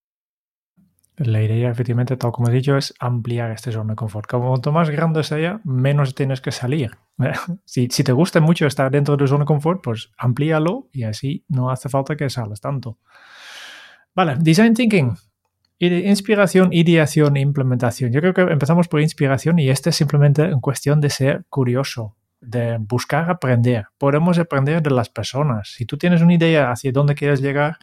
La 1.17 1.43
idea, 1.43 1.69
efectivamente, 1.69 2.17
tal 2.17 2.31
como 2.31 2.49
he 2.49 2.53
dicho, 2.53 2.75
es 2.75 2.91
ampliar 2.99 3.51
este 3.51 3.71
zona 3.71 3.91
de 3.91 3.95
confort. 3.95 4.27
Cuanto 4.27 4.71
más 4.71 4.89
grande 4.89 5.23
sea, 5.23 5.61
menos 5.63 6.15
tienes 6.15 6.41
que 6.41 6.51
salir. 6.51 6.97
si, 7.65 7.87
te 7.87 8.11
gusta 8.11 8.41
mucho 8.41 8.65
estar 8.65 8.89
dentro 8.89 9.15
de 9.15 9.19
tu 9.19 9.27
zona 9.27 9.41
de 9.41 9.45
confort, 9.45 9.83
pues 9.83 10.09
amplíalo 10.17 10.89
y 10.91 11.03
así 11.03 11.45
no 11.49 11.69
hace 11.69 11.87
falta 11.87 12.15
que 12.15 12.31
sales 12.31 12.61
tanto. 12.61 12.97
Vale, 14.15 14.37
design 14.39 14.73
thinking. 14.73 15.15
Inspiración, 15.83 16.71
ideación 16.73 17.37
e 17.37 17.39
implementación. 17.39 18.11
Yo 18.11 18.21
creo 18.21 18.35
que 18.35 18.41
empezamos 18.41 18.87
por 18.87 19.01
inspiración 19.01 19.57
y 19.57 19.71
este 19.71 19.89
es 19.89 19.95
simplemente 19.95 20.43
en 20.43 20.59
cuestión 20.59 21.01
de 21.01 21.09
ser 21.09 21.43
curioso, 21.49 22.15
de 22.39 22.77
buscar 22.77 23.31
aprender. 23.31 23.87
Podemos 23.97 24.37
aprender 24.37 24.83
de 24.83 24.91
las 24.91 25.09
personas. 25.09 25.73
Si 25.75 25.87
tú 25.87 25.97
tienes 25.97 26.21
una 26.21 26.35
idea 26.35 26.69
hacia 26.69 26.91
dónde 26.91 27.15
quieres 27.15 27.41
llegar, 27.41 27.79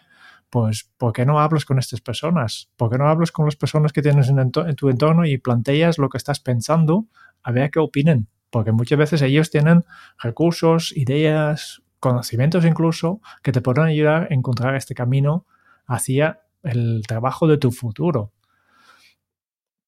pues 0.49 0.89
¿por 0.97 1.13
qué 1.13 1.27
no 1.27 1.41
hablas 1.41 1.65
con 1.65 1.81
estas 1.81 2.01
personas? 2.01 2.71
¿Por 2.77 2.89
qué 2.89 2.99
no 2.99 3.09
hablas 3.09 3.33
con 3.33 3.47
las 3.47 3.57
personas 3.57 3.93
que 3.93 4.01
tienes 4.01 4.29
en, 4.29 4.53
tu 4.53 4.89
entorno 4.91 5.25
y 5.27 5.37
planteas 5.39 5.99
lo 5.99 6.09
que 6.09 6.19
estás 6.19 6.39
pensando 6.39 7.07
a 7.43 7.51
ver 7.51 7.69
qué 7.73 7.81
opinen? 7.81 8.29
Porque 8.51 8.71
muchas 8.71 8.97
veces 8.97 9.23
ellos 9.23 9.51
tienen 9.51 9.85
recursos, 10.23 10.97
ideas, 10.97 11.83
conocimientos 11.99 12.65
incluso 12.65 13.21
que 13.43 13.51
te 13.51 13.61
pueden 13.61 13.87
ayudar 13.87 14.29
a 14.31 14.35
encontrar 14.35 14.77
este 14.77 14.95
camino 14.95 15.47
hacia 15.85 16.43
el 16.63 17.03
trabajo 17.07 17.47
de 17.47 17.59
tu 17.59 17.71
futuro. 17.71 18.33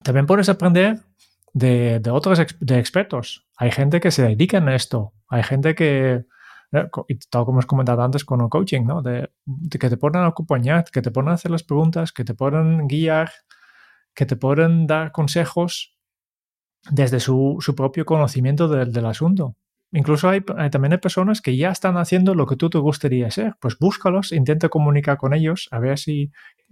También 0.03 0.27
puedes 0.27 0.49
aprender 0.49 1.01
de, 1.53 2.01
otros 2.11 2.41
de 2.61 2.79
expertos. 2.79 3.47
Hay 3.57 3.71
gente 3.71 4.01
que 4.01 4.11
se 4.11 4.23
dedica 4.23 4.59
a 4.59 4.75
esto. 4.75 5.13
Hay 5.29 5.43
gente 5.43 5.75
que, 5.75 6.25
eh, 6.73 6.89
tal 7.31 7.45
como 7.45 7.57
hemos 7.57 7.67
comentado 7.67 8.03
antes 8.03 8.25
con 8.25 8.41
el 8.41 8.49
coaching, 8.49 8.85
¿no? 8.85 9.03
De, 9.03 9.31
que 9.71 9.91
te 9.91 9.97
pueden 9.97 10.23
acompañar, 10.23 10.85
que 10.91 11.03
te 11.03 11.11
pueden 11.11 11.31
hacer 11.31 11.51
las 11.51 11.63
preguntas, 11.63 12.13
que 12.13 12.25
te 12.25 12.35
pueden 12.35 12.89
guiar, 12.89 13.31
que 14.15 14.27
te 14.27 14.37
pueden 14.37 14.87
dar 14.87 15.13
consejos 15.13 15.97
desde 16.91 17.21
su, 17.21 17.59
propio 17.77 18.05
conocimiento 18.07 18.69
del 18.69 19.07
asunto. 19.07 19.57
Incluso 19.93 20.29
hay, 20.29 20.41
también 20.71 20.93
hay 20.93 20.99
personas 20.99 21.41
que 21.41 21.57
ya 21.57 21.71
están 21.71 21.97
haciendo 21.97 22.35
lo 22.35 22.47
que 22.47 22.57
tú 22.57 22.71
te 22.71 22.79
gustaría 22.79 23.31
ser. 23.31 23.57
Pues 23.61 23.77
búscalos, 23.79 24.33
intenta 24.33 24.69
comunicar 24.69 25.17
con 25.17 25.35
ellos, 25.35 25.69
a 25.73 25.81
ver 25.81 25.99
si, 25.99 26.31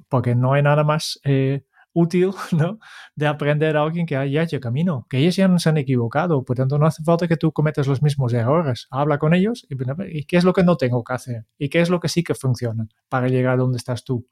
porque 0.08 0.36
no 0.36 0.52
hay 0.52 0.62
nada 0.62 0.84
más 0.84 1.20
eh, 1.24 1.64
útil 1.92 2.30
¿no? 2.52 2.78
de 3.16 3.26
aprender 3.26 3.76
a 3.76 3.82
alguien 3.82 4.06
que 4.06 4.16
haya 4.16 4.42
hecho 4.42 4.60
camino, 4.60 5.06
que 5.10 5.18
ellos 5.18 5.36
ya 5.36 5.48
no 5.48 5.58
se 5.58 5.68
han 5.68 5.78
equivocado, 5.78 6.44
por 6.44 6.56
tanto 6.56 6.78
no 6.78 6.86
hace 6.86 7.02
falta 7.02 7.26
que 7.26 7.36
tú 7.36 7.52
cometas 7.52 7.86
los 7.88 8.02
mismos 8.02 8.32
errores. 8.32 8.86
Habla 8.90 9.18
con 9.18 9.34
ellos 9.34 9.66
y, 9.68 10.24
qué 10.24 10.36
es 10.36 10.44
lo 10.44 10.52
que 10.52 10.62
no 10.62 10.76
tengo 10.76 11.02
que 11.02 11.12
hacer 11.12 11.46
y 11.58 11.68
qué 11.68 11.80
es 11.80 11.90
lo 11.90 12.00
que 12.00 12.08
sí 12.08 12.22
que 12.22 12.34
funciona 12.34 12.86
para 13.08 13.28
llegar 13.28 13.54
a 13.54 13.56
donde 13.56 13.78
estás 13.78 14.04
tú. 14.04 14.28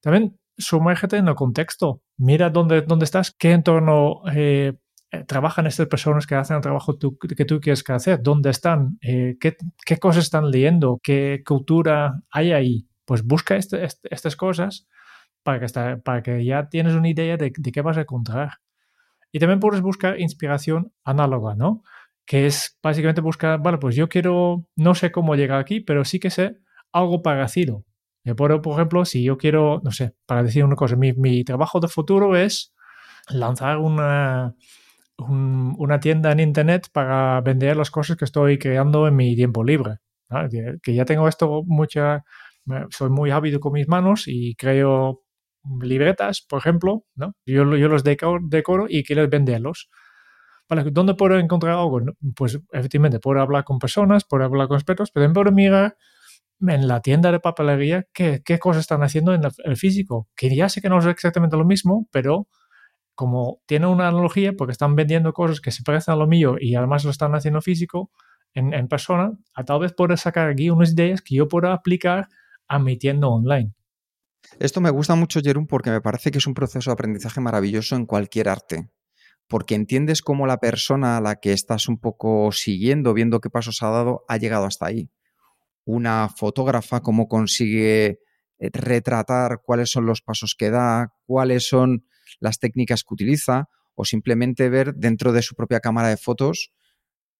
También 0.00 0.38
sumérgete 0.56 1.16
en 1.16 1.28
el 1.28 1.34
contexto, 1.34 2.02
mira 2.16 2.50
dónde, 2.50 2.82
dónde 2.82 3.04
estás, 3.04 3.32
qué 3.32 3.52
entorno 3.52 4.22
eh, 4.32 4.74
eh, 5.12 5.24
trabajan 5.24 5.66
estas 5.66 5.88
personas 5.88 6.26
que 6.26 6.34
hacen 6.34 6.56
el 6.56 6.62
trabajo 6.62 6.98
que 6.98 7.44
tú 7.44 7.60
quieres 7.60 7.84
que 7.84 7.92
hacer, 7.92 8.22
dónde 8.22 8.48
están, 8.48 8.98
eh, 9.02 9.36
qué, 9.38 9.98
cosas 9.98 10.24
están 10.24 10.50
leyendo, 10.50 11.00
qué 11.02 11.42
cultura 11.46 12.22
hay 12.30 12.52
ahí. 12.52 12.88
Pues 13.04 13.22
busca 13.22 13.56
este, 13.56 13.84
este, 13.84 14.08
estas 14.10 14.36
cosas 14.36 14.88
para 15.42 16.22
que, 16.22 16.44
ya 16.44 16.68
tienes 16.70 16.94
una 16.94 17.10
idea 17.10 17.36
de, 17.36 17.52
qué 17.52 17.82
vas 17.82 17.98
a 17.98 18.02
encontrar. 18.02 18.52
Y 19.32 19.38
también 19.38 19.60
puedes 19.60 19.82
buscar 19.82 20.18
inspiración 20.18 20.92
análoga, 21.04 21.54
¿no? 21.56 21.82
Que 22.24 22.46
es 22.46 22.78
básicamente 22.82 23.20
buscar, 23.20 23.58
bueno, 23.58 23.78
pues 23.78 23.94
yo 23.96 24.08
quiero, 24.08 24.66
no 24.76 24.94
sé 24.94 25.12
cómo 25.12 25.34
llegar 25.34 25.60
aquí, 25.60 25.80
pero 25.80 26.06
sí 26.06 26.20
que 26.20 26.30
sé 26.30 26.56
algo 26.90 27.20
parecido. 27.22 27.84
Por, 28.36 28.62
por 28.62 28.74
ejemplo, 28.74 29.04
si 29.04 29.24
yo 29.24 29.36
quiero, 29.36 29.82
no 29.84 29.90
sé, 29.90 30.14
para 30.24 30.42
decir 30.42 30.64
una 30.64 30.76
cosa, 30.76 30.96
mi, 30.96 31.12
mi 31.12 31.44
trabajo 31.44 31.80
de 31.80 31.88
futuro 31.88 32.36
es 32.36 32.72
lanzar 33.28 33.78
una, 33.78 34.54
una 35.18 36.00
tienda 36.00 36.32
en 36.32 36.40
internet 36.40 36.88
para 36.92 37.40
vender 37.40 37.76
las 37.76 37.90
cosas 37.90 38.16
que 38.16 38.24
estoy 38.24 38.58
creando 38.58 39.06
en 39.06 39.16
mi 39.16 39.36
tiempo 39.36 39.64
libre. 39.64 39.98
Que 40.82 40.94
ya 40.94 41.04
tengo 41.04 41.28
esto 41.28 41.62
mucha, 41.66 42.24
soy 42.90 43.10
muy 43.10 43.30
hábil 43.30 43.60
con 43.60 43.72
mis 43.72 43.88
manos 43.88 44.24
y 44.26 44.54
creo 44.56 45.22
libretas, 45.80 46.44
por 46.48 46.58
ejemplo, 46.58 47.04
¿no? 47.14 47.34
Yo, 47.46 47.76
yo 47.76 47.88
los 47.88 48.02
decoro, 48.04 48.40
decoro 48.42 48.86
y 48.88 49.04
quiero 49.04 49.28
venderlos. 49.28 49.90
Vale, 50.68 50.90
¿Dónde 50.90 51.14
puedo 51.14 51.38
encontrar 51.38 51.74
algo? 51.74 52.00
Pues 52.34 52.58
efectivamente, 52.72 53.20
puedo 53.20 53.40
hablar 53.40 53.64
con 53.64 53.78
personas, 53.78 54.24
puedo 54.24 54.44
hablar 54.44 54.68
con 54.68 54.76
expertos, 54.76 55.10
pero 55.12 55.24
también 55.26 55.34
puedo 55.34 55.54
mirar 55.54 55.96
en 56.60 56.88
la 56.88 57.00
tienda 57.00 57.30
de 57.30 57.40
papelería 57.40 58.06
qué, 58.12 58.40
qué 58.44 58.58
cosas 58.58 58.82
están 58.82 59.02
haciendo 59.02 59.34
en 59.34 59.42
el 59.64 59.76
físico. 59.76 60.28
Que 60.36 60.54
ya 60.54 60.68
sé 60.68 60.80
que 60.80 60.88
no 60.88 60.98
es 60.98 61.06
exactamente 61.06 61.56
lo 61.56 61.64
mismo, 61.64 62.08
pero 62.10 62.48
como 63.14 63.60
tiene 63.66 63.86
una 63.86 64.08
analogía, 64.08 64.52
porque 64.52 64.72
están 64.72 64.96
vendiendo 64.96 65.32
cosas 65.32 65.60
que 65.60 65.70
se 65.70 65.82
parecen 65.82 66.14
a 66.14 66.16
lo 66.16 66.26
mío 66.26 66.56
y 66.58 66.74
además 66.74 67.04
lo 67.04 67.10
están 67.10 67.34
haciendo 67.34 67.60
físico, 67.60 68.10
en, 68.54 68.88
persona, 68.88 69.32
a 69.54 69.64
tal 69.64 69.80
vez 69.80 69.94
puedo 69.94 70.16
sacar 70.16 70.50
aquí 70.50 70.70
unas 70.70 70.92
ideas 70.92 71.22
que 71.22 71.36
yo 71.36 71.48
pueda 71.48 71.72
aplicar 71.72 72.28
a 72.68 72.78
mi 72.78 72.98
tienda 72.98 73.28
online. 73.28 73.72
Esto 74.58 74.80
me 74.80 74.90
gusta 74.90 75.14
mucho, 75.14 75.40
Jerón, 75.40 75.66
porque 75.66 75.90
me 75.90 76.00
parece 76.00 76.30
que 76.30 76.38
es 76.38 76.46
un 76.46 76.54
proceso 76.54 76.90
de 76.90 76.94
aprendizaje 76.94 77.40
maravilloso 77.40 77.96
en 77.96 78.06
cualquier 78.06 78.48
arte. 78.48 78.90
Porque 79.48 79.74
entiendes 79.74 80.22
cómo 80.22 80.46
la 80.46 80.58
persona 80.58 81.16
a 81.16 81.20
la 81.20 81.36
que 81.36 81.52
estás 81.52 81.88
un 81.88 81.98
poco 81.98 82.52
siguiendo, 82.52 83.14
viendo 83.14 83.40
qué 83.40 83.50
pasos 83.50 83.82
ha 83.82 83.88
dado, 83.88 84.24
ha 84.28 84.36
llegado 84.36 84.66
hasta 84.66 84.86
ahí. 84.86 85.10
Una 85.84 86.28
fotógrafa, 86.28 87.00
cómo 87.00 87.28
consigue 87.28 88.20
eh, 88.58 88.70
retratar 88.72 89.60
cuáles 89.64 89.90
son 89.90 90.06
los 90.06 90.22
pasos 90.22 90.54
que 90.56 90.70
da, 90.70 91.14
cuáles 91.26 91.66
son 91.66 92.04
las 92.40 92.58
técnicas 92.58 93.04
que 93.04 93.14
utiliza, 93.14 93.68
o 93.94 94.04
simplemente 94.04 94.68
ver 94.68 94.94
dentro 94.94 95.32
de 95.32 95.42
su 95.42 95.54
propia 95.54 95.80
cámara 95.80 96.08
de 96.08 96.16
fotos 96.16 96.72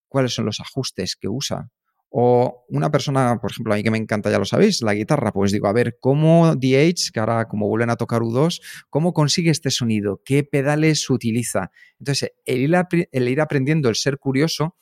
cuáles 0.08 0.34
son 0.34 0.44
los 0.44 0.60
ajustes 0.60 1.16
que 1.16 1.28
usa. 1.28 1.70
O 2.14 2.66
una 2.68 2.90
persona, 2.90 3.38
por 3.40 3.50
ejemplo, 3.50 3.72
a 3.72 3.76
mí 3.78 3.82
que 3.82 3.90
me 3.90 3.96
encanta, 3.96 4.30
ya 4.30 4.38
lo 4.38 4.44
sabéis, 4.44 4.82
la 4.82 4.92
guitarra, 4.92 5.32
pues 5.32 5.50
digo, 5.50 5.66
a 5.66 5.72
ver, 5.72 5.96
¿cómo 5.98 6.54
DH, 6.54 7.10
que 7.10 7.20
ahora 7.20 7.48
como 7.48 7.68
vuelven 7.68 7.88
a 7.88 7.96
tocar 7.96 8.20
U2, 8.20 8.60
cómo 8.90 9.14
consigue 9.14 9.50
este 9.50 9.70
sonido? 9.70 10.20
¿Qué 10.22 10.44
pedales 10.44 11.08
utiliza? 11.08 11.70
Entonces, 11.98 12.32
el 12.44 12.60
ir, 12.60 13.08
el 13.12 13.28
ir 13.28 13.40
aprendiendo, 13.40 13.88
el 13.88 13.96
ser 13.96 14.18
curioso, 14.18 14.76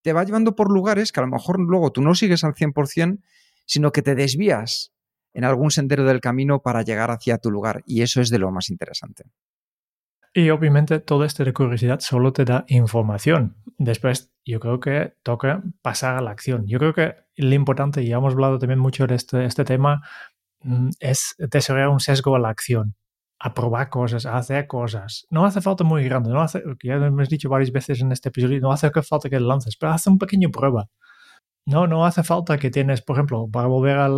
te 0.00 0.14
va 0.14 0.24
llevando 0.24 0.56
por 0.56 0.72
lugares 0.72 1.12
que 1.12 1.20
a 1.20 1.24
lo 1.24 1.28
mejor 1.28 1.60
luego 1.60 1.92
tú 1.92 2.00
no 2.00 2.14
sigues 2.14 2.44
al 2.44 2.54
100%, 2.54 3.20
sino 3.66 3.92
que 3.92 4.00
te 4.00 4.14
desvías 4.14 4.93
en 5.34 5.44
algún 5.44 5.70
sendero 5.70 6.04
del 6.04 6.20
camino 6.20 6.62
para 6.62 6.82
llegar 6.82 7.10
hacia 7.10 7.38
tu 7.38 7.50
lugar. 7.50 7.82
Y 7.86 8.02
eso 8.02 8.20
es 8.20 8.30
de 8.30 8.38
lo 8.38 8.50
más 8.50 8.70
interesante. 8.70 9.24
Y 10.32 10.50
obviamente 10.50 10.98
todo 10.98 11.24
esto 11.24 11.44
de 11.44 11.52
curiosidad 11.52 12.00
solo 12.00 12.32
te 12.32 12.44
da 12.44 12.64
información. 12.66 13.56
Después 13.78 14.32
yo 14.44 14.58
creo 14.58 14.80
que 14.80 15.14
toca 15.22 15.62
pasar 15.80 16.16
a 16.16 16.20
la 16.20 16.30
acción. 16.30 16.66
Yo 16.66 16.78
creo 16.78 16.92
que 16.92 17.14
lo 17.36 17.54
importante, 17.54 18.02
y 18.02 18.12
hemos 18.12 18.32
hablado 18.32 18.58
también 18.58 18.80
mucho 18.80 19.06
de 19.06 19.14
este, 19.14 19.44
este 19.44 19.64
tema, 19.64 20.02
mm, 20.62 20.90
es 20.98 21.36
desarrollar 21.38 21.88
un 21.88 22.00
sesgo 22.00 22.34
a 22.34 22.40
la 22.40 22.48
acción, 22.48 22.96
a 23.38 23.54
probar 23.54 23.90
cosas, 23.90 24.26
a 24.26 24.36
hacer 24.36 24.66
cosas. 24.66 25.26
No 25.30 25.44
hace 25.44 25.60
falta 25.60 25.84
muy 25.84 26.04
grande, 26.04 26.30
no 26.30 26.40
hace, 26.40 26.62
ya 26.82 26.94
hemos 26.94 27.28
dicho 27.28 27.48
varias 27.48 27.70
veces 27.70 28.00
en 28.00 28.10
este 28.10 28.30
episodio, 28.30 28.60
no 28.60 28.72
hace 28.72 28.90
falta 29.02 29.30
que 29.30 29.38
lances, 29.38 29.76
pero 29.76 29.92
hace 29.92 30.10
un 30.10 30.18
pequeño 30.18 30.50
prueba. 30.50 30.88
No, 31.66 31.86
no 31.86 32.04
hace 32.04 32.22
falta 32.22 32.58
que 32.58 32.70
tienes, 32.70 33.00
por 33.00 33.16
ejemplo, 33.16 33.48
para 33.50 33.66
volver 33.68 33.96
a 33.96 34.08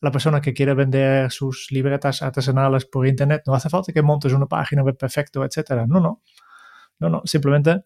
la 0.00 0.10
persona 0.10 0.40
que 0.40 0.54
quiere 0.54 0.72
vender 0.72 1.30
sus 1.30 1.68
libretas 1.70 2.22
artesanales 2.22 2.86
por 2.86 3.06
internet, 3.06 3.42
no 3.46 3.54
hace 3.54 3.68
falta 3.68 3.92
que 3.92 4.00
montes 4.02 4.32
una 4.32 4.46
página 4.46 4.82
web 4.82 4.96
perfecto, 4.96 5.44
etcétera. 5.44 5.86
No, 5.86 6.00
no. 6.00 6.22
No, 7.00 7.10
no. 7.10 7.22
Simplemente 7.24 7.84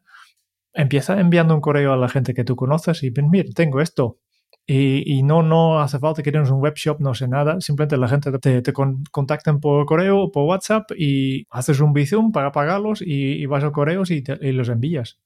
empieza 0.72 1.20
enviando 1.20 1.54
un 1.54 1.60
correo 1.60 1.92
a 1.92 1.96
la 1.96 2.08
gente 2.08 2.34
que 2.34 2.44
tú 2.44 2.56
conoces 2.56 3.02
y 3.02 3.12
mira, 3.22 3.48
tengo 3.54 3.80
esto. 3.80 4.18
Y, 4.66 5.22
no, 5.22 5.42
no 5.42 5.80
hace 5.80 5.98
falta 5.98 6.22
que 6.22 6.30
tienes 6.30 6.50
un 6.50 6.60
webshop, 6.60 7.00
no 7.00 7.14
sé 7.14 7.26
nada. 7.26 7.60
Simplemente 7.60 7.96
la 7.96 8.08
gente 8.08 8.30
te, 8.38 8.62
te 8.62 8.72
contactan 8.72 9.60
por 9.60 9.86
correo 9.86 10.24
o 10.24 10.32
por 10.32 10.44
WhatsApp 10.44 10.90
y 10.96 11.46
haces 11.50 11.80
un 11.80 11.94
Bizum 11.94 12.32
para 12.32 12.52
pagarlos 12.52 13.02
y, 13.02 13.46
vas 13.46 13.64
a 13.64 13.72
correos 13.72 14.10
y, 14.10 14.22
y 14.42 14.52
los 14.52 14.68
envías 14.68 15.18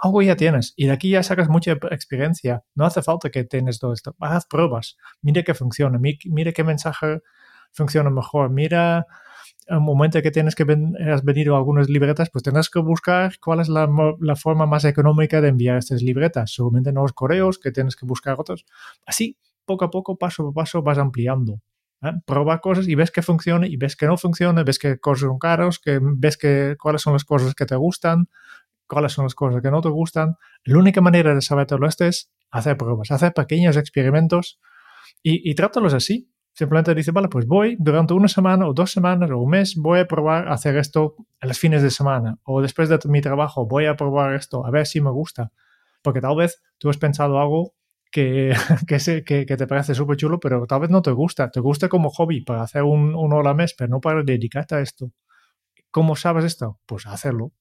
algo 0.00 0.22
ya 0.22 0.36
tienes 0.36 0.74
y 0.76 0.86
de 0.86 0.92
aquí 0.92 1.10
ya 1.10 1.22
sacas 1.22 1.48
mucha 1.48 1.72
experiencia. 1.90 2.64
No 2.74 2.86
hace 2.86 3.02
falta 3.02 3.30
que 3.30 3.44
tienes 3.44 3.78
todo 3.78 3.92
esto. 3.92 4.14
Haz 4.20 4.46
pruebas, 4.46 4.96
mira 5.22 5.42
qué 5.42 5.54
funciona, 5.54 5.98
mira 5.98 6.52
qué 6.52 6.64
mensaje 6.64 7.20
funciona 7.72 8.10
mejor, 8.10 8.50
mira 8.50 9.06
un 9.68 9.82
momento 9.82 10.22
que 10.22 10.30
tienes 10.30 10.54
que 10.54 10.64
ven, 10.64 10.94
has 11.10 11.24
venido 11.24 11.56
algunas 11.56 11.88
libretas, 11.88 12.30
pues 12.30 12.44
tendrás 12.44 12.70
que 12.70 12.78
buscar 12.78 13.38
cuál 13.40 13.60
es 13.60 13.68
la, 13.68 13.88
la, 14.20 14.36
forma 14.36 14.66
más 14.66 14.84
económica 14.84 15.40
de 15.40 15.48
enviar 15.48 15.76
estas 15.76 16.02
libretas. 16.02 16.52
Seguramente 16.54 16.92
no 16.92 17.02
los 17.02 17.12
correos, 17.12 17.58
que 17.58 17.72
tienes 17.72 17.96
que 17.96 18.06
buscar 18.06 18.36
otros. 18.38 18.64
Así, 19.04 19.36
poco 19.64 19.84
a 19.84 19.90
poco, 19.90 20.16
paso 20.16 20.48
a 20.48 20.52
paso, 20.52 20.82
vas 20.82 20.98
ampliando. 20.98 21.60
¿eh? 22.02 22.12
Prueba 22.24 22.60
cosas 22.60 22.86
y 22.86 22.94
ves 22.94 23.10
que 23.10 23.22
funciona 23.22 23.66
y 23.66 23.76
ves 23.76 23.96
que 23.96 24.06
no 24.06 24.16
funciona, 24.16 24.62
ves 24.62 24.78
que 24.78 24.98
cosas 24.98 25.28
son 25.28 25.38
caros, 25.38 25.80
que 25.80 25.98
ves 26.00 26.36
que 26.36 26.76
cuáles 26.80 27.02
son 27.02 27.14
las 27.14 27.24
cosas 27.24 27.54
que 27.54 27.66
te 27.66 27.74
gustan, 27.74 28.28
cuáles 28.86 29.12
son 29.12 29.24
las 29.24 29.34
cosas 29.34 29.62
que 29.62 29.70
no 29.70 29.80
te 29.80 29.88
gustan. 29.88 30.36
La 30.64 30.78
única 30.78 31.00
manera 31.00 31.34
de 31.34 31.42
saber 31.42 31.66
todo 31.66 31.84
esto 31.86 32.04
es 32.04 32.30
hacer 32.50 32.76
pruebas, 32.76 33.10
hacer 33.10 33.32
pequeños 33.32 33.76
experimentos 33.76 34.60
y, 35.22 35.50
y 35.50 35.54
trátalos 35.54 35.94
así. 35.94 36.30
Simplemente 36.52 36.94
dice, 36.94 37.10
vale, 37.10 37.28
pues 37.28 37.46
voy 37.46 37.76
durante 37.78 38.14
una 38.14 38.28
semana 38.28 38.66
o 38.66 38.72
dos 38.72 38.90
semanas 38.90 39.30
o 39.30 39.38
un 39.38 39.50
mes, 39.50 39.74
voy 39.76 40.00
a 40.00 40.06
probar 40.06 40.48
hacer 40.48 40.76
esto 40.78 41.14
en 41.40 41.48
los 41.48 41.58
fines 41.58 41.82
de 41.82 41.90
semana 41.90 42.38
o 42.44 42.62
después 42.62 42.88
de 42.88 42.98
mi 43.08 43.20
trabajo, 43.20 43.66
voy 43.66 43.84
a 43.84 43.94
probar 43.94 44.34
esto, 44.34 44.64
a 44.64 44.70
ver 44.70 44.86
si 44.86 45.02
me 45.02 45.10
gusta. 45.10 45.52
Porque 46.00 46.20
tal 46.20 46.36
vez 46.36 46.62
tú 46.78 46.88
has 46.88 46.96
pensado 46.96 47.38
algo 47.38 47.74
que, 48.10 48.54
que, 48.86 49.44
que, 49.46 49.56
te 49.56 49.66
parece 49.66 49.94
súper 49.94 50.16
chulo, 50.16 50.40
pero 50.40 50.66
tal 50.66 50.80
vez 50.80 50.90
no 50.90 51.02
te 51.02 51.10
gusta. 51.10 51.50
Te 51.50 51.60
gusta 51.60 51.88
como 51.88 52.10
hobby 52.10 52.42
para 52.42 52.62
hacer 52.62 52.82
un, 52.82 53.14
un 53.14 53.32
hora 53.32 53.50
al 53.50 53.56
mes, 53.56 53.74
pero 53.76 53.90
no 53.90 54.00
para 54.00 54.22
dedicarte 54.22 54.76
a 54.76 54.80
esto. 54.80 55.12
¿Cómo 55.90 56.16
sabes 56.16 56.44
esto? 56.44 56.78
Pues 56.86 57.06
hacerlo. 57.06 57.52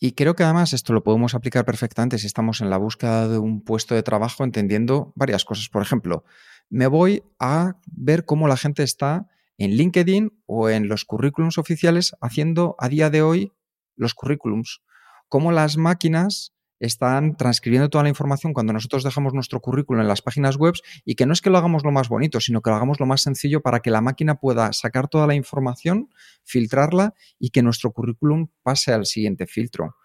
Y 0.00 0.12
creo 0.12 0.36
que 0.36 0.44
además 0.44 0.72
esto 0.72 0.92
lo 0.92 1.02
podemos 1.02 1.34
aplicar 1.34 1.64
perfectamente 1.64 2.18
si 2.18 2.26
estamos 2.26 2.60
en 2.60 2.70
la 2.70 2.76
búsqueda 2.76 3.28
de 3.28 3.38
un 3.38 3.62
puesto 3.62 3.94
de 3.94 4.02
trabajo 4.02 4.44
entendiendo 4.44 5.12
varias 5.16 5.44
cosas. 5.44 5.68
Por 5.68 5.82
ejemplo, 5.82 6.24
me 6.70 6.86
voy 6.86 7.24
a 7.40 7.76
ver 7.86 8.24
cómo 8.24 8.46
la 8.46 8.56
gente 8.56 8.84
está 8.84 9.28
en 9.56 9.72
LinkedIn 9.72 10.40
o 10.46 10.68
en 10.68 10.88
los 10.88 11.04
currículums 11.04 11.58
oficiales 11.58 12.14
haciendo 12.20 12.76
a 12.78 12.88
día 12.88 13.10
de 13.10 13.22
hoy 13.22 13.52
los 13.96 14.14
currículums. 14.14 14.82
Cómo 15.28 15.50
las 15.50 15.76
máquinas 15.76 16.54
están 16.80 17.36
transcribiendo 17.36 17.88
toda 17.88 18.04
la 18.04 18.10
información 18.10 18.52
cuando 18.52 18.72
nosotros 18.72 19.02
dejamos 19.02 19.34
nuestro 19.34 19.60
currículum 19.60 20.02
en 20.02 20.08
las 20.08 20.22
páginas 20.22 20.56
web 20.56 20.74
y 21.04 21.14
que 21.14 21.26
no 21.26 21.32
es 21.32 21.40
que 21.40 21.50
lo 21.50 21.58
hagamos 21.58 21.84
lo 21.84 21.90
más 21.90 22.08
bonito, 22.08 22.40
sino 22.40 22.62
que 22.62 22.70
lo 22.70 22.76
hagamos 22.76 23.00
lo 23.00 23.06
más 23.06 23.22
sencillo 23.22 23.60
para 23.60 23.80
que 23.80 23.90
la 23.90 24.00
máquina 24.00 24.36
pueda 24.36 24.72
sacar 24.72 25.08
toda 25.08 25.26
la 25.26 25.34
información, 25.34 26.10
filtrarla 26.44 27.14
y 27.38 27.50
que 27.50 27.62
nuestro 27.62 27.92
currículum 27.92 28.48
pase 28.62 28.92
al 28.92 29.06
siguiente 29.06 29.46
filtro. 29.46 29.96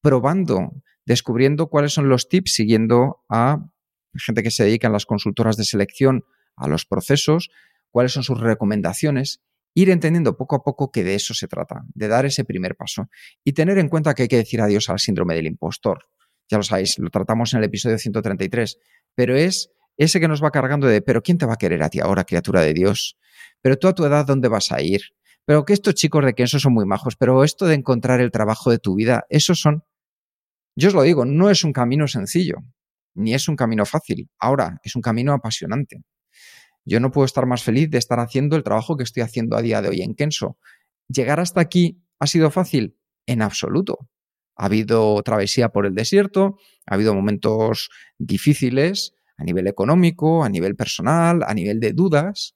Probando, 0.00 0.72
descubriendo 1.06 1.68
cuáles 1.68 1.92
son 1.92 2.08
los 2.08 2.28
tips, 2.28 2.54
siguiendo 2.54 3.22
a 3.28 3.64
gente 4.14 4.42
que 4.42 4.50
se 4.50 4.64
dedica 4.64 4.88
en 4.88 4.92
las 4.92 5.06
consultoras 5.06 5.56
de 5.56 5.64
selección 5.64 6.24
a 6.56 6.68
los 6.68 6.84
procesos, 6.84 7.50
cuáles 7.90 8.12
son 8.12 8.22
sus 8.22 8.40
recomendaciones 8.40 9.40
ir 9.74 9.90
entendiendo 9.90 10.36
poco 10.36 10.56
a 10.56 10.62
poco 10.62 10.90
que 10.90 11.04
de 11.04 11.14
eso 11.14 11.34
se 11.34 11.48
trata, 11.48 11.82
de 11.94 12.08
dar 12.08 12.26
ese 12.26 12.44
primer 12.44 12.76
paso 12.76 13.08
y 13.44 13.52
tener 13.52 13.78
en 13.78 13.88
cuenta 13.88 14.14
que 14.14 14.22
hay 14.22 14.28
que 14.28 14.36
decir 14.36 14.60
adiós 14.60 14.88
al 14.88 14.98
síndrome 14.98 15.34
del 15.34 15.46
impostor. 15.46 16.04
Ya 16.50 16.58
lo 16.58 16.62
sabéis, 16.62 16.98
lo 16.98 17.08
tratamos 17.10 17.54
en 17.54 17.60
el 17.60 17.64
episodio 17.64 17.98
133, 17.98 18.78
pero 19.14 19.36
es 19.36 19.70
ese 19.96 20.20
que 20.20 20.28
nos 20.28 20.42
va 20.42 20.50
cargando 20.50 20.86
de, 20.86 21.02
pero 21.02 21.22
¿quién 21.22 21.38
te 21.38 21.46
va 21.46 21.54
a 21.54 21.56
querer 21.56 21.82
a 21.82 21.88
ti 21.88 22.00
ahora, 22.00 22.24
criatura 22.24 22.60
de 22.60 22.74
Dios? 22.74 23.16
Pero 23.60 23.76
tú 23.76 23.88
a 23.88 23.94
tu 23.94 24.04
edad, 24.04 24.26
¿dónde 24.26 24.48
vas 24.48 24.72
a 24.72 24.82
ir? 24.82 25.00
Pero 25.44 25.64
que 25.64 25.72
estos 25.72 25.94
chicos 25.94 26.24
de 26.24 26.34
Kenso 26.34 26.58
son 26.58 26.72
muy 26.72 26.86
majos, 26.86 27.16
pero 27.16 27.42
esto 27.44 27.66
de 27.66 27.74
encontrar 27.74 28.20
el 28.20 28.30
trabajo 28.30 28.70
de 28.70 28.78
tu 28.78 28.94
vida, 28.94 29.24
esos 29.28 29.60
son... 29.60 29.84
Yo 30.76 30.88
os 30.88 30.94
lo 30.94 31.02
digo, 31.02 31.24
no 31.24 31.50
es 31.50 31.64
un 31.64 31.72
camino 31.72 32.08
sencillo, 32.08 32.56
ni 33.14 33.34
es 33.34 33.48
un 33.48 33.56
camino 33.56 33.84
fácil. 33.84 34.30
Ahora, 34.38 34.78
es 34.82 34.96
un 34.96 35.02
camino 35.02 35.32
apasionante. 35.32 36.02
Yo 36.84 37.00
no 37.00 37.10
puedo 37.10 37.24
estar 37.24 37.46
más 37.46 37.62
feliz 37.62 37.90
de 37.90 37.98
estar 37.98 38.18
haciendo 38.20 38.56
el 38.56 38.62
trabajo 38.62 38.96
que 38.96 39.04
estoy 39.04 39.22
haciendo 39.22 39.56
a 39.56 39.62
día 39.62 39.82
de 39.82 39.88
hoy 39.88 40.02
en 40.02 40.14
Kenso. 40.14 40.58
¿Llegar 41.08 41.40
hasta 41.40 41.60
aquí 41.60 42.02
ha 42.18 42.26
sido 42.26 42.50
fácil? 42.50 42.96
En 43.26 43.42
absoluto. 43.42 44.10
Ha 44.56 44.66
habido 44.66 45.22
travesía 45.22 45.70
por 45.70 45.86
el 45.86 45.94
desierto, 45.94 46.58
ha 46.86 46.94
habido 46.94 47.14
momentos 47.14 47.88
difíciles 48.18 49.14
a 49.36 49.44
nivel 49.44 49.66
económico, 49.66 50.44
a 50.44 50.48
nivel 50.48 50.76
personal, 50.76 51.42
a 51.46 51.54
nivel 51.54 51.80
de 51.80 51.92
dudas. 51.92 52.54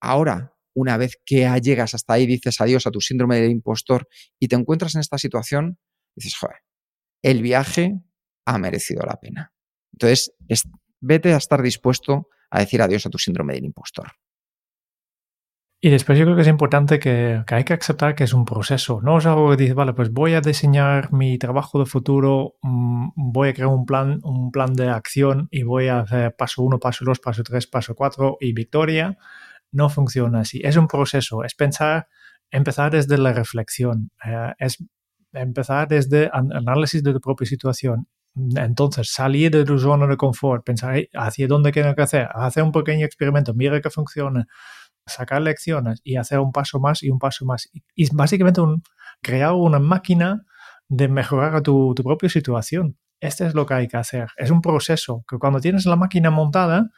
Ahora, 0.00 0.54
una 0.74 0.98
vez 0.98 1.18
que 1.24 1.50
llegas 1.62 1.94
hasta 1.94 2.14
ahí, 2.14 2.26
dices 2.26 2.60
adiós 2.60 2.86
a 2.86 2.90
tu 2.90 3.00
síndrome 3.00 3.40
del 3.40 3.50
impostor 3.50 4.08
y 4.38 4.48
te 4.48 4.56
encuentras 4.56 4.94
en 4.94 5.00
esta 5.00 5.18
situación, 5.18 5.78
dices, 6.14 6.36
joder, 6.36 6.58
el 7.22 7.42
viaje 7.42 7.98
ha 8.44 8.58
merecido 8.58 9.02
la 9.04 9.16
pena. 9.16 9.52
Entonces, 9.92 10.32
vete 11.00 11.34
a 11.34 11.36
estar 11.36 11.62
dispuesto 11.62 12.28
a 12.50 12.60
decir 12.60 12.82
adiós 12.82 13.06
a 13.06 13.10
tu 13.10 13.18
síndrome 13.18 13.54
del 13.54 13.64
impostor. 13.64 14.12
Y 15.78 15.90
después 15.90 16.18
yo 16.18 16.24
creo 16.24 16.36
que 16.36 16.42
es 16.42 16.48
importante 16.48 16.98
que, 16.98 17.44
hay 17.46 17.64
que 17.64 17.74
aceptar 17.74 18.14
que 18.14 18.24
es 18.24 18.32
un 18.32 18.46
proceso. 18.46 19.00
No 19.02 19.18
es 19.18 19.26
algo 19.26 19.50
que 19.50 19.56
dices, 19.56 19.74
vale, 19.74 19.92
pues 19.92 20.10
voy 20.10 20.32
a 20.34 20.40
diseñar 20.40 21.12
mi 21.12 21.38
trabajo 21.38 21.78
de 21.78 21.84
futuro, 21.84 22.56
mm, 22.62 23.10
voy 23.14 23.50
a 23.50 23.54
crear 23.54 23.68
un 23.68 23.84
plan, 23.84 24.20
un 24.22 24.50
plan 24.50 24.72
de 24.72 24.88
acción 24.88 25.48
y 25.50 25.62
voy 25.64 25.88
a 25.88 26.00
hacer 26.00 26.34
paso 26.34 26.62
uno, 26.62 26.78
paso 26.78 27.04
dos, 27.04 27.20
paso 27.20 27.42
tres, 27.42 27.66
paso 27.66 27.94
cuatro 27.94 28.38
y 28.40 28.52
victoria. 28.52 29.18
No 29.70 29.90
funciona 29.90 30.40
así. 30.40 30.60
Es 30.64 30.76
un 30.76 30.88
proceso. 30.88 31.44
Es 31.44 31.54
pensar, 31.54 32.08
empezar 32.50 32.90
desde 32.90 33.18
la 33.18 33.32
reflexión. 33.34 34.10
Eh, 34.24 34.54
es 34.58 34.82
empezar 35.32 35.88
desde 35.88 36.30
análisis 36.32 37.02
de 37.02 37.12
tu 37.12 37.20
propia 37.20 37.46
situación 37.46 38.08
entonces, 38.36 39.10
salir 39.10 39.50
de 39.50 39.64
tu 39.64 39.78
zona 39.78 40.06
de 40.06 40.16
confort, 40.16 40.64
pensar 40.64 40.96
hacia 41.14 41.48
dónde 41.48 41.72
quiero 41.72 41.94
que 41.94 42.02
hacer, 42.02 42.28
hacer 42.34 42.62
un 42.62 42.72
pequeño 42.72 43.06
experimento, 43.06 43.54
mira 43.54 43.80
que 43.80 43.90
funciona, 43.90 44.46
sacar 45.06 45.40
lecciones 45.42 46.00
y 46.04 46.16
hacer 46.16 46.40
un 46.40 46.52
paso 46.52 46.78
más 46.78 47.02
y 47.02 47.10
un 47.10 47.18
paso 47.18 47.46
más. 47.46 47.68
Y, 47.94 48.14
básicamente 48.14 48.60
crear 49.22 49.54
una 49.54 49.78
máquina 49.78 50.42
de 50.88 51.08
mejorar 51.08 51.62
tu, 51.62 51.94
tu 51.94 52.02
propia 52.04 52.28
situación. 52.28 52.98
Este 53.20 53.46
es 53.46 53.54
lo 53.54 53.64
que 53.64 53.74
hay 53.74 53.88
que 53.88 53.96
hacer. 53.96 54.28
Es 54.36 54.50
un 54.50 54.60
proceso 54.60 55.24
que 55.28 55.38
cuando 55.38 55.60
tienes 55.60 55.86
la 55.86 55.96
máquina 55.96 56.30
montada, 56.30 56.90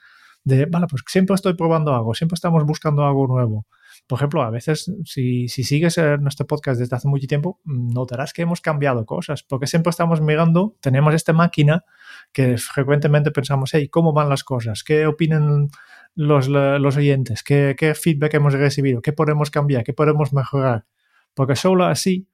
de, 0.44 0.66
vale, 0.66 0.86
pues 0.88 1.02
siempre 1.06 1.34
estoy 1.34 1.54
probando 1.54 1.94
algo, 1.94 2.14
siempre 2.14 2.34
estamos 2.34 2.64
buscando 2.64 3.04
algo 3.06 3.26
nuevo 3.28 3.66
por 4.08 4.18
ejemplo, 4.18 4.42
a 4.42 4.48
veces 4.48 4.90
si, 5.04 5.48
si 5.48 5.64
sigues 5.64 6.00
nuestro 6.18 6.46
podcast 6.46 6.80
desde 6.80 6.96
hace 6.96 7.06
mucho 7.08 7.26
tiempo, 7.26 7.60
notarás 7.64 8.32
que 8.32 8.40
hemos 8.40 8.62
cambiado 8.62 9.04
cosas, 9.04 9.42
porque 9.42 9.66
siempre 9.66 9.90
estamos 9.90 10.22
mirando, 10.22 10.76
tenemos 10.80 11.14
esta 11.14 11.34
máquina 11.34 11.84
que 12.32 12.56
frecuentemente 12.56 13.30
pensamos, 13.30 13.70
hey, 13.74 13.90
¿cómo 13.90 14.14
van 14.14 14.30
las 14.30 14.44
cosas? 14.44 14.82
¿Qué 14.82 15.06
opinan 15.06 15.68
los, 16.14 16.48
oyentes? 16.96 17.42
¿Qué, 17.42 17.76
¿Qué 17.78 17.94
feedback 17.94 18.32
hemos 18.32 18.54
recibido? 18.54 19.02
¿Qué 19.02 19.12
podemos 19.12 19.50
cambiar? 19.50 19.84
¿Qué 19.84 19.92
podemos 19.92 20.32
mejorar? 20.32 20.86
Porque 21.34 21.54
solo 21.54 21.84
así 21.84 22.26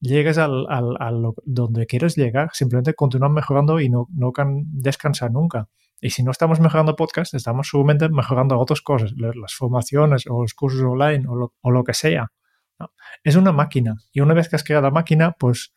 llegues 0.00 0.38
al, 0.38 0.64
al, 0.70 0.96
al, 1.00 1.34
donde 1.44 1.86
quieres 1.86 2.16
llegar, 2.16 2.48
simplemente 2.54 2.94
continuar 2.94 3.30
mejorando 3.30 3.78
y 3.78 3.90
no, 3.90 4.08
no 4.10 4.32
descansar 4.72 5.32
nunca. 5.32 5.68
Y 6.00 6.10
si 6.10 6.22
no 6.22 6.30
estamos 6.30 6.60
mejorando 6.60 6.96
podcast, 6.96 7.34
estamos 7.34 7.68
seguramente 7.68 8.08
mejorando 8.08 8.58
otras 8.58 8.80
cosas, 8.80 9.12
las 9.16 9.54
formaciones 9.54 10.24
o 10.26 10.42
los 10.42 10.54
cursos 10.54 10.80
online 10.80 11.24
o 11.28 11.70
lo, 11.70 11.84
que 11.84 11.92
sea. 11.94 12.32
Es 13.22 13.36
una 13.36 13.52
máquina. 13.52 13.96
Y 14.12 14.20
una 14.20 14.32
vez 14.32 14.48
que 14.48 14.56
has 14.56 14.64
creado 14.64 14.84
la 14.84 14.90
máquina, 14.90 15.36
pues 15.38 15.74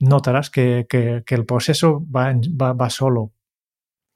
notarás 0.00 0.50
que, 0.50 0.86
el 0.90 1.46
proceso 1.46 2.04
va, 2.10 2.34
va, 2.34 2.90
solo. 2.90 3.32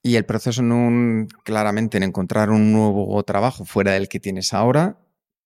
Y 0.03 0.17
el 0.17 0.25
proceso 0.25 0.61
en 0.61 0.71
un, 0.73 1.27
claramente 1.43 1.97
en 1.97 2.03
encontrar 2.03 2.49
un 2.49 2.73
nuevo 2.73 3.23
trabajo 3.23 3.63
fuera 3.63 3.93
del 3.93 4.09
que 4.09 4.19
tienes 4.19 4.53
ahora, 4.53 4.99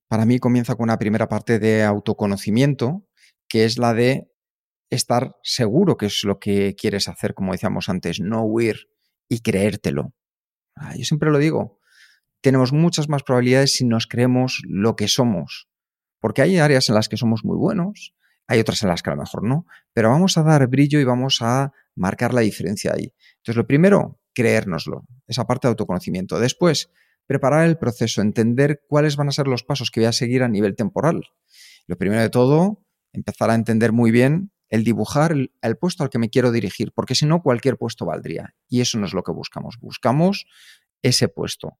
para 0.08 0.26
mí 0.26 0.40
comienza 0.40 0.76
con 0.76 0.86
una 0.86 0.98
primera 0.98 1.30
parte 1.30 1.60
de 1.60 1.84
autoconocimiento, 1.84 3.08
que 3.48 3.66
es 3.66 3.78
la 3.78 3.94
de 3.94 4.32
estar 4.90 5.38
seguro 5.42 5.96
que 5.96 6.08
es 6.08 6.24
lo 6.24 6.40
que 6.40 6.76
quieres 6.76 7.08
hacer, 7.08 7.34
como 7.34 7.54
decíamos 7.54 7.88
antes, 7.88 8.20
no 8.20 8.44
huir 8.44 8.90
y 9.32 9.40
creértelo. 9.40 10.14
Ah, 10.76 10.94
yo 10.98 11.06
siempre 11.06 11.32
lo 11.32 11.38
digo, 11.38 11.80
tenemos 12.42 12.74
muchas 12.74 13.08
más 13.08 13.24
probabilidades 13.24 13.74
si 13.76 13.86
nos 13.86 14.06
creemos 14.06 14.62
lo 14.68 14.98
que 14.98 15.08
somos, 15.08 15.70
porque 16.20 16.42
hay 16.42 16.58
áreas 16.58 16.90
en 16.90 16.96
las 16.96 17.08
que 17.08 17.16
somos 17.16 17.46
muy 17.46 17.56
buenos, 17.56 18.14
hay 18.46 18.60
otras 18.60 18.84
en 18.84 18.90
las 18.90 19.02
que 19.02 19.10
a 19.10 19.16
lo 19.16 19.22
mejor 19.22 19.44
no, 19.44 19.66
pero 19.94 20.10
vamos 20.10 20.38
a 20.38 20.44
dar 20.44 20.68
brillo 20.68 21.00
y 21.00 21.06
vamos 21.06 21.42
a 21.42 21.72
marcar 21.96 22.34
la 22.34 22.42
diferencia 22.42 22.92
ahí. 22.94 23.14
Entonces, 23.38 23.56
lo 23.56 23.66
primero, 23.66 24.20
creérnoslo, 24.34 25.06
esa 25.28 25.48
parte 25.48 25.68
de 25.68 25.70
autoconocimiento. 25.70 26.38
Después, 26.38 26.92
preparar 27.26 27.66
el 27.66 27.78
proceso, 27.78 28.22
entender 28.22 28.82
cuáles 28.90 29.16
van 29.16 29.30
a 29.30 29.32
ser 29.32 29.48
los 29.48 29.64
pasos 29.64 29.92
que 29.92 30.02
voy 30.02 30.08
a 30.08 30.12
seguir 30.12 30.44
a 30.44 30.50
nivel 30.50 30.76
temporal. 30.76 31.24
Lo 31.88 31.98
primero 31.98 32.22
de 32.22 32.30
todo, 32.30 32.84
empezar 33.14 33.50
a 33.50 33.56
entender 33.56 33.94
muy 33.94 34.12
bien 34.12 34.52
el 34.72 34.86
dibujar 34.86 35.34
el, 35.34 35.78
puesto 35.78 36.04
al 36.04 36.10
que 36.10 36.18
me 36.18 36.30
quiero 36.30 36.52
dirigir, 36.52 36.94
porque 36.94 37.14
si 37.14 37.26
no, 37.26 37.44
cualquier 37.44 37.78
puesto 37.78 38.06
valdría. 38.06 38.56
Y 38.70 38.80
eso 38.80 38.98
no 38.98 39.06
es 39.06 39.14
lo 39.14 39.22
que 39.22 39.34
buscamos. 39.34 39.78
Buscamos 39.80 40.48
ese 41.04 41.28
puesto. 41.28 41.78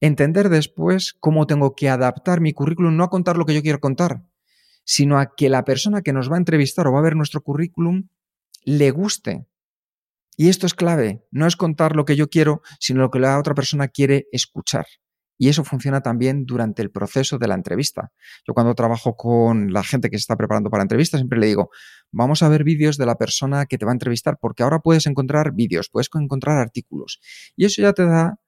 Entender 0.00 0.48
después 0.48 1.14
cómo 1.18 1.46
tengo 1.46 1.74
que 1.74 1.88
adaptar 1.88 2.40
mi 2.40 2.52
currículum, 2.52 2.96
no 2.96 3.04
a 3.04 3.10
contar 3.10 3.38
lo 3.38 3.46
que 3.46 3.54
yo 3.54 3.62
quiero 3.62 3.78
contar, 3.78 4.24
sino 4.84 5.18
a 5.18 5.34
que 5.36 5.48
la 5.48 5.64
persona 5.64 6.02
que 6.02 6.12
nos 6.12 6.30
va 6.30 6.34
a 6.34 6.38
entrevistar 6.38 6.88
o 6.88 6.92
va 6.92 6.98
a 6.98 7.02
ver 7.02 7.16
nuestro 7.16 7.40
currículum 7.42 8.08
le 8.64 8.90
guste. 8.90 9.46
Y 10.36 10.48
esto 10.48 10.66
es 10.66 10.74
clave, 10.74 11.24
no 11.30 11.46
es 11.46 11.56
contar 11.56 11.94
lo 11.94 12.04
que 12.04 12.16
yo 12.16 12.28
quiero, 12.28 12.60
sino 12.80 13.02
lo 13.02 13.10
que 13.10 13.20
la 13.20 13.38
otra 13.38 13.54
persona 13.54 13.88
quiere 13.88 14.26
escuchar. 14.32 14.86
Y 15.38 15.48
eso 15.48 15.64
funciona 15.64 16.00
también 16.00 16.46
durante 16.46 16.82
el 16.82 16.90
proceso 16.90 17.38
de 17.38 17.48
la 17.48 17.54
entrevista. 17.54 18.10
Yo 18.46 18.54
cuando 18.54 18.74
trabajo 18.74 19.16
con 19.16 19.72
la 19.72 19.82
gente 19.82 20.08
que 20.08 20.16
se 20.16 20.22
está 20.22 20.36
preparando 20.36 20.70
para 20.70 20.80
la 20.80 20.84
entrevista, 20.84 21.18
siempre 21.18 21.38
le 21.38 21.46
digo, 21.46 21.70
vamos 22.10 22.42
a 22.42 22.48
ver 22.48 22.64
vídeos 22.64 22.96
de 22.96 23.06
la 23.06 23.16
persona 23.16 23.66
que 23.66 23.76
te 23.76 23.84
va 23.84 23.92
a 23.92 23.94
entrevistar, 23.94 24.38
porque 24.40 24.62
ahora 24.62 24.78
puedes 24.80 25.06
encontrar 25.06 25.52
vídeos, 25.52 25.90
puedes 25.90 26.08
encontrar 26.14 26.56
artículos. 26.58 27.20
Y 27.54 27.66
eso 27.66 27.82
ya 27.82 27.92
te 27.92 28.06
da 28.06 28.40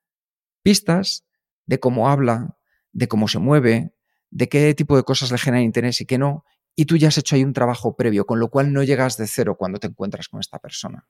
pistas 0.62 1.26
de 1.66 1.78
cómo 1.78 2.08
habla, 2.08 2.56
de 2.92 3.06
cómo 3.06 3.28
se 3.28 3.38
mueve, 3.38 3.92
de 4.30 4.48
qué 4.48 4.74
tipo 4.74 4.96
de 4.96 5.02
cosas 5.02 5.30
le 5.30 5.38
generan 5.38 5.64
interés 5.64 6.00
y 6.00 6.06
qué 6.06 6.16
no. 6.16 6.44
Y 6.74 6.86
tú 6.86 6.96
ya 6.96 7.08
has 7.08 7.18
hecho 7.18 7.34
ahí 7.36 7.44
un 7.44 7.52
trabajo 7.52 7.96
previo, 7.96 8.24
con 8.24 8.40
lo 8.40 8.48
cual 8.48 8.72
no 8.72 8.82
llegas 8.82 9.16
de 9.18 9.26
cero 9.26 9.56
cuando 9.58 9.78
te 9.78 9.88
encuentras 9.88 10.28
con 10.28 10.40
esta 10.40 10.58
persona. 10.58 11.06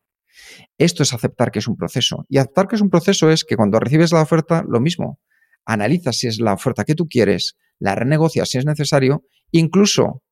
Esto 0.76 1.02
es 1.02 1.12
aceptar 1.12 1.50
que 1.50 1.58
es 1.60 1.68
un 1.68 1.76
proceso. 1.76 2.24
Y 2.28 2.38
aceptar 2.38 2.66
que 2.66 2.76
es 2.76 2.80
un 2.80 2.90
proceso 2.90 3.30
es 3.30 3.44
que 3.44 3.56
cuando 3.56 3.78
recibes 3.78 4.12
la 4.12 4.22
oferta, 4.22 4.64
lo 4.66 4.80
mismo 4.80 5.20
analizas 5.68 6.16
si 6.16 6.26
es 6.26 6.40
la 6.40 6.54
oferta 6.54 6.84
que 6.84 6.94
tú 6.94 7.06
quieres, 7.08 7.56
la 7.78 7.94
renegocias 7.94 8.48
si 8.48 8.58
es 8.58 8.64
necesario, 8.64 9.24
incluso 9.52 10.24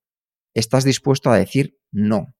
estás 0.54 0.82
dispuesto 0.82 1.30
a 1.30 1.36
decir 1.36 1.78
no. 1.92 2.34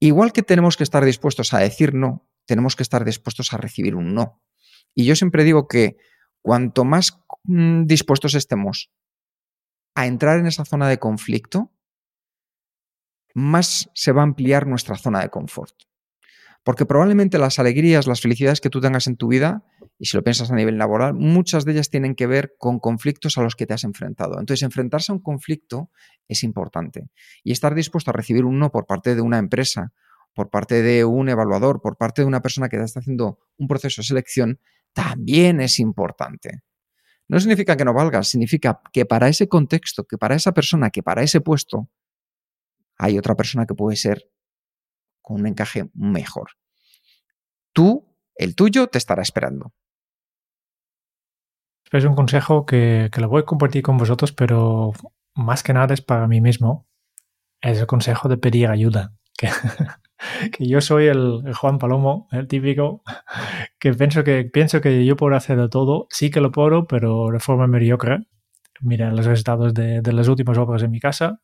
Igual 0.00 0.32
que 0.32 0.42
tenemos 0.42 0.76
que 0.76 0.84
estar 0.84 1.04
dispuestos 1.04 1.52
a 1.52 1.58
decir 1.58 1.92
no, 1.92 2.26
tenemos 2.46 2.74
que 2.74 2.82
estar 2.82 3.04
dispuestos 3.04 3.52
a 3.52 3.58
recibir 3.58 3.94
un 3.94 4.14
no. 4.14 4.42
Y 4.94 5.04
yo 5.04 5.14
siempre 5.14 5.44
digo 5.44 5.68
que 5.68 5.98
cuanto 6.40 6.84
más 6.84 7.20
mm, 7.44 7.84
dispuestos 7.84 8.34
estemos 8.34 8.90
a 9.94 10.06
entrar 10.06 10.38
en 10.38 10.46
esa 10.46 10.64
zona 10.64 10.88
de 10.88 10.98
conflicto, 10.98 11.74
más 13.34 13.90
se 13.94 14.12
va 14.12 14.22
a 14.22 14.24
ampliar 14.24 14.66
nuestra 14.66 14.96
zona 14.96 15.20
de 15.20 15.28
confort. 15.28 15.74
Porque 16.68 16.84
probablemente 16.84 17.38
las 17.38 17.58
alegrías, 17.58 18.06
las 18.06 18.20
felicidades 18.20 18.60
que 18.60 18.68
tú 18.68 18.82
tengas 18.82 19.06
en 19.06 19.16
tu 19.16 19.28
vida, 19.28 19.64
y 19.98 20.04
si 20.04 20.18
lo 20.18 20.22
piensas 20.22 20.50
a 20.50 20.54
nivel 20.54 20.76
laboral, 20.76 21.14
muchas 21.14 21.64
de 21.64 21.72
ellas 21.72 21.88
tienen 21.88 22.14
que 22.14 22.26
ver 22.26 22.56
con 22.58 22.78
conflictos 22.78 23.38
a 23.38 23.42
los 23.42 23.56
que 23.56 23.64
te 23.64 23.72
has 23.72 23.84
enfrentado. 23.84 24.38
Entonces, 24.38 24.64
enfrentarse 24.64 25.10
a 25.10 25.14
un 25.14 25.22
conflicto 25.22 25.90
es 26.28 26.42
importante. 26.42 27.08
Y 27.42 27.52
estar 27.52 27.74
dispuesto 27.74 28.10
a 28.10 28.12
recibir 28.12 28.44
un 28.44 28.58
no 28.58 28.70
por 28.70 28.84
parte 28.84 29.14
de 29.14 29.22
una 29.22 29.38
empresa, 29.38 29.94
por 30.34 30.50
parte 30.50 30.82
de 30.82 31.06
un 31.06 31.30
evaluador, 31.30 31.80
por 31.80 31.96
parte 31.96 32.20
de 32.20 32.28
una 32.28 32.42
persona 32.42 32.68
que 32.68 32.76
te 32.76 32.84
está 32.84 33.00
haciendo 33.00 33.38
un 33.56 33.66
proceso 33.66 34.02
de 34.02 34.06
selección, 34.06 34.60
también 34.92 35.62
es 35.62 35.78
importante. 35.78 36.64
No 37.28 37.40
significa 37.40 37.78
que 37.78 37.86
no 37.86 37.94
valga, 37.94 38.22
significa 38.24 38.82
que 38.92 39.06
para 39.06 39.30
ese 39.30 39.48
contexto, 39.48 40.04
que 40.04 40.18
para 40.18 40.34
esa 40.34 40.52
persona, 40.52 40.90
que 40.90 41.02
para 41.02 41.22
ese 41.22 41.40
puesto, 41.40 41.88
hay 42.98 43.16
otra 43.16 43.36
persona 43.36 43.64
que 43.64 43.72
puede 43.72 43.96
ser 43.96 44.28
con 45.28 45.40
un 45.40 45.46
encaje 45.46 45.90
mejor. 45.92 46.52
Tú, 47.74 48.16
el 48.34 48.54
tuyo, 48.54 48.86
te 48.86 48.96
estará 48.96 49.20
esperando. 49.20 49.74
Es 51.92 52.04
un 52.04 52.14
consejo 52.14 52.64
que, 52.64 53.10
lo 53.18 53.28
voy 53.28 53.42
a 53.42 53.44
compartir 53.44 53.82
con 53.82 53.98
vosotros, 53.98 54.32
pero 54.32 54.92
más 55.34 55.62
que 55.62 55.74
nada 55.74 55.92
es 55.92 56.00
para 56.00 56.26
mí 56.28 56.40
mismo. 56.40 56.86
Es 57.60 57.78
el 57.78 57.86
consejo 57.86 58.28
de 58.30 58.38
pedir 58.38 58.68
ayuda. 58.68 59.12
Que, 59.36 59.48
que 60.52 60.66
yo 60.66 60.80
soy 60.80 61.08
el, 61.08 61.42
Juan 61.54 61.78
Palomo, 61.78 62.26
el 62.32 62.48
típico, 62.48 63.02
que 63.78 63.92
pienso, 63.92 64.24
que 64.24 64.44
pienso 64.44 64.80
que 64.80 65.04
yo 65.04 65.16
puedo 65.16 65.36
hacer 65.36 65.60
de 65.60 65.68
todo. 65.68 66.06
Sí 66.08 66.30
que 66.30 66.40
lo 66.40 66.52
puedo, 66.52 66.86
pero 66.86 67.28
de 67.30 67.38
forma 67.38 67.66
mediocre 67.66 68.26
mira 68.80 69.10
los 69.10 69.26
resultados 69.26 69.74
de, 69.74 70.00
las 70.12 70.28
últimas 70.28 70.58
obras 70.58 70.82
en 70.82 70.90
mi 70.90 71.00
casa, 71.00 71.40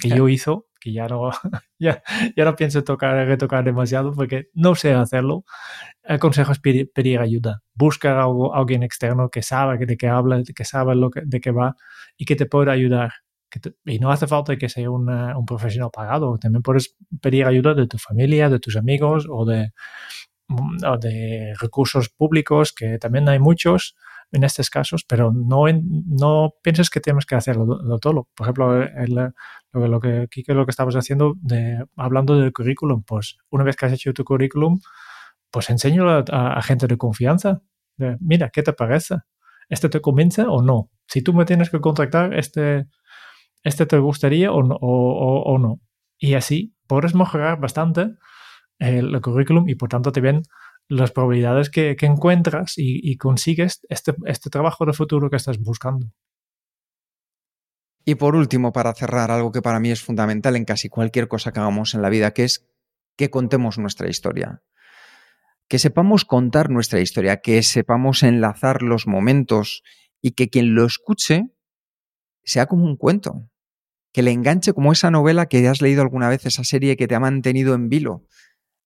que 0.00 0.08
yo 0.08 0.28
hizo, 0.28 0.66
que 0.80 0.92
ya 0.92 1.06
no, 1.08 1.30
ya, 1.78 2.02
ya 2.36 2.44
no 2.44 2.56
pienso 2.56 2.84
tocar, 2.84 3.26
retocar 3.26 3.64
demasiado 3.64 4.12
porque 4.12 4.48
no 4.54 4.74
sé 4.74 4.92
hacerlo. 4.92 5.44
El 6.02 6.18
consejo 6.18 6.52
es 6.52 6.60
pedir, 6.60 7.20
ayuda. 7.20 7.62
Busca 7.74 8.20
a 8.20 8.26
alguien 8.54 8.82
externo 8.82 9.28
que 9.30 9.42
sabe 9.42 9.84
de 9.84 9.96
qué 9.96 10.08
habla, 10.08 10.42
que 10.54 10.64
sabe 10.64 10.94
lo 10.94 11.10
que, 11.10 11.22
de 11.24 11.40
qué 11.40 11.50
va 11.50 11.76
y 12.16 12.24
que 12.24 12.36
te 12.36 12.46
pueda 12.46 12.72
ayudar. 12.72 13.12
y 13.84 13.98
no 13.98 14.10
hace 14.10 14.26
falta 14.26 14.56
que 14.56 14.68
sea 14.68 14.90
un 14.90 15.46
profesional 15.46 15.90
pagado. 15.92 16.38
También 16.38 16.62
puedes 16.62 16.96
pedir 17.20 17.46
ayuda 17.46 17.74
de 17.74 17.86
tu 17.86 17.98
familia, 17.98 18.48
de 18.48 18.60
tus 18.60 18.76
amigos 18.76 19.26
o 19.28 19.44
de, 19.44 19.72
o 20.48 20.98
de 20.98 21.54
recursos 21.60 22.08
públicos, 22.08 22.72
que 22.72 22.98
también 22.98 23.28
hay 23.28 23.38
muchos 23.38 23.96
en 24.32 24.44
estos 24.44 24.70
casos, 24.70 25.04
pero 25.04 25.32
no, 25.32 25.64
no 25.82 26.54
pienses 26.62 26.90
que 26.90 27.00
tienes 27.00 27.26
que 27.26 27.34
hacerlo 27.34 27.98
todo. 28.00 28.28
Por 28.34 28.46
ejemplo, 28.46 28.84
lo, 29.72 29.88
lo, 29.88 30.00
que, 30.00 30.28
lo 30.48 30.66
que 30.66 30.70
estabas 30.70 30.96
haciendo, 30.96 31.34
de, 31.40 31.84
hablando 31.96 32.38
del 32.38 32.52
currículum, 32.52 33.02
pues 33.04 33.38
una 33.50 33.64
vez 33.64 33.76
que 33.76 33.86
has 33.86 33.92
hecho 33.92 34.12
tu 34.12 34.24
currículum, 34.24 34.80
pues 35.50 35.70
enséñalo 35.70 36.24
a, 36.30 36.62
gente 36.62 36.86
de 36.86 36.98
confianza. 36.98 37.62
Mira, 38.20 38.50
¿qué 38.50 38.62
te 38.62 38.72
parece? 38.72 39.16
¿Este 39.68 39.88
te 39.88 40.00
convence 40.00 40.42
o 40.42 40.60
no? 40.62 40.90
Si 41.06 41.22
tú 41.22 41.32
me 41.32 41.44
tienes 41.44 41.70
que 41.70 41.80
contactar, 41.80 42.34
¿este, 42.34 42.86
este 43.62 43.86
te 43.86 43.98
gustaría 43.98 44.52
o 44.52 44.62
no? 44.62 44.76
O, 44.80 45.58
no? 45.58 45.80
Y 46.18 46.34
así 46.34 46.74
podrás 46.86 47.14
mejorar 47.14 47.60
bastante 47.60 48.10
el, 48.78 49.14
el 49.14 49.20
currículum 49.20 49.68
y 49.68 49.76
por 49.76 49.88
tanto 49.88 50.12
te 50.12 50.20
ven 50.20 50.42
las 50.88 51.10
probabilidades 51.10 51.70
que, 51.70 51.96
encuentras 52.00 52.74
y, 52.76 53.16
consigues 53.16 53.80
este, 53.88 54.14
este 54.26 54.50
trabajo 54.50 54.86
de 54.86 54.92
futuro 54.92 55.30
que 55.30 55.36
estás 55.36 55.58
buscando. 55.58 56.12
Y 58.04 58.14
por 58.14 58.36
último, 58.36 58.72
para 58.72 58.94
cerrar, 58.94 59.32
algo 59.32 59.50
que 59.50 59.62
para 59.62 59.80
mí 59.80 59.90
es 59.90 60.00
fundamental 60.00 60.54
en 60.54 60.64
casi 60.64 60.88
cualquier 60.88 61.26
cosa 61.26 61.52
que 61.52 61.58
hagamos 61.58 61.94
en 61.94 62.02
la 62.02 62.08
vida, 62.08 62.32
que 62.32 62.44
es 62.44 62.68
que 63.16 63.30
contemos 63.30 63.78
nuestra 63.78 64.08
historia. 64.08 64.62
Que 65.68 65.80
sepamos 65.80 66.24
contar 66.24 66.70
nuestra 66.70 67.00
historia, 67.00 67.40
que 67.40 67.60
sepamos 67.64 68.22
enlazar 68.22 68.82
los 68.82 69.08
momentos 69.08 69.82
y 70.22 70.32
que 70.32 70.48
quien 70.48 70.76
lo 70.76 70.86
escuche 70.86 71.50
sea 72.44 72.66
como 72.66 72.84
un 72.84 72.96
cuento, 72.96 73.50
que 74.12 74.22
le 74.22 74.30
enganche 74.30 74.72
como 74.72 74.92
esa 74.92 75.10
novela 75.10 75.46
que 75.46 75.66
has 75.66 75.82
leído 75.82 76.02
alguna 76.02 76.28
vez, 76.28 76.46
esa 76.46 76.62
serie 76.62 76.96
que 76.96 77.08
te 77.08 77.16
ha 77.16 77.20
mantenido 77.20 77.74
en 77.74 77.88
vilo. 77.88 78.24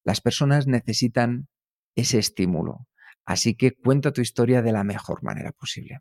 Las 0.03 0.23
personas 0.23 0.67
necesitan 0.67 1.49
ese 1.95 2.19
estímulo. 2.19 2.87
Así 3.25 3.55
que 3.55 3.73
cuenta 3.73 4.13
tu 4.13 4.21
historia 4.21 4.63
de 4.63 4.73
la 4.73 4.85
mejor 4.85 5.23
manera 5.23 5.53
posible. 5.53 6.01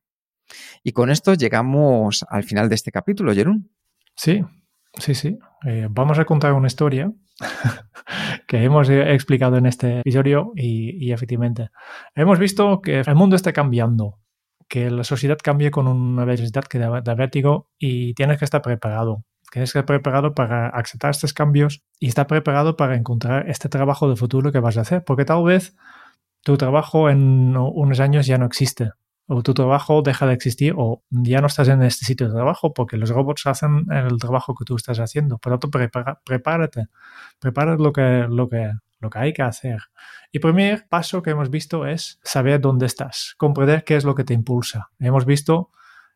Y 0.83 0.93
con 0.93 1.09
esto 1.09 1.33
llegamos 1.33 2.25
al 2.29 2.43
final 2.43 2.69
de 2.69 2.75
este 2.75 2.91
capítulo, 2.91 3.33
Jerún. 3.33 3.71
Sí, 4.15 4.43
sí, 4.97 5.13
sí. 5.13 5.37
Eh, 5.65 5.87
vamos 5.89 6.17
a 6.19 6.25
contar 6.25 6.53
una 6.53 6.67
historia 6.67 7.11
que 8.47 8.63
hemos 8.63 8.89
eh, 8.89 9.13
explicado 9.13 9.57
en 9.57 9.65
este 9.65 9.99
episodio 9.99 10.53
y, 10.55 11.11
efectivamente 11.11 11.69
hemos 12.15 12.39
visto 12.39 12.81
que 12.81 13.01
el 13.01 13.15
mundo 13.15 13.35
está 13.35 13.53
cambiando, 13.53 14.19
que 14.67 14.89
la 14.89 15.03
sociedad 15.03 15.37
cambia 15.41 15.71
con 15.71 15.87
una 15.87 16.25
velocidad 16.25 16.63
que 16.63 16.79
da, 16.79 17.01
da 17.01 17.15
vértigo 17.15 17.69
y 17.77 18.13
tienes 18.13 18.39
que 18.39 18.45
estar 18.45 18.61
preparado. 18.61 19.23
Tienes 19.51 19.73
que 19.73 19.79
estar 19.79 19.85
preparado 19.85 20.33
para 20.33 20.69
aceptar 20.69 21.11
estos 21.11 21.33
cambios 21.33 21.81
y 21.99 22.07
estar 22.07 22.27
preparado 22.27 22.77
para 22.77 22.95
encontrar 22.95 23.49
este 23.49 23.69
trabajo 23.69 24.09
de 24.09 24.15
futuro 24.15 24.51
que 24.51 24.59
vas 24.59 24.77
a 24.77 24.81
hacer, 24.81 25.03
porque 25.03 25.25
tal 25.25 25.43
vez 25.43 25.75
tu 26.43 26.57
trabajo 26.57 27.09
en 27.09 27.55
unos 27.57 27.99
años 27.99 28.25
ya 28.25 28.37
no 28.37 28.45
existe, 28.45 28.91
o 29.27 29.43
tu 29.43 29.53
trabajo 29.53 30.01
deja 30.01 30.25
de 30.25 30.33
existir, 30.33 30.73
o 30.75 31.03
ya 31.09 31.41
no 31.41 31.47
estás 31.47 31.67
en 31.67 31.83
este 31.83 32.05
sitio 32.05 32.27
de 32.27 32.33
trabajo 32.33 32.73
porque 32.73 32.97
los 32.97 33.09
robots 33.09 33.45
hacen 33.45 33.85
el 33.91 34.17
trabajo 34.17 34.55
que 34.55 34.65
tú 34.65 34.75
estás 34.75 34.99
haciendo. 34.99 35.37
Pero 35.37 35.59
tú 35.59 35.69
prepárate, 35.69 36.87
prepara 37.37 37.75
lo 37.75 37.93
que, 37.93 38.25
lo, 38.27 38.49
que, 38.49 38.71
lo 38.99 39.09
que 39.11 39.19
hay 39.19 39.33
que 39.33 39.43
hacer. 39.43 39.81
Y 40.31 40.39
primer 40.39 40.87
paso 40.87 41.21
que 41.21 41.29
hemos 41.29 41.51
visto 41.51 41.85
es 41.85 42.19
saber 42.23 42.59
dónde 42.59 42.87
estás, 42.87 43.35
comprender 43.37 43.83
qué 43.83 43.97
es 43.97 44.03
lo 44.03 44.15
que 44.15 44.23
te 44.23 44.33
impulsa. 44.33 44.89
Hemos 44.97 45.25
visto 45.25 45.69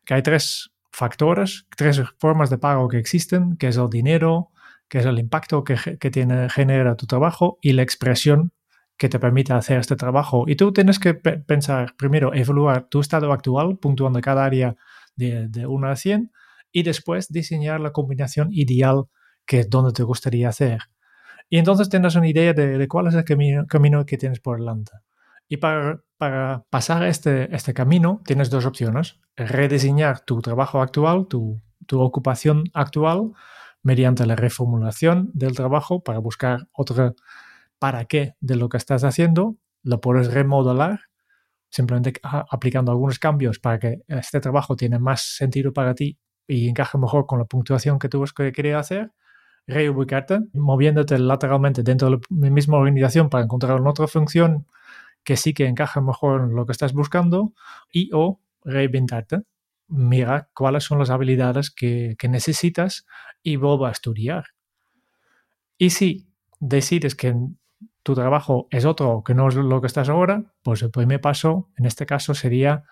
que 0.04 0.14
hay 0.14 0.22
tres 0.22 0.73
factores, 0.94 1.66
tres 1.76 2.00
formas 2.18 2.50
de 2.50 2.58
pago 2.58 2.88
que 2.88 2.98
existen, 2.98 3.56
que 3.56 3.68
es 3.68 3.76
el 3.76 3.90
dinero, 3.90 4.50
que 4.88 4.98
es 4.98 5.06
el 5.06 5.18
impacto 5.18 5.64
que, 5.64 6.10
tiene, 6.10 6.48
genera 6.48 6.94
tu 6.94 7.06
trabajo 7.06 7.58
y 7.60 7.72
la 7.72 7.82
expresión 7.82 8.52
que 8.96 9.08
te 9.08 9.18
permite 9.18 9.52
hacer 9.52 9.80
este 9.80 9.96
trabajo. 9.96 10.44
Y 10.46 10.54
tú 10.54 10.72
tienes 10.72 11.00
que 11.00 11.14
pensar, 11.14 11.94
primero, 11.96 12.32
evaluar 12.32 12.88
tu 12.88 13.00
estado 13.00 13.32
actual, 13.32 13.76
puntuando 13.78 14.20
cada 14.20 14.44
área 14.44 14.76
de, 15.16 15.48
de 15.48 15.66
1 15.66 15.88
a 15.88 15.96
100, 15.96 16.30
y 16.70 16.82
después 16.84 17.28
diseñar 17.28 17.80
la 17.80 17.90
combinación 17.90 18.48
ideal 18.52 19.06
que 19.46 19.60
es 19.60 19.70
donde 19.70 19.92
te 19.92 20.04
gustaría 20.04 20.48
hacer. 20.48 20.78
Y 21.50 21.58
entonces 21.58 21.88
tendrás 21.88 22.14
una 22.14 22.28
idea 22.28 22.52
de, 22.52 22.86
cuál 22.88 23.08
es 23.08 23.14
el 23.14 23.24
camino, 23.24 23.66
camino, 23.66 24.06
que 24.06 24.16
tienes 24.16 24.40
por 24.40 24.58
delante. 24.58 24.92
Y 25.48 25.58
para, 25.58 26.00
pasar 26.70 27.04
este, 27.04 27.54
este 27.54 27.74
camino 27.74 28.22
tienes 28.24 28.48
dos 28.48 28.64
opciones. 28.64 29.20
Rediseñar 29.36 30.20
tu 30.20 30.40
trabajo 30.40 30.80
actual, 30.80 31.26
tu, 31.28 31.60
tu 31.86 32.00
ocupación 32.00 32.64
actual, 32.72 33.32
mediante 33.82 34.26
la 34.26 34.36
reformulación 34.36 35.30
del 35.34 35.54
trabajo 35.54 36.02
para 36.02 36.18
buscar 36.18 36.68
otro 36.72 37.14
para 37.78 38.06
qué 38.06 38.34
de 38.40 38.56
lo 38.56 38.70
que 38.70 38.78
estás 38.78 39.04
haciendo, 39.04 39.56
lo 39.82 40.00
puedes 40.00 40.32
remodelar 40.32 41.00
simplemente 41.74 42.12
aplicando 42.22 42.92
algunos 42.92 43.18
cambios 43.18 43.58
para 43.58 43.80
que 43.80 44.02
este 44.06 44.38
trabajo 44.38 44.76
tiene 44.76 45.00
más 45.00 45.22
sentido 45.36 45.72
para 45.72 45.92
ti 45.92 46.16
y 46.46 46.68
encaje 46.68 46.96
mejor 46.98 47.26
con 47.26 47.40
la 47.40 47.46
puntuación 47.46 47.98
que 47.98 48.08
tú 48.08 48.24
querías 48.54 48.80
hacer, 48.80 49.10
reubicarte, 49.66 50.38
moviéndote 50.52 51.18
lateralmente 51.18 51.82
dentro 51.82 52.10
de 52.10 52.18
la 52.30 52.50
misma 52.50 52.76
organización 52.76 53.28
para 53.28 53.42
encontrar 53.42 53.80
una 53.80 53.90
otra 53.90 54.06
función 54.06 54.66
que 55.24 55.36
sí 55.36 55.54
que 55.54 55.66
encaja 55.66 56.00
mejor 56.00 56.42
en 56.42 56.54
lo 56.54 56.66
que 56.66 56.72
estás 56.72 56.92
buscando 56.92 57.52
y 57.92 58.10
o 58.12 58.40
reinventarte. 58.62 59.42
Mira 59.88 60.48
cuáles 60.54 60.84
son 60.84 60.98
las 60.98 61.10
habilidades 61.10 61.70
que, 61.70 62.16
que 62.18 62.28
necesitas 62.28 63.06
y 63.42 63.56
vuelva 63.56 63.88
a 63.88 63.92
estudiar. 63.92 64.44
Y 65.76 65.90
si 65.90 66.28
decides 66.60 67.14
que 67.14 67.34
tu 68.02 68.14
trabajo 68.14 68.68
es 68.70 68.84
otro 68.84 69.22
que 69.24 69.34
no 69.34 69.48
es 69.48 69.54
lo 69.54 69.80
que 69.80 69.86
estás 69.86 70.08
ahora, 70.08 70.44
pues 70.62 70.82
el 70.82 70.90
primer 70.90 71.20
paso 71.20 71.70
en 71.76 71.86
este 71.86 72.06
caso 72.06 72.34
sería 72.34 72.84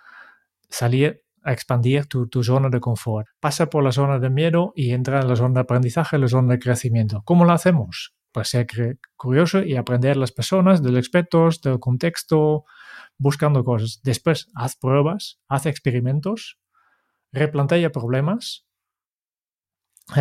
salir 0.68 1.22
a 1.44 1.52
expandir 1.52 2.06
tu, 2.06 2.42
zona 2.42 2.68
de 2.68 2.80
confort. 2.80 3.26
Pasa 3.40 3.66
por 3.66 3.82
la 3.82 3.92
zona 3.92 4.18
de 4.18 4.30
miedo 4.30 4.72
y 4.74 4.92
entra 4.92 5.20
en 5.20 5.28
la 5.28 5.36
zona 5.36 5.54
de 5.54 5.60
aprendizaje, 5.60 6.18
la 6.18 6.28
zona 6.28 6.52
de 6.52 6.58
crecimiento. 6.58 7.22
¿Cómo 7.24 7.44
lo 7.44 7.52
hacemos? 7.52 8.14
Pues 8.32 8.48
ser 8.48 8.66
curioso 9.16 9.62
y 9.62 9.76
aprender 9.76 10.16
las 10.16 10.32
personas, 10.32 10.82
de 10.82 10.90
los 10.90 10.98
expertos, 10.98 11.60
del 11.60 11.78
contexto, 11.78 12.64
buscando 13.18 13.62
cosas. 13.62 14.00
Después, 14.02 14.48
haz 14.54 14.76
pruebas, 14.76 15.38
haz 15.48 15.66
experimentos, 15.66 16.58
replantea 17.30 17.90
problemas. 17.90 18.66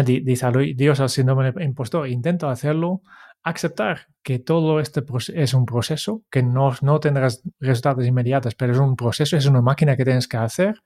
Dice 0.06 0.52
Dios 0.76 1.00
al 1.00 1.10
síndrome 1.10 1.54
impostor, 1.64 2.08
intenta 2.08 2.52
hacerlo, 2.52 3.02
aceptar 3.44 4.08
que 4.24 4.40
todo 4.40 4.80
este 4.80 5.04
es 5.34 5.54
un 5.54 5.66
proceso, 5.66 6.24
que 6.30 6.44
no, 6.44 6.74
no 6.82 7.00
tendrás 7.00 7.42
resultados 7.60 8.06
inmediatos, 8.06 8.56
pero 8.56 8.74
es 8.74 8.80
un 8.80 8.96
proceso, 8.96 9.36
es 9.36 9.46
una 9.46 9.62
máquina 9.62 9.98
que 9.98 10.06
tienes 10.06 10.28
que 10.28 10.38
hacer. 10.38 10.84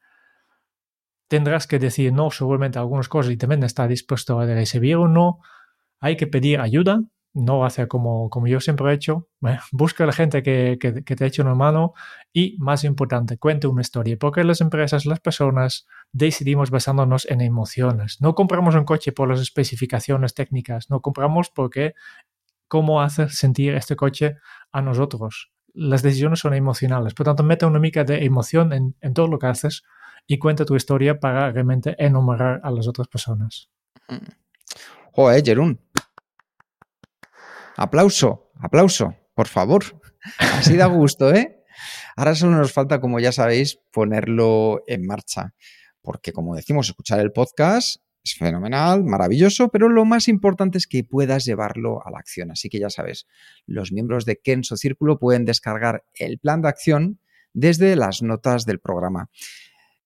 Tendrás 1.28 1.68
que 1.68 1.80
decir 1.80 2.14
no 2.14 2.32
seguramente 2.32 2.80
algunas 2.80 3.10
cosas 3.10 3.34
y 3.34 3.38
también 3.38 3.64
está 3.64 3.88
dispuesto 3.88 4.40
a 4.40 4.46
recibir 4.46 4.96
o 4.96 5.08
no. 5.08 5.40
Hay 6.00 6.18
que 6.18 6.28
pedir 6.28 6.60
ayuda, 6.60 7.02
no 7.36 7.66
hacer 7.66 7.88
como, 7.88 8.30
como 8.30 8.48
yo 8.48 8.60
siempre 8.60 8.90
he 8.90 8.94
hecho. 8.94 9.28
busca 9.72 10.06
a 10.06 10.08
la 10.08 10.14
gente 10.14 10.42
que, 10.42 10.78
que, 10.80 10.92
te 10.92 11.26
eche 11.26 11.42
una 11.42 11.54
mano 11.54 11.94
y, 12.34 12.58
más 12.58 12.84
importante, 12.84 13.38
cuente 13.38 13.68
una 13.68 13.82
historia. 13.82 14.18
Porque 14.18 14.44
las 14.44 14.62
empresas, 14.62 15.06
las 15.06 15.20
personas, 15.20 15.86
decidimos 16.12 16.72
basándonos 16.72 17.26
en 17.30 17.42
emociones. 17.42 18.22
No 18.22 18.34
compramos 18.34 18.74
un 18.76 18.86
coche 18.86 19.12
por 19.12 19.30
las 19.30 19.42
especificaciones 19.42 20.34
técnicas, 20.34 20.90
no 20.90 21.02
compramos 21.02 21.50
porque 21.50 21.94
cómo 22.68 23.02
hacer 23.02 23.30
sentir 23.30 23.76
este 23.76 23.96
coche 23.96 24.38
a 24.72 24.82
nosotros. 24.82 25.52
Las 25.74 26.02
decisiones 26.02 26.40
son 26.40 26.54
emocionales. 26.54 27.14
Por 27.14 27.26
tanto, 27.26 27.44
mete 27.44 27.66
una 27.66 27.80
mica 27.80 28.06
de 28.06 28.24
emoción 28.24 28.72
en, 28.72 28.96
en 29.02 29.14
todo 29.14 29.28
lo 29.28 29.38
que 29.38 29.48
haces 29.48 29.84
y 30.26 30.40
cuenta 30.40 30.66
tu 30.66 30.76
historia 30.76 31.20
para 31.20 31.52
realmente 31.52 31.96
enumerar 32.00 32.62
a 32.64 32.72
las 32.72 32.88
otras 32.88 33.10
personas. 33.10 33.70
Mm. 34.08 34.16
Joder, 35.12 35.46
Jerún, 35.46 35.80
Aplauso, 37.78 38.52
aplauso, 38.60 39.16
por 39.34 39.48
favor. 39.48 39.84
Así 40.40 40.76
da 40.76 40.86
gusto, 40.88 41.34
¿eh? 41.34 41.64
Ahora 42.16 42.36
solo 42.36 42.58
nos 42.58 42.72
falta, 42.72 43.02
como 43.02 43.20
ya 43.20 43.32
sabéis, 43.32 43.80
ponerlo 43.92 44.82
en 44.88 45.06
marcha. 45.06 45.54
Porque, 46.02 46.32
como 46.32 46.56
decimos, 46.56 46.88
escuchar 46.88 47.20
el 47.20 47.32
podcast 47.32 47.98
es 48.24 48.36
fenomenal, 48.36 49.04
maravilloso, 49.04 49.70
pero 49.70 49.90
lo 49.90 50.04
más 50.06 50.28
importante 50.28 50.78
es 50.78 50.88
que 50.88 51.04
puedas 51.04 51.46
llevarlo 51.46 52.06
a 52.06 52.12
la 52.12 52.18
acción. 52.18 52.52
Así 52.52 52.70
que 52.70 52.80
ya 52.80 52.90
sabes, 52.90 53.28
los 53.68 53.92
miembros 53.92 54.26
de 54.26 54.38
Kenso 54.38 54.78
Círculo 54.78 55.20
pueden 55.20 55.46
descargar 55.46 56.06
el 56.16 56.40
plan 56.40 56.62
de 56.62 56.70
acción 56.70 57.20
desde 57.54 57.96
las 57.96 58.22
notas 58.22 58.66
del 58.66 58.80
programa. 58.80 59.30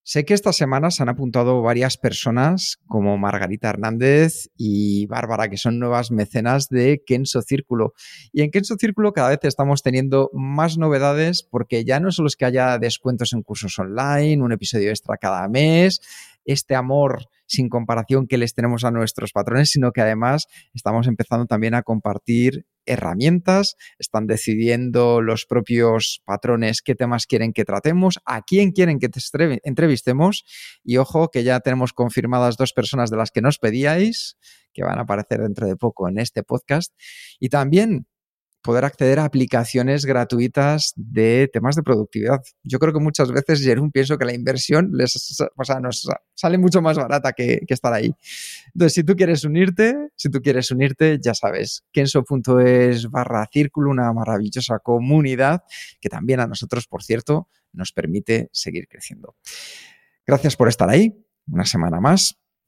Sé 0.02 0.24
que 0.24 0.32
esta 0.32 0.52
semana 0.52 0.90
se 0.90 1.02
han 1.02 1.10
apuntado 1.10 1.60
varias 1.60 1.98
personas 1.98 2.78
como 2.86 3.18
Margarita 3.18 3.68
Hernández 3.68 4.48
y 4.56 5.06
Bárbara, 5.06 5.48
que 5.50 5.58
son 5.58 5.78
nuevas 5.78 6.10
mecenas 6.10 6.68
de 6.68 7.02
Kenso 7.06 7.42
Círculo. 7.42 7.92
Y 8.32 8.40
en 8.42 8.50
Kenso 8.50 8.76
Círculo 8.76 9.12
cada 9.12 9.28
vez 9.28 9.40
estamos 9.42 9.82
teniendo 9.82 10.30
más 10.32 10.78
novedades 10.78 11.42
porque 11.42 11.84
ya 11.84 12.00
no 12.00 12.12
solo 12.12 12.28
es 12.28 12.36
que 12.36 12.46
haya 12.46 12.78
descuentos 12.78 13.34
en 13.34 13.42
cursos 13.42 13.78
online, 13.78 14.42
un 14.42 14.52
episodio 14.52 14.88
extra 14.88 15.18
cada 15.18 15.46
mes, 15.48 16.00
este 16.52 16.74
amor 16.74 17.26
sin 17.46 17.68
comparación 17.68 18.26
que 18.26 18.38
les 18.38 18.54
tenemos 18.54 18.84
a 18.84 18.90
nuestros 18.90 19.32
patrones, 19.32 19.70
sino 19.70 19.92
que 19.92 20.00
además 20.00 20.46
estamos 20.72 21.06
empezando 21.06 21.46
también 21.46 21.74
a 21.74 21.82
compartir 21.82 22.66
herramientas, 22.86 23.76
están 23.98 24.26
decidiendo 24.26 25.20
los 25.20 25.46
propios 25.46 26.22
patrones 26.24 26.82
qué 26.82 26.94
temas 26.94 27.26
quieren 27.26 27.52
que 27.52 27.64
tratemos, 27.64 28.20
a 28.24 28.42
quién 28.42 28.72
quieren 28.72 28.98
que 28.98 29.08
te 29.08 29.20
entrevistemos. 29.64 30.44
Y 30.82 30.96
ojo 30.96 31.28
que 31.28 31.44
ya 31.44 31.60
tenemos 31.60 31.92
confirmadas 31.92 32.56
dos 32.56 32.72
personas 32.72 33.10
de 33.10 33.16
las 33.16 33.30
que 33.30 33.42
nos 33.42 33.58
pedíais 33.58 34.36
que 34.72 34.84
van 34.84 34.98
a 34.98 35.02
aparecer 35.02 35.40
dentro 35.40 35.66
de 35.66 35.76
poco 35.76 36.08
en 36.08 36.18
este 36.18 36.42
podcast. 36.42 36.92
Y 37.38 37.48
también 37.48 38.06
poder 38.62 38.84
acceder 38.84 39.18
a 39.18 39.24
aplicaciones 39.24 40.04
gratuitas 40.04 40.92
de 40.96 41.48
temas 41.52 41.76
de 41.76 41.82
productividad. 41.82 42.40
Yo 42.62 42.78
creo 42.78 42.92
que 42.92 43.00
muchas 43.00 43.32
veces, 43.32 43.62
Jerón, 43.62 43.90
pienso 43.90 44.18
que 44.18 44.24
la 44.24 44.34
inversión 44.34 44.90
les, 44.92 45.40
o 45.56 45.64
sea, 45.64 45.80
nos 45.80 46.08
sale 46.34 46.58
mucho 46.58 46.82
más 46.82 46.96
barata 46.96 47.32
que, 47.32 47.60
estar 47.68 47.92
ahí. 47.92 48.14
Entonces, 48.74 48.94
si 48.94 49.04
tú 49.04 49.14
quieres 49.16 49.44
unirte, 49.44 50.10
si 50.16 50.28
tú 50.28 50.40
quieres 50.40 50.70
unirte, 50.70 51.18
ya 51.22 51.34
sabes, 51.34 51.84
kenso.es 51.92 53.10
barra 53.10 53.46
círculo, 53.50 53.90
una 53.90 54.12
maravillosa 54.12 54.78
comunidad 54.80 55.62
que 56.00 56.08
también 56.08 56.40
a 56.40 56.46
nosotros, 56.46 56.86
por 56.86 57.02
cierto, 57.02 57.48
nos 57.72 57.92
permite 57.92 58.48
seguir 58.52 58.88
creciendo. 58.88 59.36
Gracias 60.26 60.56
por 60.56 60.68
estar 60.68 60.88
ahí, 60.88 61.14
una 61.50 61.64
semana 61.64 62.00
más. 62.00 62.36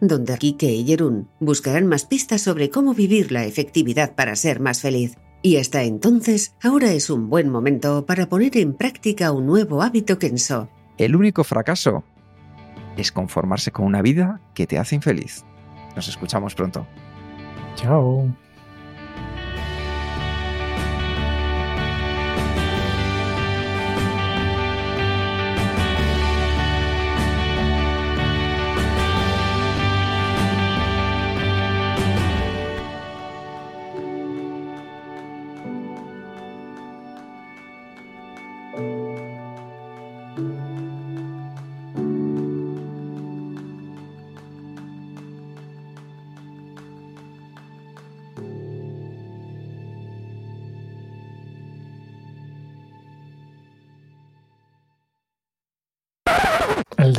donde 0.00 0.36
Kike 0.36 0.72
y 0.72 0.84
Jerún 0.84 1.28
buscarán 1.40 1.86
más 1.86 2.04
pistas 2.04 2.42
sobre 2.42 2.70
cómo 2.70 2.94
vivir 2.94 3.32
la 3.32 3.44
efectividad 3.44 4.14
para 4.14 4.36
ser 4.36 4.60
más 4.60 4.80
feliz. 4.80 5.16
Y 5.42 5.58
hasta 5.58 5.82
entonces, 5.82 6.54
ahora 6.62 6.92
es 6.92 7.10
un 7.10 7.28
buen 7.28 7.48
momento 7.48 8.04
para 8.06 8.28
poner 8.28 8.56
en 8.56 8.74
práctica 8.74 9.32
un 9.32 9.46
nuevo 9.46 9.82
hábito 9.82 10.18
Kenso. 10.18 10.68
El 10.98 11.14
único 11.14 11.44
fracaso 11.44 12.04
es 12.96 13.12
conformarse 13.12 13.70
con 13.70 13.84
una 13.84 14.02
vida 14.02 14.40
que 14.54 14.66
te 14.66 14.78
hace 14.78 14.94
infeliz. 14.94 15.44
Nos 15.94 16.08
escuchamos 16.08 16.54
pronto. 16.54 16.86
Chao. 17.76 18.34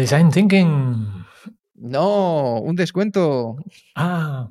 Design 0.07 0.31
thinking. 0.31 1.05
No, 1.75 2.61
un 2.61 2.75
descuento. 2.77 3.57
Ah, 3.93 4.49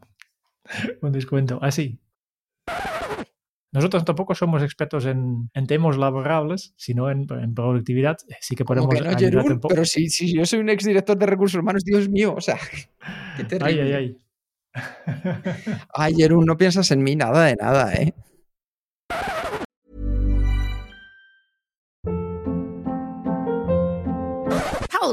un 1.01 1.13
descuento. 1.13 1.59
Así. 1.63 1.99
Nosotros 3.73 4.05
tampoco 4.05 4.35
somos 4.35 4.63
expertos 4.63 5.07
en, 5.07 5.49
temas 5.67 5.97
laborables, 5.97 6.75
sino 6.77 7.11
en, 7.11 7.27
productividad. 7.27 8.19
Sí 8.41 8.55
que 8.55 8.67
podemos 8.67 8.95
que 8.95 9.31
no, 9.31 9.61
Pero 9.67 9.87
si, 9.87 10.11
si, 10.11 10.35
yo 10.35 10.45
soy 10.45 10.61
un 10.61 10.69
exdirector 10.69 11.17
de 11.17 11.27
recursos 11.27 11.59
humanos, 11.59 11.85
Dios 11.85 12.09
mío, 12.11 12.35
o 12.37 12.41
sea, 12.43 12.59
qué 13.39 13.45
terrible. 13.45 13.83
Ay, 13.83 13.93
ay, 13.93 14.17
ay. 14.75 14.85
Ay, 15.95 16.15
Jerún, 16.15 16.45
no 16.45 16.59
piensas 16.59 16.91
en 16.91 17.03
mí 17.03 17.17
nada 17.17 17.47
de 17.47 17.57
nada, 17.57 17.95
¿eh? 17.95 18.13